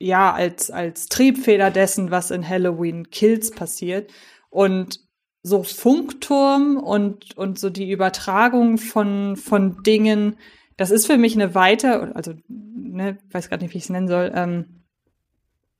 [0.03, 4.11] ja, als, als Triebfeder dessen, was in Halloween Kills passiert.
[4.49, 4.99] Und
[5.43, 10.37] so Funkturm und, und so die Übertragung von, von Dingen,
[10.75, 14.09] das ist für mich eine weiter, also, ne, weiß gerade nicht, wie ich es nennen
[14.09, 14.82] soll, ähm,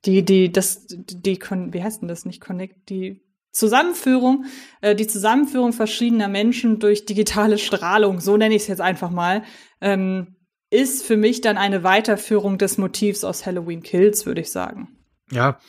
[0.06, 2.26] die, die, das, die, wie heißt denn das?
[2.26, 3.22] Nicht Connect, die
[3.52, 4.46] Zusammenführung,
[4.82, 9.44] äh, die Zusammenführung verschiedener Menschen durch digitale Strahlung, so nenne ich es jetzt einfach mal,
[9.80, 10.36] ähm,
[10.70, 14.98] ist für mich dann eine Weiterführung des Motivs aus Halloween Kills, würde ich sagen.
[15.32, 15.60] Ja.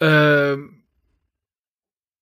[0.00, 0.56] Äh,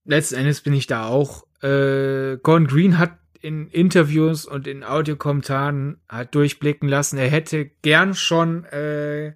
[0.04, 1.44] letzten Endes bin ich da auch.
[1.62, 8.14] Äh, Gordon Green hat in Interviews und in Audiokommentaren hat durchblicken lassen, er hätte gern
[8.14, 9.34] schon äh,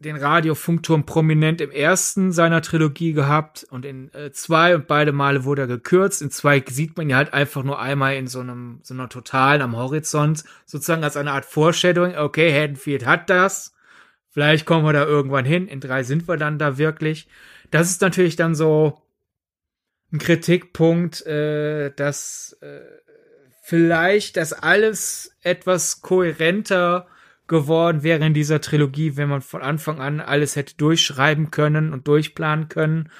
[0.00, 5.44] den Radiofunkturm prominent im ersten seiner Trilogie gehabt und in äh, zwei und beide Male
[5.44, 6.22] wurde er gekürzt.
[6.22, 9.60] In zwei sieht man ja halt einfach nur einmal in so einem, so einer totalen
[9.60, 12.16] am Horizont, sozusagen als eine Art Foreshadowing.
[12.16, 13.74] Okay, Haddonfield hat das.
[14.30, 15.66] Vielleicht kommen wir da irgendwann hin.
[15.66, 17.28] In drei sind wir dann da wirklich.
[17.72, 19.02] Das ist natürlich dann so
[20.12, 22.80] ein Kritikpunkt, äh, dass äh,
[23.62, 27.08] vielleicht das alles etwas kohärenter
[27.48, 32.06] geworden wäre in dieser Trilogie, wenn man von Anfang an alles hätte durchschreiben können und
[32.06, 33.10] durchplanen können.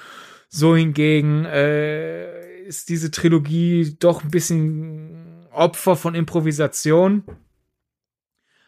[0.47, 7.23] So hingegen äh, ist diese Trilogie doch ein bisschen Opfer von Improvisation.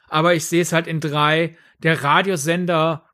[0.10, 1.56] Aber ich sehe es halt in drei.
[1.82, 3.06] Der Radiosender,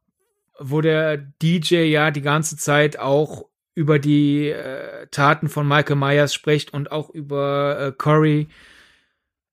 [0.60, 3.45] wo der DJ ja die ganze Zeit auch
[3.76, 8.48] über die äh, Taten von Michael Myers spricht und auch über äh, Corey.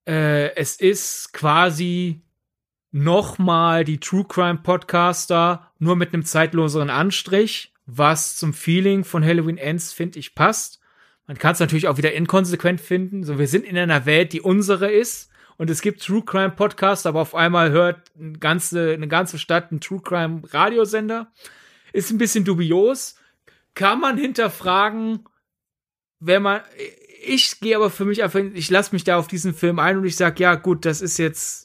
[0.07, 2.24] Äh, es ist quasi
[2.95, 9.57] nochmal die True Crime Podcaster, nur mit einem zeitloseren Anstrich, was zum Feeling von Halloween
[9.57, 10.79] Ends, finde ich, passt.
[11.27, 13.23] Man kann es natürlich auch wieder inkonsequent finden.
[13.23, 15.29] So, wir sind in einer Welt, die unsere ist.
[15.57, 19.71] Und es gibt True Crime Podcasts, aber auf einmal hört eine ganze, eine ganze Stadt
[19.71, 21.31] einen True Crime Radiosender.
[21.93, 23.15] Ist ein bisschen dubios
[23.75, 25.25] kann man hinterfragen,
[26.19, 26.61] wenn man.
[27.27, 30.05] Ich gehe aber für mich einfach, ich lasse mich da auf diesen Film ein und
[30.05, 31.64] ich sage, ja, gut, das ist jetzt.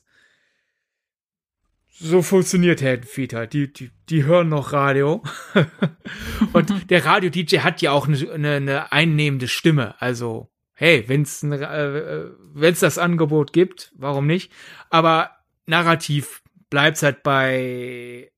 [2.02, 3.52] So funktioniert Haddonfield halt.
[3.52, 5.22] Die, die, die hören noch Radio.
[6.55, 10.01] und der Radio-DJ hat ja auch eine, eine, einnehmende Stimme.
[10.01, 12.24] Also, hey, wenn es äh,
[12.55, 14.51] wenn's das Angebot gibt, warum nicht?
[14.89, 15.31] Aber
[15.66, 18.32] narrativ bleibt's halt bei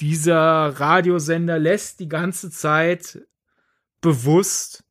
[0.00, 0.34] dieser
[0.80, 3.22] Radiosender lässt die ganze Zeit
[4.00, 4.82] bewusst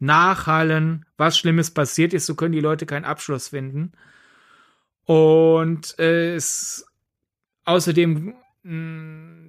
[0.00, 2.26] nachhallen, was Schlimmes passiert ist.
[2.26, 3.92] So können die Leute keinen Abschluss finden.
[5.04, 6.87] Und äh, es
[7.68, 9.48] außerdem mh, mm,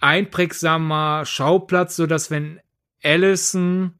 [0.00, 2.60] einprägsamer Schauplatz, so dass wenn
[3.02, 3.98] Allison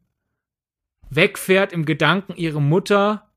[1.09, 3.29] wegfährt im Gedanken, ihre Mutter,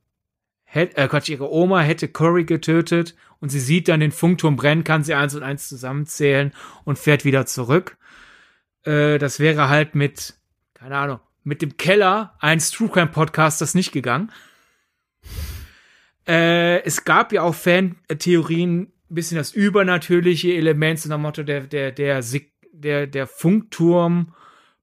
[0.65, 4.85] hätte, äh Quatsch, ihre Oma hätte Cory getötet und sie sieht dann den Funkturm brennen,
[4.85, 6.53] kann sie eins und eins zusammenzählen
[6.85, 7.97] und fährt wieder zurück.
[8.85, 10.35] Äh, das wäre halt mit,
[10.75, 14.31] keine Ahnung, mit dem Keller eines True Crime Podcasters nicht gegangen.
[16.29, 21.67] Äh, es gab ja auch Fan-Theorien, ein bisschen das übernatürliche Element, so nach Motto, der,
[21.67, 22.23] der, der,
[22.73, 24.35] der, der Funkturm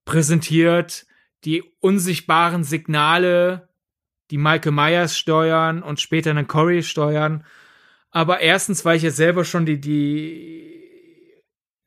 [0.05, 1.05] präsentiert
[1.43, 3.69] die unsichtbaren Signale,
[4.31, 7.45] die Michael Myers steuern und später einen Corey steuern.
[8.09, 10.77] Aber erstens, weil ich ja selber schon die, die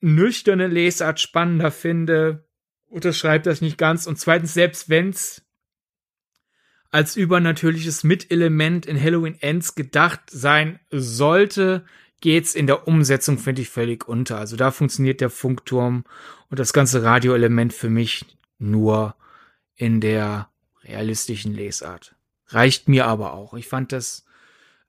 [0.01, 2.49] nüchterne Lesart spannender finde,
[2.87, 4.07] unterschreibt das nicht ganz.
[4.07, 5.43] Und zweitens, selbst wenn's
[6.91, 11.85] als übernatürliches Mitelement in Halloween Ends gedacht sein sollte,
[12.21, 14.39] geht's in der Umsetzung, finde ich, völlig unter.
[14.39, 16.05] Also da funktioniert der Funkturm
[16.51, 18.25] und das ganze Radioelement für mich
[18.59, 19.15] nur
[19.77, 20.49] in der
[20.85, 22.15] realistischen Lesart.
[22.49, 23.55] Reicht mir aber auch.
[23.55, 24.25] Ich fand das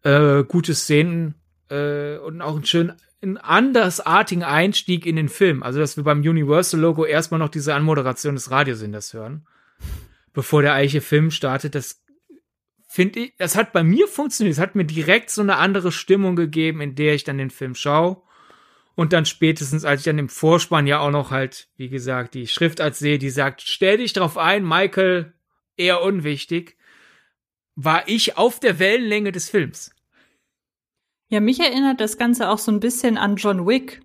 [0.03, 1.35] äh, gute Szenen
[1.69, 5.63] äh, und auch einen schönen, einen andersartigen Einstieg in den Film.
[5.63, 9.45] Also, dass wir beim Universal-Logo erstmal noch diese Anmoderation des Radiosenders hören,
[10.33, 11.75] bevor der eigentliche Film startet.
[11.75, 12.00] Das
[12.91, 14.53] finde ich, das hat bei mir funktioniert.
[14.53, 17.73] Es hat mir direkt so eine andere Stimmung gegeben, in der ich dann den Film
[17.73, 18.21] schaue.
[18.95, 22.47] Und dann spätestens, als ich dann im Vorspann ja auch noch halt, wie gesagt, die
[22.47, 25.33] Schrift als sehe, die sagt, stell dich drauf ein, Michael,
[25.77, 26.77] eher unwichtig
[27.75, 29.95] war ich auf der Wellenlänge des Films.
[31.29, 34.01] Ja, mich erinnert das Ganze auch so ein bisschen an John Wick,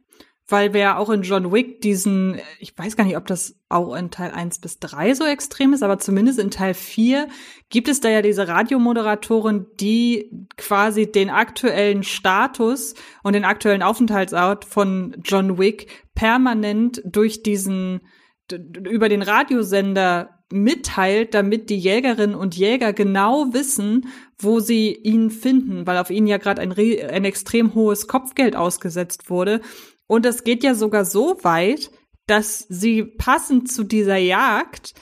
[0.48, 3.94] weil wir ja auch in John Wick diesen, ich weiß gar nicht, ob das auch
[3.97, 7.27] in Teil 1 bis 3 so extrem ist, aber zumindest in Teil 4
[7.68, 12.94] gibt es da ja diese Radiomoderatorin, die quasi den aktuellen Status
[13.24, 18.02] und den aktuellen Aufenthaltsort von John Wick permanent durch diesen
[18.51, 24.06] über den Radiosender mitteilt, damit die Jägerinnen und Jäger genau wissen,
[24.39, 29.28] wo sie ihn finden, weil auf ihn ja gerade ein, ein extrem hohes Kopfgeld ausgesetzt
[29.28, 29.60] wurde.
[30.07, 31.91] Und es geht ja sogar so weit,
[32.27, 34.95] dass sie passend zu dieser Jagd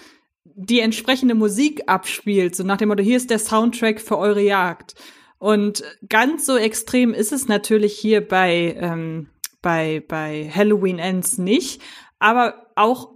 [0.45, 4.95] die entsprechende Musik abspielt, so nach dem Motto, hier ist der Soundtrack für eure Jagd.
[5.39, 9.31] Und ganz so extrem ist es natürlich hier bei, ähm,
[9.63, 11.83] bei, bei Halloween Ends nicht.
[12.19, 13.15] Aber auch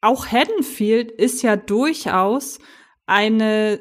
[0.00, 2.58] auch Haddonfield ist ja durchaus
[3.06, 3.80] eine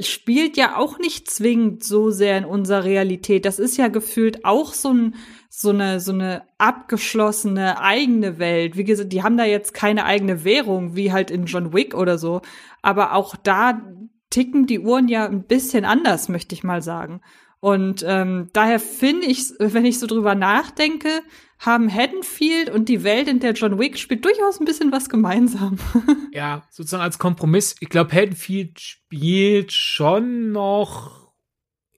[0.00, 3.44] spielt ja auch nicht zwingend so sehr in unserer Realität.
[3.44, 5.14] Das ist ja gefühlt auch so, ein,
[5.48, 8.76] so eine so eine abgeschlossene eigene Welt.
[8.76, 12.18] Wie gesagt, die haben da jetzt keine eigene Währung wie halt in John Wick oder
[12.18, 12.42] so,
[12.82, 13.82] aber auch da
[14.30, 17.20] ticken die Uhren ja ein bisschen anders, möchte ich mal sagen.
[17.60, 21.22] Und ähm, daher finde ich, wenn ich so drüber nachdenke,
[21.64, 25.78] haben Haddonfield und die Welt, in der John Wick spielt, durchaus ein bisschen was gemeinsam.
[26.32, 27.76] ja, sozusagen als Kompromiss.
[27.80, 31.32] Ich glaube, Haddonfield spielt schon noch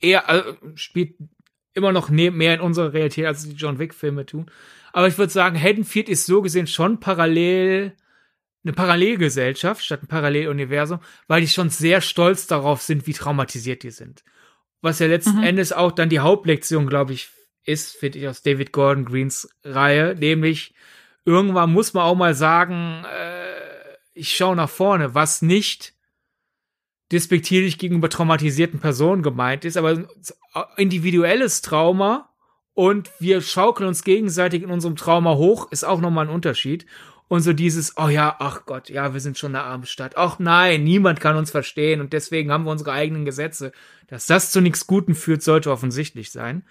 [0.01, 1.17] eher, also spielt
[1.75, 4.51] immer noch mehr in unserer Realität, als die John Wick-Filme tun.
[4.93, 7.95] Aber ich würde sagen, Haddonfield ist so gesehen schon parallel
[8.67, 10.99] eine Parallelgesellschaft statt ein Paralleluniversum,
[11.29, 14.25] weil die schon sehr stolz darauf sind, wie traumatisiert die sind.
[14.81, 15.45] Was ja letzten mhm.
[15.45, 17.29] Endes auch dann die Hauptlektion, glaube ich,
[17.67, 20.75] ist, finde ich, aus David Gordon Greens Reihe, nämlich
[21.25, 25.95] irgendwann muss man auch mal sagen, äh, ich schaue nach vorne, was nicht
[27.13, 30.09] despektierlich gegenüber traumatisierten Personen gemeint ist, aber
[30.77, 32.31] individuelles Trauma
[32.75, 36.87] und wir schaukeln uns gegenseitig in unserem Trauma hoch, ist auch nochmal ein Unterschied.
[37.29, 40.17] Und so dieses, oh ja, ach Gott, ja, wir sind schon eine arme Stadt.
[40.17, 43.73] Ach nein, niemand kann uns verstehen und deswegen haben wir unsere eigenen Gesetze.
[44.07, 46.65] Dass das zu nichts Guten führt, sollte offensichtlich sein.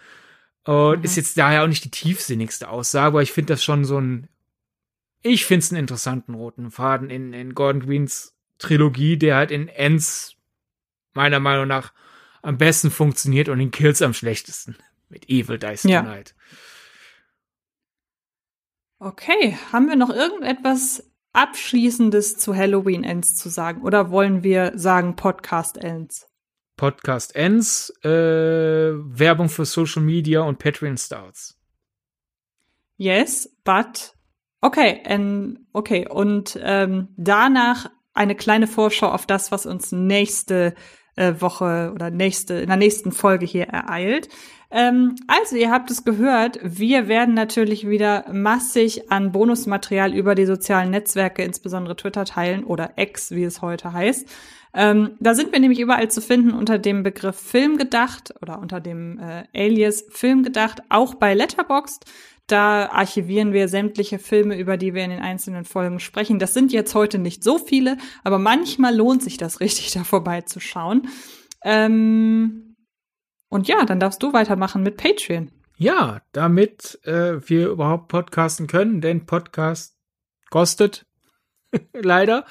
[0.66, 1.04] Und mhm.
[1.04, 4.28] ist jetzt daher auch nicht die tiefsinnigste Aussage, aber ich finde das schon so ein,
[5.22, 9.68] ich finde es einen interessanten roten Faden in, in Gordon Greens Trilogie, der halt in
[9.68, 10.36] Ends
[11.14, 11.94] meiner Meinung nach
[12.42, 14.78] am besten funktioniert und in Kills am schlechtesten.
[15.10, 16.02] Mit Evil Dice ja.
[16.02, 16.36] Tonight.
[18.98, 23.82] Okay, haben wir noch irgendetwas Abschließendes zu Halloween Ends zu sagen?
[23.84, 26.28] Oder wollen wir sagen Podcast Ends?
[26.77, 31.60] Podcast Ends, äh, Werbung für Social Media und Patreon Starts.
[32.97, 34.14] Yes, but
[34.61, 40.73] okay, and, okay und ähm, danach eine kleine Vorschau auf das, was uns nächste
[41.15, 44.30] äh, Woche oder nächste in der nächsten Folge hier ereilt.
[44.72, 50.45] Ähm, also, ihr habt es gehört, wir werden natürlich wieder massig an Bonusmaterial über die
[50.45, 54.27] sozialen Netzwerke, insbesondere Twitter, teilen oder X, wie es heute heißt.
[54.77, 58.81] Ähm, da sind wir nämlich überall zu finden unter dem Begriff Film gedacht oder unter
[58.81, 62.03] dem äh, Alias Film gedacht, auch bei Letterboxd.
[62.47, 66.39] Da archivieren wir sämtliche Filme, über die wir in den einzelnen Folgen sprechen.
[66.39, 71.07] Das sind jetzt heute nicht so viele, aber manchmal lohnt sich das richtig, da vorbeizuschauen.
[71.64, 72.76] Ähm,
[73.47, 75.52] und ja, dann darfst du weitermachen mit Patreon.
[75.77, 79.97] Ja, damit äh, wir überhaupt podcasten können, denn Podcast
[80.49, 81.06] kostet
[81.93, 82.45] leider.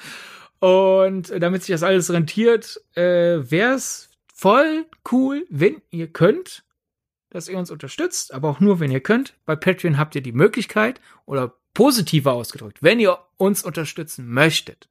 [0.59, 3.01] Und damit sich das alles rentiert, äh,
[3.51, 6.63] wäre es voll cool, wenn ihr könnt,
[7.29, 9.35] dass ihr uns unterstützt, aber auch nur, wenn ihr könnt.
[9.45, 14.89] Bei Patreon habt ihr die Möglichkeit oder positiver ausgedrückt, wenn ihr uns unterstützen möchtet,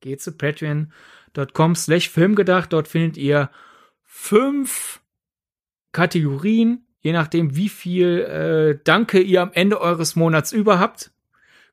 [0.00, 2.72] geht zu patreon.com slash filmgedacht.
[2.72, 3.50] Dort findet ihr
[4.02, 5.00] fünf
[5.92, 11.10] Kategorien, je nachdem, wie viel äh, Danke ihr am Ende eures Monats über habt,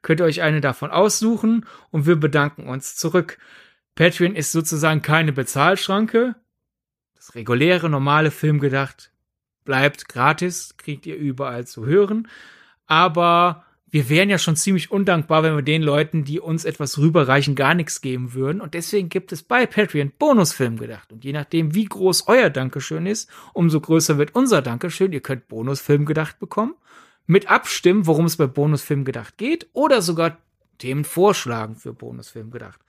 [0.02, 3.38] könnt ihr euch eine davon aussuchen und wir bedanken uns zurück.
[3.96, 6.36] Patreon ist sozusagen keine Bezahlschranke.
[7.16, 9.12] Das reguläre, normale Film gedacht
[9.64, 12.28] bleibt gratis, kriegt ihr überall zu hören.
[12.88, 17.56] Aber wir wären ja schon ziemlich undankbar, wenn wir den Leuten, die uns etwas rüberreichen,
[17.56, 18.62] gar nichts geben würden.
[18.62, 21.12] Und deswegen gibt es bei Patreon Bonusfilm gedacht.
[21.12, 25.12] Und je nachdem, wie groß euer Dankeschön ist, umso größer wird unser Dankeschön.
[25.12, 26.76] Ihr könnt Bonusfilm gedacht bekommen.
[27.28, 29.70] Mit abstimmen, worum es bei Bonusfilm gedacht geht.
[29.74, 30.38] Oder sogar
[30.78, 32.80] Themen vorschlagen für Bonusfilm gedacht.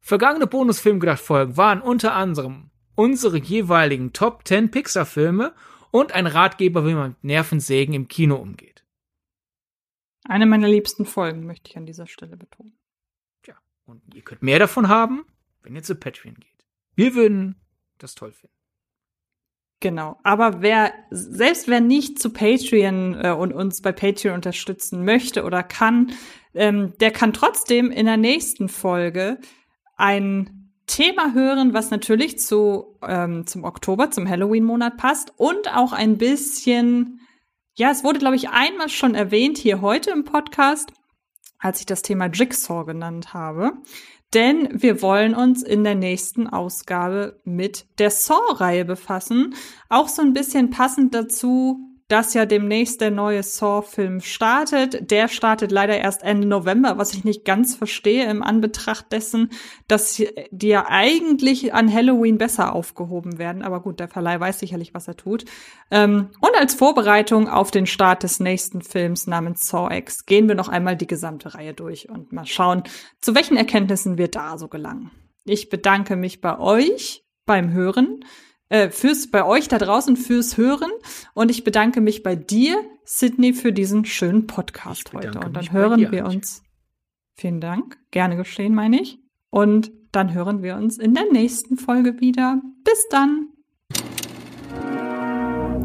[0.00, 5.54] Vergangene Bonusfilm gedacht Folgen waren unter anderem unsere jeweiligen Top 10 Pixar Filme
[5.90, 8.84] und ein Ratgeber, wie man mit Nervensägen im Kino umgeht.
[10.24, 12.78] Eine meiner liebsten Folgen, möchte ich an dieser Stelle betonen.
[13.42, 13.56] Tja,
[13.86, 15.24] und ihr könnt mehr davon haben,
[15.62, 16.66] wenn ihr zu Patreon geht.
[16.94, 17.56] Wir würden
[17.98, 18.54] das toll finden.
[19.80, 20.18] Genau.
[20.22, 25.62] Aber wer, selbst wer nicht zu Patreon äh, und uns bei Patreon unterstützen möchte oder
[25.62, 26.12] kann,
[26.54, 29.38] ähm, der kann trotzdem in der nächsten Folge
[29.96, 36.18] ein Thema hören, was natürlich zu, ähm, zum Oktober, zum Halloween-Monat passt und auch ein
[36.18, 37.20] bisschen
[37.80, 40.92] ja, es wurde, glaube ich, einmal schon erwähnt hier heute im Podcast,
[41.58, 43.72] als ich das Thema Jigsaw genannt habe.
[44.32, 49.54] Denn wir wollen uns in der nächsten Ausgabe mit der Saw-Reihe befassen.
[49.88, 55.10] Auch so ein bisschen passend dazu, dass ja demnächst der neue Saw-Film startet.
[55.10, 59.50] Der startet leider erst Ende November, was ich nicht ganz verstehe im Anbetracht dessen,
[59.86, 60.20] dass
[60.50, 63.62] die ja eigentlich an Halloween besser aufgehoben werden.
[63.62, 65.44] Aber gut, der Verleih weiß sicherlich, was er tut.
[65.92, 70.56] Ähm, und als Vorbereitung auf den Start des nächsten Films namens Saw X gehen wir
[70.56, 72.82] noch einmal die gesamte Reihe durch und mal schauen,
[73.20, 75.12] zu welchen Erkenntnissen wir da so gelangen.
[75.44, 78.24] Ich bedanke mich bei euch beim Hören
[78.70, 80.90] äh, fürs bei euch da draußen fürs Hören
[81.34, 85.38] und ich bedanke mich bei dir, Sydney, für diesen schönen Podcast heute.
[85.40, 86.62] Und dann hören wir uns.
[87.34, 89.18] Vielen Dank, gerne geschehen, meine ich.
[89.50, 92.60] Und dann hören wir uns in der nächsten Folge wieder.
[92.84, 93.48] Bis dann.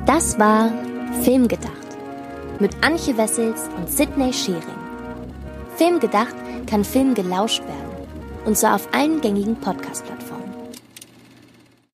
[0.06, 0.72] Das war
[1.24, 1.72] Filmgedacht
[2.60, 4.62] mit Antje Wessels und Sydney Schering.
[5.76, 6.36] Filmgedacht
[6.68, 8.08] kann Film gelauscht werden
[8.46, 10.35] und zwar auf allen gängigen Podcast-Plattformen.